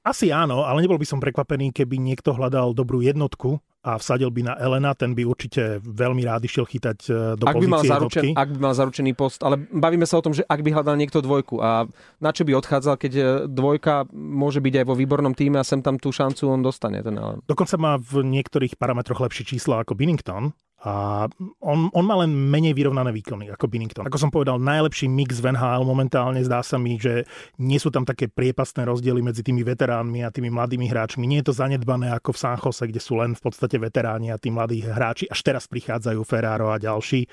Asi 0.00 0.32
áno, 0.32 0.64
ale 0.64 0.80
nebol 0.80 0.96
by 0.96 1.04
som 1.04 1.20
prekvapený, 1.20 1.76
keby 1.76 2.00
niekto 2.00 2.32
hľadal 2.32 2.72
dobrú 2.72 3.04
jednotku 3.04 3.60
a 3.84 4.00
vsadil 4.00 4.32
by 4.32 4.48
na 4.48 4.54
Elena, 4.56 4.96
ten 4.96 5.12
by 5.12 5.28
určite 5.28 5.76
veľmi 5.84 6.24
rád 6.24 6.40
išiel 6.44 6.64
chytať 6.64 6.98
e, 7.08 7.12
do 7.36 7.44
ak 7.44 7.56
by 7.60 7.68
mal 7.68 7.84
zaručen, 7.84 8.32
Ak 8.32 8.48
by 8.48 8.58
mal 8.60 8.72
zaručený 8.72 9.12
post, 9.12 9.44
ale 9.44 9.60
bavíme 9.60 10.08
sa 10.08 10.16
o 10.16 10.24
tom, 10.24 10.32
že 10.32 10.40
ak 10.48 10.64
by 10.64 10.72
hľadal 10.72 10.96
niekto 10.96 11.20
dvojku 11.20 11.60
a 11.60 11.84
na 12.16 12.30
čo 12.32 12.48
by 12.48 12.56
odchádzal, 12.56 12.96
keď 12.96 13.12
e, 13.12 13.24
dvojka 13.48 14.08
môže 14.16 14.64
byť 14.64 14.84
aj 14.84 14.86
vo 14.88 14.96
výbornom 14.96 15.36
týme 15.36 15.60
a 15.60 15.64
sem 15.64 15.84
tam 15.84 16.00
tú 16.00 16.12
šancu 16.12 16.48
on 16.48 16.64
dostane. 16.64 17.04
Ten 17.04 17.20
Ellen. 17.20 17.44
Dokonca 17.44 17.76
má 17.76 18.00
v 18.00 18.24
niektorých 18.24 18.80
parametroch 18.80 19.20
lepšie 19.20 19.52
čísla 19.52 19.84
ako 19.84 19.96
Binnington, 19.96 20.56
a 20.80 21.28
on, 21.60 21.92
on 21.92 22.04
má 22.08 22.16
len 22.24 22.32
menej 22.32 22.72
vyrovnané 22.72 23.12
výkony 23.12 23.52
ako 23.52 23.68
Binnington. 23.68 24.08
Ako 24.08 24.16
som 24.16 24.32
povedal, 24.32 24.56
najlepší 24.56 25.12
mix 25.12 25.36
v 25.36 25.52
NHL 25.52 25.84
momentálne 25.84 26.40
zdá 26.40 26.64
sa 26.64 26.80
mi, 26.80 26.96
že 26.96 27.28
nie 27.60 27.76
sú 27.76 27.92
tam 27.92 28.08
také 28.08 28.32
priepastné 28.32 28.88
rozdiely 28.88 29.20
medzi 29.20 29.44
tými 29.44 29.60
veteránmi 29.60 30.24
a 30.24 30.32
tými 30.32 30.48
mladými 30.48 30.88
hráčmi. 30.88 31.28
Nie 31.28 31.44
je 31.44 31.52
to 31.52 31.58
zanedbané 31.60 32.08
ako 32.16 32.32
v 32.32 32.40
San 32.40 32.56
Jose, 32.56 32.88
kde 32.88 32.96
sú 32.96 33.20
len 33.20 33.36
v 33.36 33.42
podstate 33.44 33.76
veteráni 33.76 34.32
a 34.32 34.40
tí 34.40 34.48
mladí 34.48 34.80
hráči. 34.80 35.28
Až 35.28 35.44
teraz 35.44 35.68
prichádzajú 35.68 36.20
Ferraro 36.24 36.72
a 36.72 36.80
ďalší. 36.80 37.28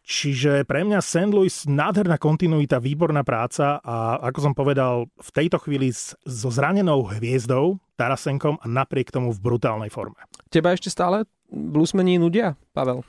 Čiže 0.00 0.64
pre 0.64 0.86
mňa 0.86 0.98
St. 1.04 1.30
Louis 1.30 1.52
nádherná 1.68 2.16
kontinuita, 2.16 2.80
výborná 2.80 3.20
práca 3.26 3.82
a 3.84 4.16
ako 4.30 4.38
som 4.40 4.54
povedal, 4.56 5.10
v 5.18 5.30
tejto 5.34 5.60
chvíli 5.60 5.92
so 6.24 6.48
zranenou 6.48 7.04
hviezdou, 7.10 7.82
Tarasenkom 8.00 8.56
a 8.56 8.64
napriek 8.64 9.12
tomu 9.12 9.28
v 9.28 9.44
brutálnej 9.44 9.92
forme. 9.92 10.16
Teba 10.48 10.72
ešte 10.72 10.88
stále 10.88 11.28
bluesmeni 11.52 12.18
nudia, 12.18 12.56
Pavel? 12.72 13.00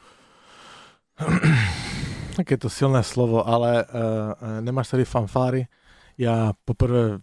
Tak 2.32 2.52
je 2.52 2.58
to 2.58 2.70
silné 2.70 3.04
slovo, 3.04 3.48
ale 3.48 3.86
uh, 3.86 4.62
nemáš 4.62 4.90
tady 4.90 5.06
fanfáry. 5.06 5.68
Já 6.18 6.54
poprvé 6.66 7.20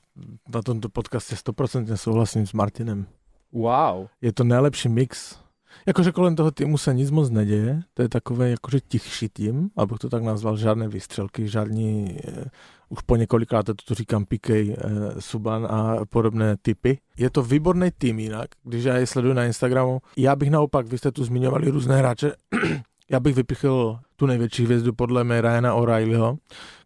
na 0.54 0.62
tomto 0.62 0.88
podcaste 0.88 1.34
100% 1.34 1.94
souhlasím 1.94 2.46
s 2.46 2.52
Martinem. 2.52 3.06
Wow. 3.52 4.06
Je 4.20 4.32
to 4.32 4.44
nejlepší 4.44 4.88
mix 4.88 5.38
Jakože 5.86 6.12
kolem 6.12 6.36
toho 6.36 6.50
týmu 6.50 6.78
se 6.78 6.94
nic 6.94 7.10
moc 7.10 7.30
neděje, 7.30 7.80
to 7.94 8.02
je 8.02 8.08
takové 8.08 8.50
jakože 8.50 8.80
tichší 8.80 9.28
tým, 9.28 9.70
abych 9.76 9.98
to 9.98 10.08
tak 10.08 10.22
nazval, 10.22 10.56
žádné 10.56 10.88
výstřelky, 10.88 11.48
žádní, 11.48 12.18
uh, 12.28 12.44
už 12.88 13.00
po 13.06 13.16
několikrát 13.16 13.66
to 13.84 13.94
říkám, 13.94 14.24
Pikej, 14.24 14.68
uh, 14.68 15.18
Suban 15.18 15.66
a 15.70 16.04
podobné 16.10 16.56
typy. 16.62 16.98
Je 17.16 17.30
to 17.30 17.42
výborný 17.42 17.90
tým 17.98 18.18
jinak, 18.18 18.48
když 18.64 18.84
já 18.84 18.96
je 18.96 19.06
sleduju 19.06 19.34
na 19.34 19.44
Instagramu. 19.44 20.00
Já 20.16 20.36
bych 20.36 20.50
naopak, 20.50 20.86
vy 20.86 20.98
jste 20.98 21.12
tu 21.12 21.24
zmiňovali 21.24 21.70
různé 21.70 21.96
hráče, 21.96 22.32
já 23.10 23.20
bych 23.20 23.34
vypichl 23.34 23.98
tu 24.16 24.26
největší 24.26 24.64
hvězdu 24.64 24.92
podle 24.92 25.24
mě 25.24 25.40
Ryana 25.40 25.74
O'Reillyho, 25.74 26.38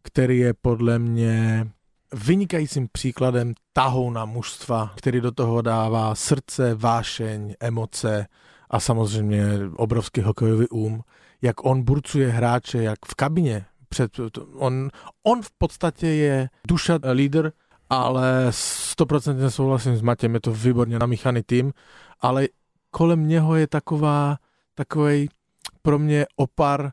který 0.03 0.39
je 0.39 0.55
podle 0.63 0.99
mě 0.99 1.67
vynikajícím 2.27 2.89
příkladem 2.93 3.55
tahouna 3.73 4.25
mužstva, 4.25 4.93
který 4.97 5.21
do 5.21 5.33
toho 5.33 5.63
dává 5.63 6.15
srdce, 6.15 6.75
vášeň, 6.75 7.55
emoce, 7.61 8.27
a 8.73 8.81
samozřejmě 8.81 9.45
obrovský 9.77 10.21
hokejový 10.21 10.69
um, 10.69 11.03
jak 11.43 11.65
on 11.65 11.83
burcuje 11.83 12.29
hráče, 12.29 12.83
jak 12.83 12.99
v 13.07 13.15
kabině. 13.15 13.65
Před, 13.93 14.09
on, 14.57 14.89
on 15.23 15.43
v 15.43 15.51
podstatě 15.59 16.07
je 16.07 16.49
duša 16.65 16.99
líder, 17.13 17.53
ale 17.91 18.49
100% 18.49 19.47
souhlasím 19.49 19.97
s 19.97 20.03
Matěm, 20.03 20.35
je 20.35 20.41
to 20.41 20.53
výborně 20.53 20.99
namíchaný 20.99 21.43
tým, 21.45 21.73
ale 22.21 22.49
kolem 22.91 23.29
něho 23.29 23.57
je 23.57 23.67
taková, 23.67 24.37
takový 24.75 25.29
pro 25.83 25.99
mě 25.99 26.27
opar 26.37 26.93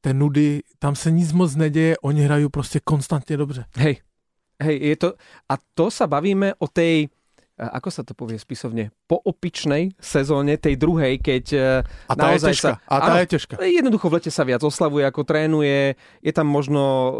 té 0.00 0.14
nudy, 0.14 0.62
tam 0.78 0.96
se 0.96 1.10
nic 1.10 1.32
moc 1.32 1.54
neděje, 1.54 2.02
oni 2.02 2.22
hrajú 2.22 2.48
prostě 2.48 2.80
konstantně 2.84 3.36
dobře. 3.36 3.64
Hej, 3.76 4.02
hej, 4.62 4.78
je 4.82 4.96
to, 4.96 5.14
a 5.48 5.54
to 5.74 5.90
sa 5.90 6.10
bavíme 6.10 6.54
o 6.58 6.66
tej 6.66 7.08
ako 7.54 7.88
sa 7.90 8.02
to 8.02 8.18
povie 8.18 8.34
spisovne, 8.34 8.90
po 9.06 9.22
opičnej 9.22 9.94
sezóne, 10.02 10.58
tej 10.58 10.74
druhej, 10.74 11.22
keď 11.22 11.44
a 12.10 12.14
tá 12.14 12.34
naozaj 12.34 12.50
je 12.50 12.56
ťažká. 12.58 12.70
sa... 12.74 12.82
A 12.90 12.96
tá 12.98 13.12
áno, 13.14 13.22
je 13.22 13.28
ťažká. 13.38 13.54
Jednoducho 13.62 14.06
v 14.10 14.14
lete 14.18 14.30
sa 14.34 14.42
viac 14.42 14.62
oslavuje, 14.66 15.06
ako 15.06 15.22
trénuje, 15.22 15.94
je 16.18 16.32
tam 16.34 16.50
možno 16.50 16.82
uh, 16.82 17.12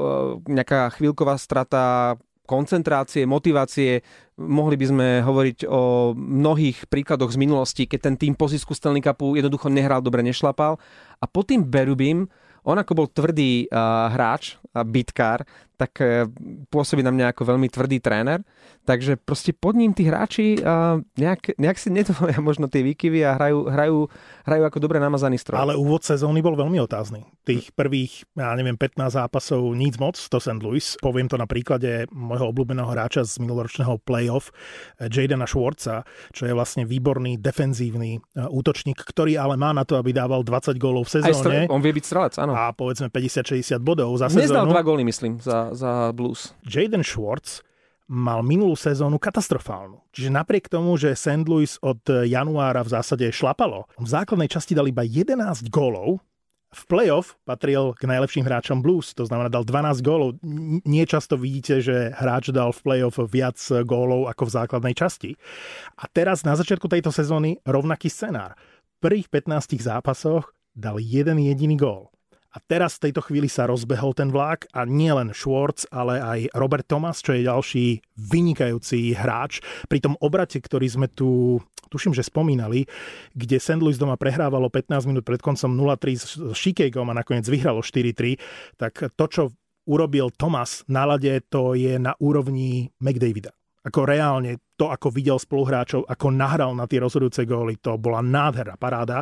nejaká 0.51 0.91
chvíľková 0.99 1.39
strata 1.39 2.15
koncentrácie, 2.45 3.25
motivácie. 3.25 4.05
Mohli 4.37 4.77
by 4.77 4.87
sme 4.91 5.07
hovoriť 5.25 5.59
o 5.65 6.13
mnohých 6.13 6.91
príkladoch 6.93 7.33
z 7.33 7.41
minulosti, 7.41 7.89
keď 7.89 8.01
ten 8.11 8.17
tým 8.21 8.35
po 8.37 8.51
zisku 8.51 8.77
Stanley 8.77 9.01
Cupu 9.01 9.39
jednoducho 9.39 9.73
nehral 9.73 10.05
dobre, 10.05 10.21
nešlapal. 10.21 10.77
A 11.23 11.25
po 11.25 11.41
tým 11.41 11.65
Berubim, 11.65 12.29
on 12.67 12.77
ako 12.77 12.93
bol 12.93 13.07
tvrdý 13.09 13.71
uh, 13.71 14.13
hráč 14.13 14.61
a 14.77 14.85
bitkár, 14.85 15.47
tak 15.75 15.93
uh, 16.01 16.29
pôsobí 16.71 17.03
na 17.03 17.11
mňa 17.11 17.35
ako 17.35 17.55
veľmi 17.55 17.69
tvrdý 17.71 17.99
tréner. 17.99 18.43
Takže 18.85 19.17
proste 19.17 19.57
pod 19.57 19.81
ním 19.81 19.97
tí 19.97 20.05
hráči 20.05 20.61
uh, 20.61 21.01
nejak, 21.17 21.57
nejak 21.57 21.79
si 21.81 21.89
nedovolia 21.89 22.37
možno 22.49 22.69
tie 22.69 22.85
výkyvy 22.85 23.25
a 23.25 23.37
hrajú, 23.37 23.59
hrajú, 23.69 23.99
hrajú 24.45 24.63
ako 24.69 24.79
dobre 24.79 25.01
namazaný 25.01 25.41
stroj. 25.41 25.61
Ale 25.61 25.75
úvod 25.75 26.05
sezóny 26.05 26.45
bol 26.45 26.55
veľmi 26.55 26.77
otázny. 26.85 27.25
Tých 27.45 27.73
prvých, 27.73 28.29
ja 28.37 28.53
neviem, 28.57 28.77
15 28.77 29.21
zápasov 29.21 29.61
nic 29.73 29.97
moc, 29.97 30.17
to 30.17 30.39
St. 30.41 30.61
Louis. 30.61 30.97
Poviem 31.01 31.29
to 31.29 31.41
na 31.41 31.49
príklade 31.49 32.09
môjho 32.13 32.53
obľúbeného 32.53 32.89
hráča 32.89 33.25
z 33.25 33.41
minuloročného 33.41 34.01
playoff, 34.05 34.53
Jadena 35.01 35.49
Schwartza, 35.49 36.05
čo 36.33 36.49
je 36.49 36.53
vlastne 36.53 36.89
výborný 36.89 37.41
defenzívny 37.41 38.21
útočník, 38.37 38.97
ktorý 38.97 39.37
ale 39.37 39.57
má 39.57 39.73
na 39.73 39.85
to, 39.85 39.97
aby 40.01 40.13
dával 40.13 40.45
20 40.45 40.77
gólov 40.81 41.09
v 41.09 41.21
sezóne. 41.21 41.67
Aj 41.67 41.73
on 41.73 41.83
vie 41.83 41.93
byť 41.93 42.05
strelec, 42.05 42.35
áno. 42.41 42.53
A 42.53 42.73
povedzme 42.73 43.09
50-60 43.09 43.81
bodov 43.81 44.13
za 44.17 44.29
sezónu. 44.29 44.45
Nezdal 44.45 44.65
dva 44.71 44.83
góly, 44.85 45.03
myslím, 45.05 45.41
za, 45.41 45.64
za 45.73 46.13
Blues. 46.13 46.53
Jaden 46.69 47.01
Schwartz 47.01 47.65
mal 48.05 48.45
minulú 48.45 48.77
sezónu 48.77 49.17
katastrofálnu. 49.17 50.05
Čiže 50.13 50.29
napriek 50.29 50.69
tomu, 50.69 51.01
že 51.01 51.17
St. 51.17 51.49
Louis 51.49 51.81
od 51.81 52.05
januára 52.05 52.85
v 52.85 52.93
zásade 52.93 53.25
šlapalo, 53.33 53.89
v 53.97 54.09
základnej 54.09 54.53
časti 54.53 54.77
dal 54.77 54.85
iba 54.93 55.01
11 55.01 55.73
gólov, 55.73 56.21
v 56.75 56.83
playoff 56.91 57.39
patril 57.47 57.95
k 57.95 58.11
najlepším 58.11 58.43
hráčom 58.43 58.83
Blues, 58.83 59.15
to 59.15 59.23
znamená 59.23 59.47
dal 59.47 59.63
12 59.63 60.03
gólov. 60.03 60.43
Nie 60.83 61.07
často 61.07 61.39
vidíte, 61.39 61.79
že 61.79 62.11
hráč 62.19 62.51
dal 62.51 62.75
v 62.75 62.83
playoff 62.83 63.17
viac 63.31 63.57
gólov 63.87 64.27
ako 64.27 64.51
v 64.51 64.55
základnej 64.59 64.95
časti. 64.99 65.39
A 65.95 66.11
teraz 66.11 66.43
na 66.43 66.59
začiatku 66.59 66.91
tejto 66.91 67.15
sezóny 67.15 67.63
rovnaký 67.63 68.11
scenár. 68.11 68.59
V 68.99 69.07
prvých 69.07 69.31
15 69.31 69.79
zápasoch 69.79 70.51
dal 70.75 70.99
jeden 70.99 71.39
jediný 71.39 71.79
gól. 71.79 72.11
A 72.55 72.63
teraz 72.63 73.03
v 73.03 73.11
tejto 73.11 73.19
chvíli 73.27 73.51
sa 73.51 73.67
rozbehol 73.67 74.15
ten 74.15 74.31
vlak 74.31 74.71
a 74.71 74.87
nie 74.87 75.11
len 75.11 75.35
Schwartz, 75.35 75.91
ale 75.91 76.23
aj 76.23 76.55
Robert 76.55 76.87
Thomas, 76.87 77.19
čo 77.19 77.35
je 77.35 77.51
ďalší 77.51 77.99
vynikajúci 78.15 79.11
hráč. 79.19 79.59
Pri 79.91 79.99
tom 79.99 80.15
obrate, 80.23 80.63
ktorý 80.63 80.87
sme 80.87 81.11
tu, 81.11 81.59
tuším, 81.91 82.15
že 82.15 82.23
spomínali, 82.23 82.87
kde 83.35 83.59
St. 83.59 83.83
Louis 83.83 83.99
doma 83.99 84.15
prehrávalo 84.15 84.71
15 84.71 85.11
minút 85.11 85.27
pred 85.27 85.43
koncom 85.43 85.75
0-3 85.75 86.15
s 86.15 86.55
Chicagom 86.55 87.11
a 87.11 87.19
nakoniec 87.19 87.43
vyhralo 87.51 87.83
4-3, 87.83 88.39
tak 88.79 89.03
to, 89.19 89.25
čo 89.27 89.43
urobil 89.91 90.31
Thomas 90.31 90.87
na 90.87 91.11
lade, 91.11 91.35
to 91.51 91.75
je 91.75 91.99
na 91.99 92.15
úrovni 92.23 92.87
McDavida. 93.03 93.51
Ako 93.85 94.09
reálne 94.09 94.63
to, 94.81 94.89
ako 94.89 95.13
videl 95.13 95.37
spoluhráčov, 95.37 96.09
ako 96.09 96.33
nahral 96.33 96.73
na 96.73 96.89
tie 96.89 97.03
rozhodujúce 97.03 97.45
góly, 97.45 97.77
to 97.83 98.01
bola 98.01 98.25
nádherná 98.25 98.81
paráda. 98.81 99.21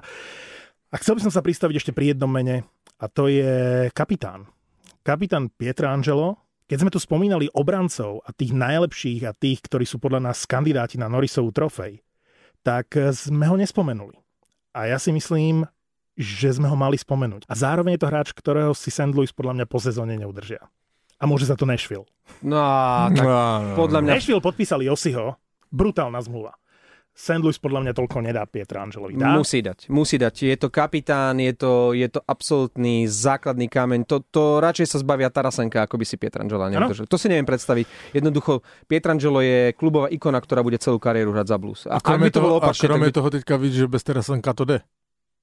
A 0.92 1.00
chcel 1.00 1.16
by 1.16 1.24
som 1.24 1.32
sa 1.32 1.40
pristaviť 1.40 1.76
ešte 1.80 1.96
pri 1.96 2.12
jednom 2.12 2.28
mene, 2.28 2.68
a 3.00 3.08
to 3.08 3.26
je 3.26 3.88
kapitán. 3.96 4.44
Kapitán 5.00 5.48
Pietrangelo, 5.50 6.38
keď 6.68 6.78
sme 6.84 6.92
tu 6.92 7.00
spomínali 7.00 7.48
obrancov 7.56 8.22
a 8.22 8.30
tých 8.30 8.54
najlepších 8.54 9.24
a 9.26 9.32
tých, 9.32 9.64
ktorí 9.64 9.88
sú 9.88 9.98
podľa 9.98 10.30
nás 10.30 10.46
kandidáti 10.46 11.00
na 11.00 11.10
Norrisovú 11.10 11.50
trofej, 11.50 12.04
tak 12.62 12.94
sme 13.10 13.50
ho 13.50 13.58
nespomenuli. 13.58 14.14
A 14.76 14.86
ja 14.92 15.00
si 15.00 15.10
myslím, 15.10 15.66
že 16.14 16.54
sme 16.54 16.68
ho 16.68 16.76
mali 16.76 17.00
spomenúť. 17.00 17.48
A 17.48 17.54
zároveň 17.56 17.96
je 17.96 18.02
to 18.04 18.10
hráč, 18.12 18.28
ktorého 18.36 18.76
si 18.76 18.92
St. 18.92 19.10
Louis 19.10 19.32
podľa 19.32 19.58
mňa 19.58 19.66
po 19.66 19.80
sezóne 19.80 20.14
neudržia. 20.14 20.62
A 21.18 21.24
môže 21.24 21.48
za 21.48 21.58
to 21.58 21.66
Nashville. 21.66 22.06
No 22.44 22.60
tak 23.10 23.24
No, 23.24 23.40
no, 23.64 23.74
podľa 23.74 24.00
mňa... 24.04 24.10
Nashville 24.16 24.44
podpísali 24.44 24.86
Osiho. 24.86 25.34
Brutálna 25.72 26.20
zmluva. 26.20 26.54
St. 27.12 27.44
Louis 27.44 27.60
podľa 27.60 27.84
mňa 27.84 27.92
toľko 27.92 28.18
nedá 28.24 28.42
Pietra 28.48 28.80
Angelovi. 28.80 29.20
Dá? 29.20 29.36
Musí 29.36 29.60
dať, 29.60 29.92
musí 29.92 30.16
dať. 30.16 30.48
Je 30.48 30.56
to 30.56 30.72
kapitán, 30.72 31.36
je 31.36 31.52
to, 31.52 31.92
je 31.92 32.08
to 32.08 32.24
absolútny 32.24 33.04
základný 33.04 33.68
kameň. 33.68 34.08
To, 34.08 34.24
to 34.24 34.64
radšej 34.64 34.96
sa 34.96 34.96
zbavia 34.96 35.28
Tarasenka, 35.28 35.84
ako 35.84 36.00
by 36.00 36.04
si 36.08 36.16
Pietrangela 36.16 36.72
neudržal. 36.72 37.04
To 37.04 37.20
si 37.20 37.28
neviem 37.28 37.44
predstaviť. 37.44 38.16
Jednoducho, 38.16 38.64
Pietrangelo 38.88 39.44
je 39.44 39.76
klubová 39.76 40.08
ikona, 40.08 40.40
ktorá 40.40 40.64
bude 40.64 40.80
celú 40.80 40.96
kariéru 40.96 41.36
hrať 41.36 41.46
za 41.52 41.58
blues. 41.60 41.80
A 41.84 42.00
by 42.00 42.00
kromě 42.00 42.30
to 42.32 42.40
bolo 42.40 42.56
toho, 42.56 42.64
a 42.64 42.64
opačne, 42.64 42.88
tak 42.88 42.88
kromě 42.88 43.10
by... 43.12 43.12
toho 43.12 43.28
teďka 43.30 43.54
víš, 43.60 43.72
že 43.74 43.86
bez 43.86 44.02
Terasenka 44.02 44.52
to 44.56 44.64
jde. 44.64 44.80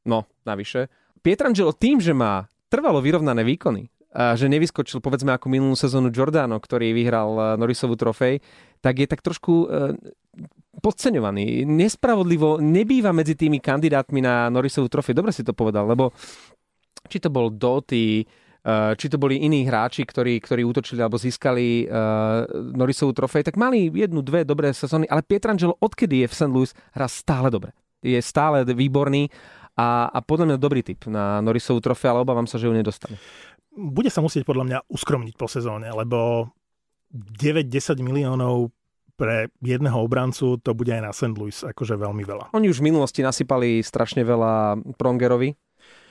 No, 0.09 0.25
navyše. 0.45 0.89
Pietrangelo 1.21 1.69
tým, 1.77 2.01
že 2.01 2.17
má 2.17 2.49
trvalo 2.69 2.97
vyrovnané 2.97 3.45
výkony, 3.45 3.93
a 4.09 4.33
že 4.33 4.49
nevyskočil 4.49 5.05
povedzme 5.05 5.37
ako 5.37 5.53
minulú 5.53 5.77
sezónu 5.77 6.09
Giordano, 6.09 6.57
ktorý 6.57 6.97
vyhral 6.97 7.29
eh, 7.37 7.45
Norrisovú 7.61 7.93
trofej, 7.93 8.41
tak 8.81 8.97
je 8.97 9.05
tak 9.05 9.21
trošku 9.21 9.53
eh, 9.69 9.93
podceňovaný. 10.79 11.67
Nespravodlivo 11.67 12.57
nebýva 12.63 13.11
medzi 13.11 13.35
tými 13.35 13.59
kandidátmi 13.59 14.23
na 14.23 14.47
Norrisovú 14.49 14.87
trofej. 14.87 15.15
Dobre 15.15 15.31
si 15.35 15.43
to 15.45 15.53
povedal, 15.53 15.85
lebo 15.85 16.15
či 17.07 17.19
to 17.19 17.31
bol 17.31 17.53
Doty, 17.53 18.23
eh, 18.23 18.91
či 18.95 19.07
to 19.07 19.21
boli 19.21 19.39
iní 19.39 19.63
hráči, 19.63 20.03
ktorí, 20.03 20.39
ktorí 20.43 20.63
útočili 20.67 20.99
alebo 20.99 21.15
získali 21.15 21.87
uh, 21.87 22.47
Norrisovú 22.75 23.15
trofej, 23.15 23.47
tak 23.47 23.55
mali 23.55 23.87
jednu, 23.87 24.19
dve 24.19 24.43
dobré 24.43 24.75
sezóny, 24.75 25.07
ale 25.07 25.23
Pietrangelo, 25.23 25.79
odkedy 25.79 26.25
je 26.25 26.27
v 26.27 26.35
St. 26.35 26.51
Louis, 26.51 26.71
hrá 26.95 27.07
stále 27.07 27.47
dobre. 27.47 27.71
Je 27.99 28.19
stále 28.23 28.63
výborný 28.63 29.27
a, 29.79 30.11
a 30.11 30.19
podľa 30.19 30.55
mňa 30.55 30.57
dobrý 30.59 30.83
typ 30.83 31.07
na 31.07 31.39
Norrisovú 31.39 31.79
trofej, 31.79 32.11
ale 32.11 32.23
obávam 32.23 32.47
sa, 32.47 32.59
že 32.59 32.67
ju 32.67 32.75
nedostane. 32.75 33.15
Bude 33.71 34.11
sa 34.11 34.19
musieť 34.19 34.43
podľa 34.43 34.65
mňa 34.67 34.79
uskromniť 34.91 35.35
po 35.39 35.47
sezóne, 35.47 35.87
lebo 35.87 36.51
9-10 37.15 38.03
miliónov 38.03 38.75
pre 39.19 39.51
jedného 39.59 39.99
obrancu 39.99 40.55
to 40.63 40.71
bude 40.71 40.87
aj 40.87 41.03
na 41.03 41.11
St. 41.11 41.35
Louis 41.35 41.59
akože 41.59 41.99
veľmi 41.99 42.23
veľa. 42.23 42.55
Oni 42.55 42.71
už 42.71 42.79
v 42.79 42.87
minulosti 42.87 43.19
nasypali 43.19 43.83
strašne 43.83 44.23
veľa 44.23 44.79
Prongerovi, 44.95 45.51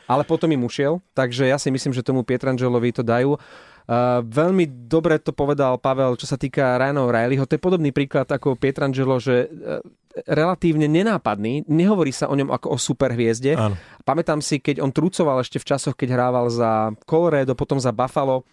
ale 0.04 0.22
potom 0.28 0.52
im 0.52 0.68
ušiel, 0.68 1.00
takže 1.16 1.48
ja 1.48 1.56
si 1.56 1.72
myslím, 1.72 1.96
že 1.96 2.04
tomu 2.04 2.20
Pietrangelovi 2.28 2.92
to 2.92 3.00
dajú. 3.00 3.40
Uh, 3.88 4.20
veľmi 4.20 4.68
dobre 4.84 5.16
to 5.16 5.32
povedal 5.32 5.80
Pavel, 5.80 6.12
čo 6.20 6.28
sa 6.28 6.36
týka 6.36 6.76
Ryan 6.76 7.08
O'Reillyho. 7.08 7.48
To 7.48 7.56
je 7.56 7.64
podobný 7.64 7.88
príklad 7.88 8.28
ako 8.28 8.60
Pietrangelo, 8.60 9.16
že 9.16 9.48
uh, 9.48 9.80
relatívne 10.28 10.84
nenápadný. 10.84 11.64
Nehovorí 11.64 12.12
sa 12.12 12.28
o 12.28 12.36
ňom 12.36 12.52
ako 12.52 12.74
o 12.74 12.76
superhviezde. 12.76 13.56
Áno. 13.56 13.80
Pamätám 14.04 14.44
si, 14.44 14.60
keď 14.60 14.84
on 14.84 14.92
trúcoval 14.92 15.40
ešte 15.40 15.56
v 15.56 15.68
časoch, 15.72 15.96
keď 15.96 16.20
hrával 16.20 16.52
za 16.52 16.92
Colorado, 17.08 17.56
potom 17.56 17.80
za 17.80 17.88
Buffalo, 17.94 18.44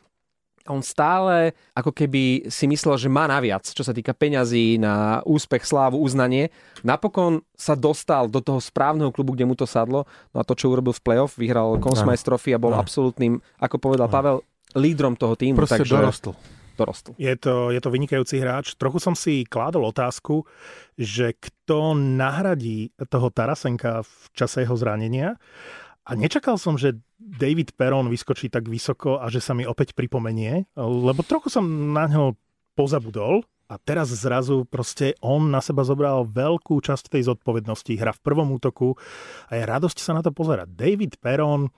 on 0.66 0.82
stále 0.82 1.54
ako 1.78 1.94
keby 1.94 2.50
si 2.50 2.66
myslel, 2.66 2.98
že 2.98 3.10
má 3.10 3.30
naviac, 3.30 3.66
čo 3.66 3.86
sa 3.86 3.94
týka 3.94 4.18
peňazí 4.18 4.82
na 4.82 5.22
úspech, 5.24 5.62
slávu, 5.62 6.02
uznanie. 6.02 6.50
Napokon 6.82 7.46
sa 7.54 7.78
dostal 7.78 8.26
do 8.28 8.42
toho 8.42 8.58
správneho 8.58 9.14
klubu, 9.14 9.38
kde 9.38 9.46
mu 9.46 9.54
to 9.54 9.70
sadlo. 9.70 10.10
No 10.34 10.42
a 10.42 10.44
to, 10.44 10.58
čo 10.58 10.74
urobil 10.74 10.94
v 10.94 11.02
playoff, 11.06 11.38
vyhral 11.38 11.78
Consmice 11.78 12.26
Trophy 12.26 12.58
a 12.58 12.62
bol 12.62 12.74
Áno. 12.74 12.82
absolútnym, 12.82 13.38
ako 13.62 13.78
povedal 13.78 14.10
Pavel, 14.10 14.42
lídrom 14.74 15.14
toho 15.14 15.38
týmu. 15.38 15.62
Proste 15.62 15.86
takže 15.86 15.96
dorostl. 15.96 16.32
dorostol. 16.76 17.14
Je 17.16 17.32
to, 17.40 17.72
je 17.72 17.80
to 17.80 17.88
vynikajúci 17.88 18.42
hráč. 18.42 18.76
Trochu 18.76 19.00
som 19.00 19.16
si 19.16 19.48
kládol 19.48 19.94
otázku, 19.94 20.44
že 21.00 21.32
kto 21.38 21.96
nahradí 21.96 22.92
toho 23.08 23.32
Tarasenka 23.32 24.04
v 24.04 24.14
čase 24.36 24.68
jeho 24.68 24.76
zranenia. 24.76 25.40
A 26.06 26.14
nečakal 26.14 26.62
som, 26.62 26.78
že 26.78 27.02
David 27.18 27.74
Perron 27.74 28.06
vyskočí 28.14 28.54
tak 28.54 28.70
vysoko 28.70 29.18
a 29.18 29.26
že 29.34 29.42
sa 29.42 29.58
mi 29.58 29.66
opäť 29.66 29.98
pripomenie, 29.98 30.70
lebo 30.78 31.26
trochu 31.26 31.50
som 31.50 31.66
na 31.66 32.06
ňo 32.06 32.38
pozabudol 32.78 33.42
a 33.66 33.82
teraz 33.82 34.14
zrazu 34.14 34.70
proste 34.70 35.18
on 35.26 35.50
na 35.50 35.58
seba 35.66 35.82
zobral 35.82 36.22
veľkú 36.30 36.78
časť 36.78 37.10
tej 37.10 37.34
zodpovednosti. 37.34 37.98
Hra 37.98 38.14
v 38.14 38.22
prvom 38.22 38.54
útoku 38.54 38.94
a 39.50 39.58
je 39.58 39.64
radosť 39.66 39.98
sa 39.98 40.14
na 40.14 40.22
to 40.22 40.30
pozerať. 40.30 40.70
David 40.78 41.18
Perron, 41.18 41.74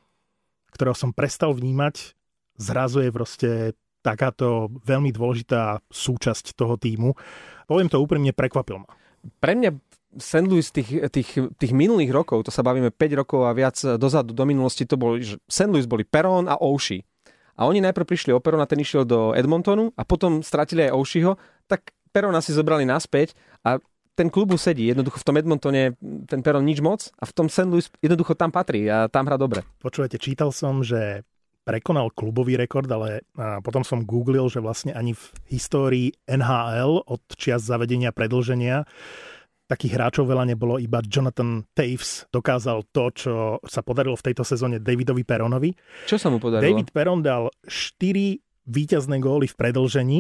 ktorého 0.76 0.98
som 0.98 1.16
prestal 1.16 1.56
vnímať, 1.56 2.12
zrazu 2.60 3.08
je 3.08 3.12
proste 3.16 3.50
takáto 4.04 4.68
veľmi 4.84 5.16
dôležitá 5.16 5.80
súčasť 5.88 6.52
toho 6.52 6.76
týmu. 6.76 7.16
Poviem 7.64 7.88
to 7.88 8.04
úprimne, 8.04 8.36
prekvapil 8.36 8.84
ma. 8.84 8.92
Pre 9.40 9.54
mňa 9.56 9.72
St. 10.16 10.48
Louis 10.48 10.64
tých, 10.64 11.12
tých, 11.12 11.30
tých 11.60 11.74
minulých 11.76 12.16
rokov, 12.16 12.48
to 12.48 12.52
sa 12.52 12.64
bavíme 12.64 12.96
5 12.96 13.20
rokov 13.20 13.44
a 13.44 13.52
viac 13.52 13.76
dozadu 14.00 14.32
do 14.32 14.44
minulosti, 14.48 14.88
to 14.88 14.96
boli, 14.96 15.28
že 15.28 15.36
St. 15.52 15.68
Louis 15.68 15.84
boli 15.84 16.08
Perón 16.08 16.48
a 16.48 16.56
Oshie. 16.56 17.04
A 17.58 17.66
oni 17.66 17.82
najprv 17.82 18.06
prišli 18.06 18.32
o 18.32 18.40
Perón 18.40 18.62
a 18.62 18.70
ten 18.70 18.80
išiel 18.80 19.04
do 19.04 19.34
Edmontonu 19.34 19.92
a 19.98 20.06
potom 20.06 20.46
stratili 20.46 20.88
aj 20.88 20.96
Oshieho, 20.96 21.34
tak 21.66 21.92
Perona 22.14 22.40
si 22.40 22.54
zobrali 22.54 22.86
naspäť 22.86 23.36
a 23.66 23.82
ten 24.18 24.34
klubu 24.34 24.58
sedí. 24.58 24.90
Jednoducho 24.90 25.22
v 25.22 25.28
tom 25.28 25.38
Edmontone 25.38 25.94
ten 26.26 26.42
Perón 26.42 26.66
nič 26.66 26.82
moc 26.82 27.14
a 27.22 27.26
v 27.26 27.34
tom 27.36 27.48
St. 27.50 27.70
Louis 27.70 27.86
jednoducho 28.02 28.34
tam 28.34 28.50
patrí 28.50 28.90
a 28.90 29.06
tam 29.10 29.30
hrá 29.30 29.38
dobre. 29.38 29.62
Počúvajte, 29.82 30.18
čítal 30.18 30.50
som, 30.50 30.82
že 30.82 31.22
prekonal 31.68 32.16
klubový 32.16 32.56
rekord, 32.56 32.88
ale 32.88 33.28
potom 33.60 33.84
som 33.84 34.08
googlil, 34.08 34.48
že 34.48 34.64
vlastne 34.64 34.96
ani 34.96 35.12
v 35.12 35.24
histórii 35.52 36.08
NHL 36.24 37.04
od 37.04 37.22
čias 37.36 37.68
zavedenia 37.68 38.16
predlženia 38.16 38.88
takých 39.68 40.00
hráčov 40.00 40.26
veľa 40.26 40.48
nebolo, 40.48 40.80
iba 40.80 41.04
Jonathan 41.04 41.68
Taves 41.76 42.24
dokázal 42.32 42.88
to, 42.96 43.04
čo 43.12 43.34
sa 43.68 43.84
podarilo 43.84 44.16
v 44.16 44.26
tejto 44.32 44.48
sezóne 44.48 44.80
Davidovi 44.80 45.28
Peronovi. 45.28 45.76
Čo 46.08 46.16
sa 46.16 46.32
mu 46.32 46.40
podarilo? 46.40 46.64
David 46.64 46.96
Peron 46.96 47.20
dal 47.20 47.52
4 47.68 48.40
víťazné 48.68 49.20
góly 49.20 49.52
v 49.52 49.56
predlžení 49.56 50.20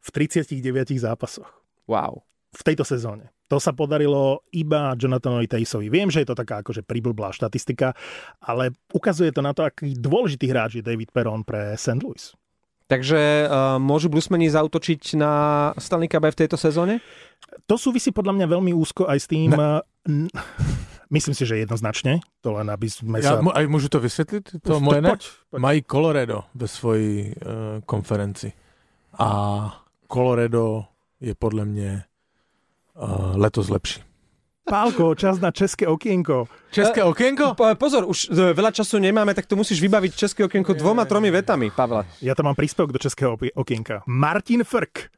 v 0.00 0.08
39 0.08 0.96
zápasoch 0.96 1.48
Wow. 1.86 2.24
v 2.56 2.62
tejto 2.64 2.82
sezóne. 2.82 3.30
To 3.46 3.62
sa 3.62 3.70
podarilo 3.70 4.42
iba 4.50 4.96
Jonathanovi 4.98 5.46
Tavesovi. 5.46 5.86
Viem, 5.86 6.10
že 6.10 6.26
je 6.26 6.28
to 6.32 6.34
taká 6.34 6.66
akože 6.66 6.82
priblblá 6.82 7.30
štatistika, 7.30 7.94
ale 8.42 8.74
ukazuje 8.90 9.30
to 9.30 9.38
na 9.38 9.54
to, 9.54 9.62
aký 9.62 9.94
dôležitý 9.94 10.50
hráč 10.50 10.80
je 10.80 10.82
David 10.82 11.14
Peron 11.14 11.46
pre 11.46 11.78
St. 11.78 12.02
Louis. 12.02 12.34
Takže 12.86 13.50
uh, 13.50 13.82
môžu 13.82 14.06
bluesmeni 14.06 14.46
zautočiť 14.46 15.18
na 15.18 15.32
Stanley 15.74 16.06
Cup 16.06 16.22
aj 16.22 16.38
v 16.38 16.40
tejto 16.46 16.54
sezóne? 16.54 17.02
To 17.66 17.74
súvisí 17.74 18.14
podľa 18.14 18.38
mňa 18.38 18.46
veľmi 18.46 18.72
úzko 18.74 19.10
aj 19.10 19.18
s 19.18 19.26
tým... 19.26 19.50
Ne. 19.54 19.82
Myslím 21.06 21.34
si, 21.38 21.46
že 21.46 21.62
jednoznačne. 21.62 22.18
To 22.42 22.58
len 22.58 22.66
aby 22.66 22.90
sme 22.90 23.22
Já, 23.22 23.38
sa... 23.38 23.42
aj 23.54 23.66
můžu 23.66 23.88
to 23.88 24.00
vysvětlit? 24.00 24.50
To 24.62 24.76
Už 24.76 24.82
moje 24.82 25.02
poď, 25.02 25.22
poď. 25.50 25.60
Mají 25.60 25.82
Colorado 25.82 26.44
ve 26.54 26.68
svojí 26.68 27.26
uh, 27.26 27.32
konferenci. 27.86 28.52
A 29.18 29.28
Colorado 30.12 30.84
je 31.20 31.34
podle 31.34 31.64
mě 31.64 32.04
uh, 32.94 33.36
letos 33.36 33.68
lepší. 33.68 34.02
Pálko, 34.66 35.14
čas 35.14 35.38
na 35.38 35.54
české 35.54 35.86
okienko. 35.86 36.50
České 36.74 37.06
okienko? 37.06 37.54
Po- 37.54 37.70
Pozor, 37.78 38.02
už 38.02 38.34
e, 38.34 38.50
veľa 38.50 38.74
času 38.74 38.98
nemáme, 38.98 39.30
tak 39.30 39.46
to 39.46 39.54
musíš 39.54 39.78
vybaviť 39.78 40.12
české 40.18 40.42
okienko 40.42 40.74
dvoma, 40.74 41.06
tromi 41.06 41.30
vetami, 41.30 41.70
Pavle. 41.70 42.02
Ja 42.18 42.34
tam 42.34 42.50
mám 42.50 42.58
príspevok 42.58 42.90
do 42.90 42.98
českého 42.98 43.38
okienka. 43.54 44.02
Martin 44.10 44.66
Frk. 44.66 45.15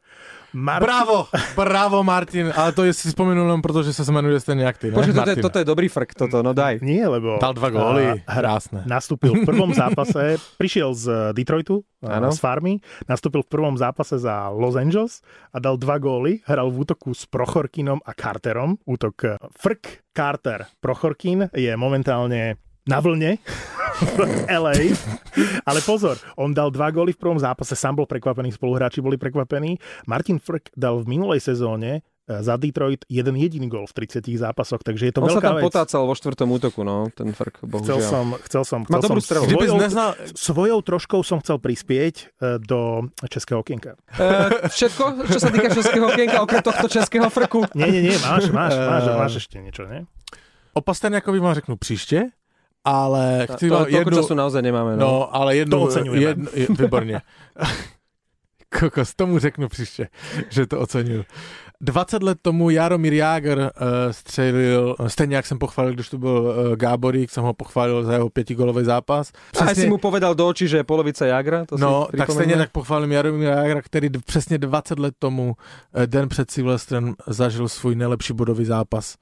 Martin... 0.53 0.85
Bravo, 0.89 1.19
bravo 1.53 1.99
Martin. 2.01 2.49
Ale 2.49 2.73
to 2.73 2.83
je 2.83 2.93
si 2.93 3.13
spomenul 3.13 3.45
len 3.45 3.61
proto, 3.61 3.85
že 3.85 3.93
sa 3.93 4.01
jmenuje 4.03 4.41
stejne 4.41 4.65
jak 4.65 4.81
ty, 4.81 4.89
ne? 4.89 4.97
Počkej, 4.97 5.15
toto, 5.15 5.31
je- 5.31 5.45
toto 5.45 5.57
je 5.61 5.67
dobrý 5.69 5.87
frk, 5.87 6.11
toto, 6.17 6.41
no 6.41 6.57
daj. 6.57 6.81
Nie, 6.81 7.05
lebo... 7.05 7.37
Dal 7.37 7.53
dva 7.53 7.69
góly, 7.69 8.25
hra, 8.25 8.41
krásne. 8.57 8.81
nastúpil 8.89 9.37
v 9.37 9.45
prvom 9.45 9.77
zápase, 9.81 10.41
prišiel 10.57 10.97
z 10.97 11.05
Detroitu, 11.37 11.85
Áno. 12.01 12.29
a, 12.29 12.35
z 12.35 12.41
farmy, 12.41 12.81
nastúpil 13.05 13.45
v 13.45 13.51
prvom 13.51 13.77
zápase 13.77 14.17
za 14.17 14.49
Los 14.49 14.79
Angeles 14.79 15.21
a 15.53 15.61
dal 15.61 15.77
dva 15.77 16.01
góly, 16.01 16.41
hral 16.49 16.73
v 16.73 16.81
útoku 16.81 17.13
s 17.13 17.29
Prochorkinom 17.29 18.01
a 18.01 18.17
Carterom. 18.17 18.81
Útok 18.85 19.17
eh, 19.25 19.37
Frk, 19.53 20.09
Carter, 20.17 20.65
Prochorkin 20.81 21.53
je 21.53 21.73
momentálne 21.77 22.57
na 22.89 22.99
vlne 22.99 23.37
v 24.17 24.19
LA. 24.49 24.97
Ale 25.69 25.81
pozor, 25.85 26.17
on 26.41 26.57
dal 26.57 26.73
dva 26.73 26.89
góly 26.89 27.13
v 27.13 27.21
prvom 27.21 27.39
zápase, 27.39 27.77
sám 27.77 28.01
bol 28.01 28.09
prekvapený, 28.09 28.57
spoluhráči 28.57 29.05
boli 29.05 29.21
prekvapení. 29.21 29.77
Martin 30.09 30.41
Frk 30.41 30.73
dal 30.75 31.05
v 31.05 31.07
minulej 31.13 31.45
sezóne 31.45 32.01
E, 32.29 32.45
za 32.45 32.61
Detroit 32.61 33.09
jeden 33.09 33.41
jediný 33.41 33.73
gol 33.73 33.89
v 33.89 34.05
30 34.05 34.21
zápasoch, 34.37 34.85
takže 34.85 35.09
je 35.09 35.13
to 35.17 35.25
On 35.25 35.33
veľká 35.33 35.41
sa 35.41 35.49
tam 35.49 35.57
vec. 35.57 35.65
potácal 35.65 36.03
vo 36.05 36.13
štvrtom 36.13 36.49
útoku, 36.53 36.85
no, 36.85 37.09
ten 37.17 37.33
Frk, 37.33 37.65
bohužiaľ. 37.65 37.97
Chcel 37.97 38.01
som, 38.05 38.27
chcel 38.45 38.63
som, 38.69 38.81
Má 38.85 39.01
chcel 39.01 39.09
dobrú 39.09 39.21
som 39.25 39.49
svojou, 39.49 39.77
neznal, 39.81 40.11
svojou 40.37 40.79
troškou 40.85 41.25
som 41.25 41.41
chcel 41.41 41.57
prispieť 41.57 42.15
e, 42.21 42.61
do 42.61 43.09
českého 43.33 43.65
okienka. 43.65 43.97
E, 44.21 44.69
všetko, 44.69 45.25
čo 45.25 45.39
sa 45.41 45.49
týka 45.49 45.73
českého 45.73 46.05
okienka, 46.05 46.45
okrem 46.45 46.61
tohto 46.61 46.85
českého 46.93 47.33
Frku? 47.33 47.65
Nie, 47.73 47.89
nie, 47.89 48.13
nie, 48.13 48.17
máš, 48.21 48.53
máš, 48.53 48.77
máš, 48.77 49.05
Eh. 49.09 49.17
máš 49.17 49.33
ešte 49.41 49.57
niečo, 49.65 49.89
nie? 49.89 50.05
o 50.77 50.81
Pasterňákovi 50.81 51.39
vám 51.41 51.55
řeknu 51.55 51.77
příště, 51.77 52.31
ale 52.89 53.47
To, 53.47 53.53
chci 53.53 53.69
to, 53.69 53.87
jednu, 53.89 54.17
času 54.17 54.35
naozaj 54.35 54.63
nemáme. 54.63 54.97
No. 54.97 55.07
no, 55.07 55.37
ale 55.37 55.57
jednu, 55.57 55.79
To 55.79 55.85
oceňujeme. 55.85 56.27
jednu, 56.27 56.47
je, 56.55 56.67
vyborně. 56.71 57.21
Kokos, 58.81 59.15
tomu 59.15 59.39
řeknu 59.39 59.69
příště, 59.69 60.09
že 60.49 60.67
to 60.67 60.81
oceňuju. 60.81 61.25
20 61.81 62.23
let 62.23 62.39
tomu 62.43 62.71
Jaromír 62.71 63.13
Jágr 63.13 63.59
uh, 63.59 63.67
střelil, 64.11 64.97
stejně 65.07 65.37
jak 65.37 65.47
jsem 65.47 65.59
pochválil, 65.59 65.95
když 65.95 66.09
tu 66.11 66.19
byl 66.19 66.55
uh, 66.71 66.77
Gáborík, 66.77 67.31
jsem 67.31 67.45
ho 67.45 67.55
pochválil 67.55 68.05
za 68.05 68.13
jeho 68.13 68.31
pětigolový 68.31 68.85
zápas. 68.85 69.33
A 69.61 69.65
aj 69.65 69.75
si 69.75 69.87
mu 69.89 69.99
povedal 69.99 70.35
do 70.35 70.49
očí, 70.49 70.69
že 70.69 70.77
je 70.77 70.85
polovica 70.85 71.27
Jagra? 71.27 71.65
To 71.67 71.79
No, 71.79 72.09
tak 72.17 72.31
stejně 72.31 72.57
tak 72.57 72.71
pochválím 72.73 73.13
Jaromíra 73.13 73.51
Jágra, 73.55 73.83
který 73.83 74.09
přesně 74.27 74.59
20 74.59 74.99
let 74.99 75.15
tomu, 75.19 75.55
eh, 75.95 76.07
den 76.07 76.29
před 76.29 76.51
Silvestrem, 76.51 77.15
zažil 77.27 77.69
svůj 77.69 77.95
nejlepší 77.95 78.33
bodový 78.33 78.65
zápas. 78.65 79.15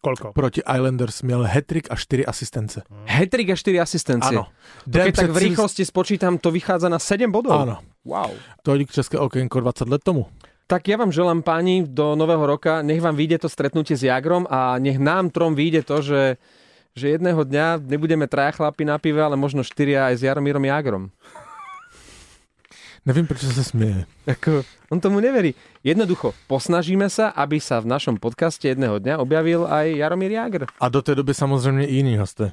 Koľko? 0.00 0.32
Proti 0.32 0.64
Islanders 0.64 1.22
měl 1.22 1.44
hetrik 1.44 1.92
a 1.92 1.96
4 1.96 2.26
asistence. 2.26 2.82
Hetrik 3.04 3.52
a 3.52 3.56
4 3.56 3.80
asistencie. 3.80 4.32
Ano. 4.32 4.48
To 4.88 4.96
keď 4.96 5.14
tak 5.16 5.30
v 5.30 5.38
rýchlosti 5.38 5.84
spočítam, 5.84 6.40
to 6.40 6.48
vychádza 6.48 6.88
na 6.88 6.96
7 6.96 7.28
bodov. 7.28 7.52
Ano. 7.52 7.84
Wow. 8.04 8.32
Tolik 8.64 8.88
České 8.88 9.20
okénko 9.20 9.60
20 9.60 9.88
let 9.92 10.00
tomu. 10.00 10.24
Tak 10.70 10.86
ja 10.86 10.96
vám 10.96 11.10
želám 11.10 11.42
páni 11.42 11.82
do 11.82 12.14
nového 12.14 12.46
roka, 12.46 12.78
nech 12.78 13.02
vám 13.02 13.18
vyjde 13.18 13.42
to 13.42 13.48
stretnutie 13.50 13.98
s 13.98 14.06
Jagrom 14.06 14.46
a 14.46 14.78
nech 14.78 15.02
nám 15.02 15.34
trom 15.34 15.58
vyjde 15.58 15.82
to, 15.82 15.98
že, 15.98 16.38
že 16.94 17.18
jedného 17.18 17.42
dňa 17.42 17.82
nebudeme 17.82 18.30
traja 18.30 18.54
chlapi 18.54 18.86
na 18.86 18.94
pive, 19.02 19.18
ale 19.18 19.34
možno 19.34 19.66
štyria 19.66 20.06
aj 20.08 20.22
s 20.22 20.24
Jaromírom 20.24 20.62
Jagrom. 20.62 21.10
Nevím, 23.06 23.26
proč 23.26 23.40
se 23.40 23.64
směje. 23.64 24.06
Ako, 24.26 24.62
on 24.90 25.00
tomu 25.00 25.20
neverí. 25.20 25.54
Jednoducho, 25.84 26.34
posnažíme 26.46 27.08
sa, 27.10 27.32
aby 27.32 27.60
sa 27.60 27.80
v 27.80 27.88
našom 27.88 28.20
podcaste 28.20 28.68
jedného 28.68 29.00
dňa 29.00 29.18
objavil 29.18 29.64
aj 29.64 29.96
Jaromír 29.96 30.30
Jagr. 30.30 30.68
A 30.80 30.88
do 30.88 31.02
té 31.02 31.14
doby 31.14 31.34
samozřejmě 31.34 31.86
i 31.86 31.94
jiní 31.94 32.16
hosté. 32.16 32.52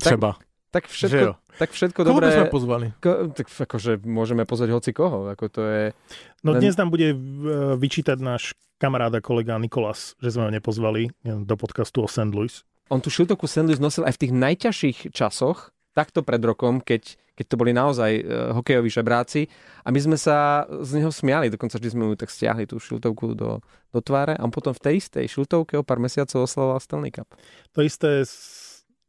Třeba. 0.00 0.36
Tak 0.70 0.84
jo. 0.84 0.90
všetko, 0.90 1.34
tak 1.58 1.70
všetko 1.70 2.04
Koho 2.04 2.14
dobré. 2.14 2.26
bychom 2.30 2.46
pozvali? 2.50 2.86
Ko, 2.98 3.30
tak 3.30 3.46
akože 3.46 4.02
môžeme 4.02 4.42
pozvať 4.42 4.74
hoci 4.74 4.90
koho. 4.90 5.30
Ako 5.30 5.46
to 5.46 5.62
je... 5.62 5.82
No 6.42 6.58
dnes 6.58 6.74
nám 6.74 6.90
bude 6.90 7.14
e, 7.14 7.16
vyčítať 7.78 8.18
náš 8.18 8.58
kamarád 8.82 9.14
a 9.14 9.20
kolega 9.22 9.54
Nikolas, 9.54 10.18
že 10.18 10.34
sme 10.34 10.46
ho 10.46 10.50
nepozvali 10.50 11.14
e, 11.14 11.30
do 11.46 11.54
podcastu 11.54 12.02
o 12.02 12.10
St. 12.10 12.34
Louis. 12.34 12.66
On 12.90 12.98
tú 12.98 13.06
šiltovku 13.06 13.46
St. 13.46 13.70
Louis 13.70 13.78
nosil 13.78 14.02
aj 14.02 14.18
v 14.18 14.20
tých 14.26 14.32
najťažších 14.34 14.98
časoch, 15.14 15.70
takto 15.94 16.26
pred 16.26 16.42
rokom, 16.42 16.82
keď, 16.82 17.14
keď 17.34 17.46
to 17.50 17.56
boli 17.58 17.74
naozaj 17.74 18.12
uh, 18.22 18.54
hokejoví 18.54 18.90
žebráci 18.90 19.50
a 19.82 19.90
my 19.90 19.98
sme 19.98 20.16
sa 20.18 20.64
z 20.82 21.02
neho 21.02 21.10
smiali, 21.10 21.50
dokonca 21.50 21.76
vždy 21.78 21.90
sme 21.90 22.04
mu 22.06 22.14
tak 22.14 22.30
stiahli 22.30 22.64
tú 22.64 22.78
šiltovku 22.78 23.34
do, 23.34 23.58
do 23.90 24.00
tváre 24.00 24.38
a 24.38 24.42
on 24.46 24.54
potom 24.54 24.70
v 24.70 24.80
tej 24.80 24.94
istej 25.02 25.26
šiltovke 25.26 25.74
o 25.76 25.86
pár 25.86 25.98
mesiacov 25.98 26.46
oslavoval 26.46 26.78
Stanley 26.78 27.12
Cup. 27.12 27.28
To 27.74 27.82
isté 27.82 28.22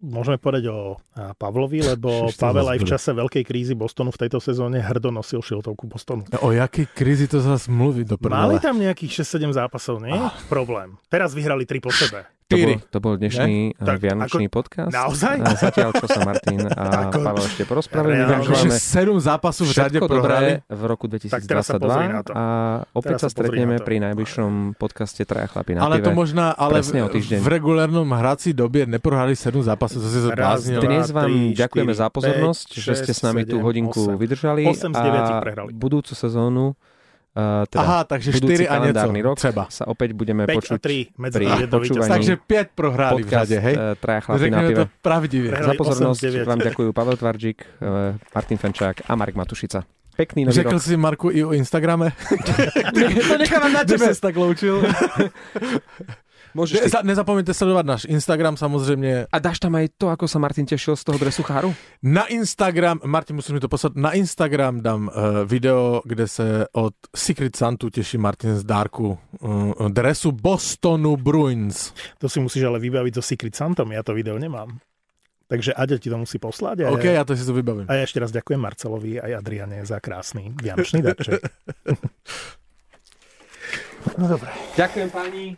môžeme 0.06 0.38
povedať 0.38 0.70
o 0.70 1.00
Pavlovi, 1.40 1.82
lebo 1.82 2.28
Pavel 2.42 2.68
aj 2.68 2.80
v 2.84 2.88
čase 2.88 3.10
veľkej 3.16 3.44
krízy 3.48 3.74
Bostonu 3.74 4.12
v 4.12 4.28
tejto 4.28 4.38
sezóne 4.44 4.84
hrdo 4.84 5.10
nosil 5.10 5.40
šiltovku 5.40 5.88
Bostonu. 5.88 6.28
No, 6.30 6.40
o 6.46 6.50
jaký 6.52 6.86
krizi 6.86 7.26
to 7.26 7.40
zase 7.40 7.72
mluví 7.72 8.04
do 8.04 8.20
Mali 8.22 8.60
prdele? 8.60 8.64
tam 8.64 8.76
nejakých 8.78 9.26
6-7 9.26 9.56
zápasov, 9.56 9.96
nie? 10.04 10.14
Ah. 10.14 10.36
Problém. 10.52 11.00
Teraz 11.08 11.32
vyhrali 11.34 11.64
3 11.64 11.80
po 11.82 11.92
sebe. 11.92 12.28
To 12.46 12.56
bol, 12.56 12.78
to 12.78 12.98
bol 13.02 13.14
dnešný 13.18 13.74
ne? 13.74 13.82
Tak 13.82 13.98
vianočný 13.98 14.46
podcast. 14.48 14.94
naozaj? 14.94 15.42
A 15.42 15.58
zatiaľ, 15.58 15.98
čo 15.98 16.06
sa 16.06 16.22
Martin 16.22 16.62
a 16.68 16.84
Ako- 17.10 17.26
Pavel 17.26 17.42
ešte 17.42 17.66
vám 18.30 18.38
Akože 18.38 18.54
želáme 18.62 18.78
sedm 18.78 19.18
zápasov 19.18 19.66
v 19.66 19.72
řade 19.74 19.90
všetko 19.92 20.06
prohrali. 20.06 20.62
dobré 20.62 20.70
v 20.70 20.82
roku 20.86 21.06
Tak 21.10 21.42
teraz 21.42 21.66
sa 21.66 21.82
pozri 21.82 22.06
na 22.06 22.22
2022 22.22 22.22
to. 22.22 22.32
a 22.32 22.44
opäť 22.94 23.10
Teraz 23.10 23.18
sa 23.18 23.26
sa 23.26 23.34
stretneme 23.34 23.76
pri 23.82 23.96
najbližšom 24.00 24.52
podcaste 24.78 25.26
Traja 25.26 25.48
chlapi 25.48 25.74
na 25.74 25.80
Ale 25.82 25.98
pive. 25.98 26.06
to 26.06 26.12
možná, 26.14 26.46
ale 26.54 26.74
Presne 26.78 27.00
o 27.02 27.10
týždeň. 27.10 27.40
v, 27.42 27.48
regulárnom 27.50 28.10
hrací 28.14 28.54
době 28.54 28.86
neprohrali 28.86 29.34
sedm 29.34 29.66
zápasov, 29.66 30.06
to 30.06 30.10
si 30.14 30.22
zbláznil. 30.22 30.78
dva, 30.78 30.86
Dnes 30.86 31.06
vám 31.10 31.26
tri, 31.26 31.58
ďakujeme 31.58 31.90
štyri, 31.90 31.98
za 31.98 32.08
pozornosť, 32.14 32.68
päť, 32.70 32.78
že 32.78 32.92
ste 32.94 33.12
s 33.12 33.22
nami 33.26 33.42
tú 33.42 33.58
šesť, 33.58 33.66
hodinku 33.66 34.02
sedem, 34.06 34.18
vydržali 34.22 34.62
Osem 34.70 34.94
z 34.94 35.00
deviatich 35.02 35.40
prehrali. 35.42 35.72
budúcu 35.74 36.14
sezónu 36.14 36.78
uh, 37.36 37.66
teda 37.70 37.84
Aha, 37.84 38.00
takže 38.04 38.32
budúci 38.32 38.66
4 38.66 38.68
a 38.68 38.76
něco, 38.86 39.08
rok 39.22 39.38
třeba. 39.38 39.64
sa 39.70 39.84
opäť 39.88 40.10
budeme 40.16 40.48
5 40.48 40.50
a 40.50 40.56
počuť 40.56 40.80
3 40.82 41.20
medzi 41.20 41.36
pri 41.40 41.68
počúvaní. 41.68 42.10
Takže 42.10 42.34
5 42.48 42.68
prohráli 42.76 43.24
v 43.24 43.26
podcast 43.26 43.50
řadě, 43.50 43.58
hej? 43.60 43.76
uh, 43.76 43.82
Traja 44.00 44.20
chlapi 44.20 44.50
na 44.50 44.62
pive. 44.62 44.76
to. 44.76 44.86
Prehrali 45.02 45.66
Za 45.66 45.72
8 45.72 45.78
pozornosť 45.78 46.22
9. 46.22 46.48
vám 46.48 46.60
ďakujú 46.60 46.90
Pavel 46.94 47.18
Tvarčík, 47.18 47.58
uh, 47.84 48.16
Martin 48.36 48.58
Fenčák 48.58 48.96
a 49.08 49.16
Marek 49.16 49.36
Matušica. 49.36 49.84
Pekný 50.16 50.46
nový 50.48 50.56
Řekl 50.56 50.80
rok. 50.80 50.84
si 50.84 50.98
Marku 50.98 51.28
i 51.32 51.44
o 51.44 51.52
Instagrame? 51.52 52.12
to 53.28 53.38
nechávam 53.38 53.74
na 53.74 53.84
Že 53.84 53.98
ses 53.98 54.20
tak 54.20 54.36
loučil. 54.36 54.80
Môžeš 56.56 56.80
ty. 56.80 56.90
Za- 56.90 57.04
Nezapomeňte 57.04 57.54
sledovat 57.54 57.86
náš 57.86 58.08
Instagram 58.08 58.58
samozřejmě. 58.58 59.28
A 59.32 59.40
dáš 59.40 59.60
tam 59.60 59.76
aj 59.76 60.00
to, 60.00 60.08
ako 60.08 60.24
sa 60.28 60.40
Martin 60.40 60.66
tešil 60.66 60.96
z 60.96 61.04
toho 61.04 61.20
dresu 61.20 61.44
cháru? 61.44 61.76
Na 62.00 62.24
Instagram, 62.32 63.00
Martin, 63.04 63.36
musíš 63.36 63.54
mi 63.54 63.60
to 63.60 63.68
poslat, 63.68 63.96
na 63.96 64.16
Instagram 64.16 64.82
dám 64.82 65.12
uh, 65.12 65.44
video, 65.46 66.02
kde 66.06 66.28
se 66.28 66.68
od 66.72 66.94
Secret 67.16 67.56
Santu 67.56 67.90
těší 67.90 68.18
Martin 68.18 68.56
z 68.56 68.64
dárku 68.64 69.18
uh, 69.40 69.90
dresu 69.92 70.32
Bostonu 70.32 71.18
Bruins. 71.18 71.94
To 72.18 72.30
si 72.30 72.40
musíš 72.40 72.64
ale 72.64 72.80
vybaviť 72.80 73.16
so 73.16 73.22
Secret 73.22 73.56
Santom, 73.56 73.92
ja 73.92 74.04
to 74.04 74.16
video 74.16 74.40
nemám. 74.40 74.80
Takže 75.48 75.74
Aďa 75.78 75.98
ti 76.02 76.10
to 76.10 76.18
musí 76.18 76.40
poslať. 76.40 76.80
A 76.80 76.90
OK, 76.90 77.04
ja, 77.04 77.12
já 77.12 77.26
to 77.26 77.38
si 77.38 77.46
to 77.46 77.54
vybavím. 77.54 77.86
a 77.86 77.94
ja 77.94 78.04
ešte 78.08 78.18
raz 78.18 78.34
ďakujem 78.34 78.58
Marcelovi 78.58 79.22
aj 79.22 79.46
Adriane 79.46 79.86
za 79.86 80.02
krásny 80.02 80.50
vianočný 80.58 81.06
darček. 81.06 81.38
no 84.18 84.26
dobre. 84.26 84.50
Ďakujem 84.74 85.10
pani. 85.14 85.54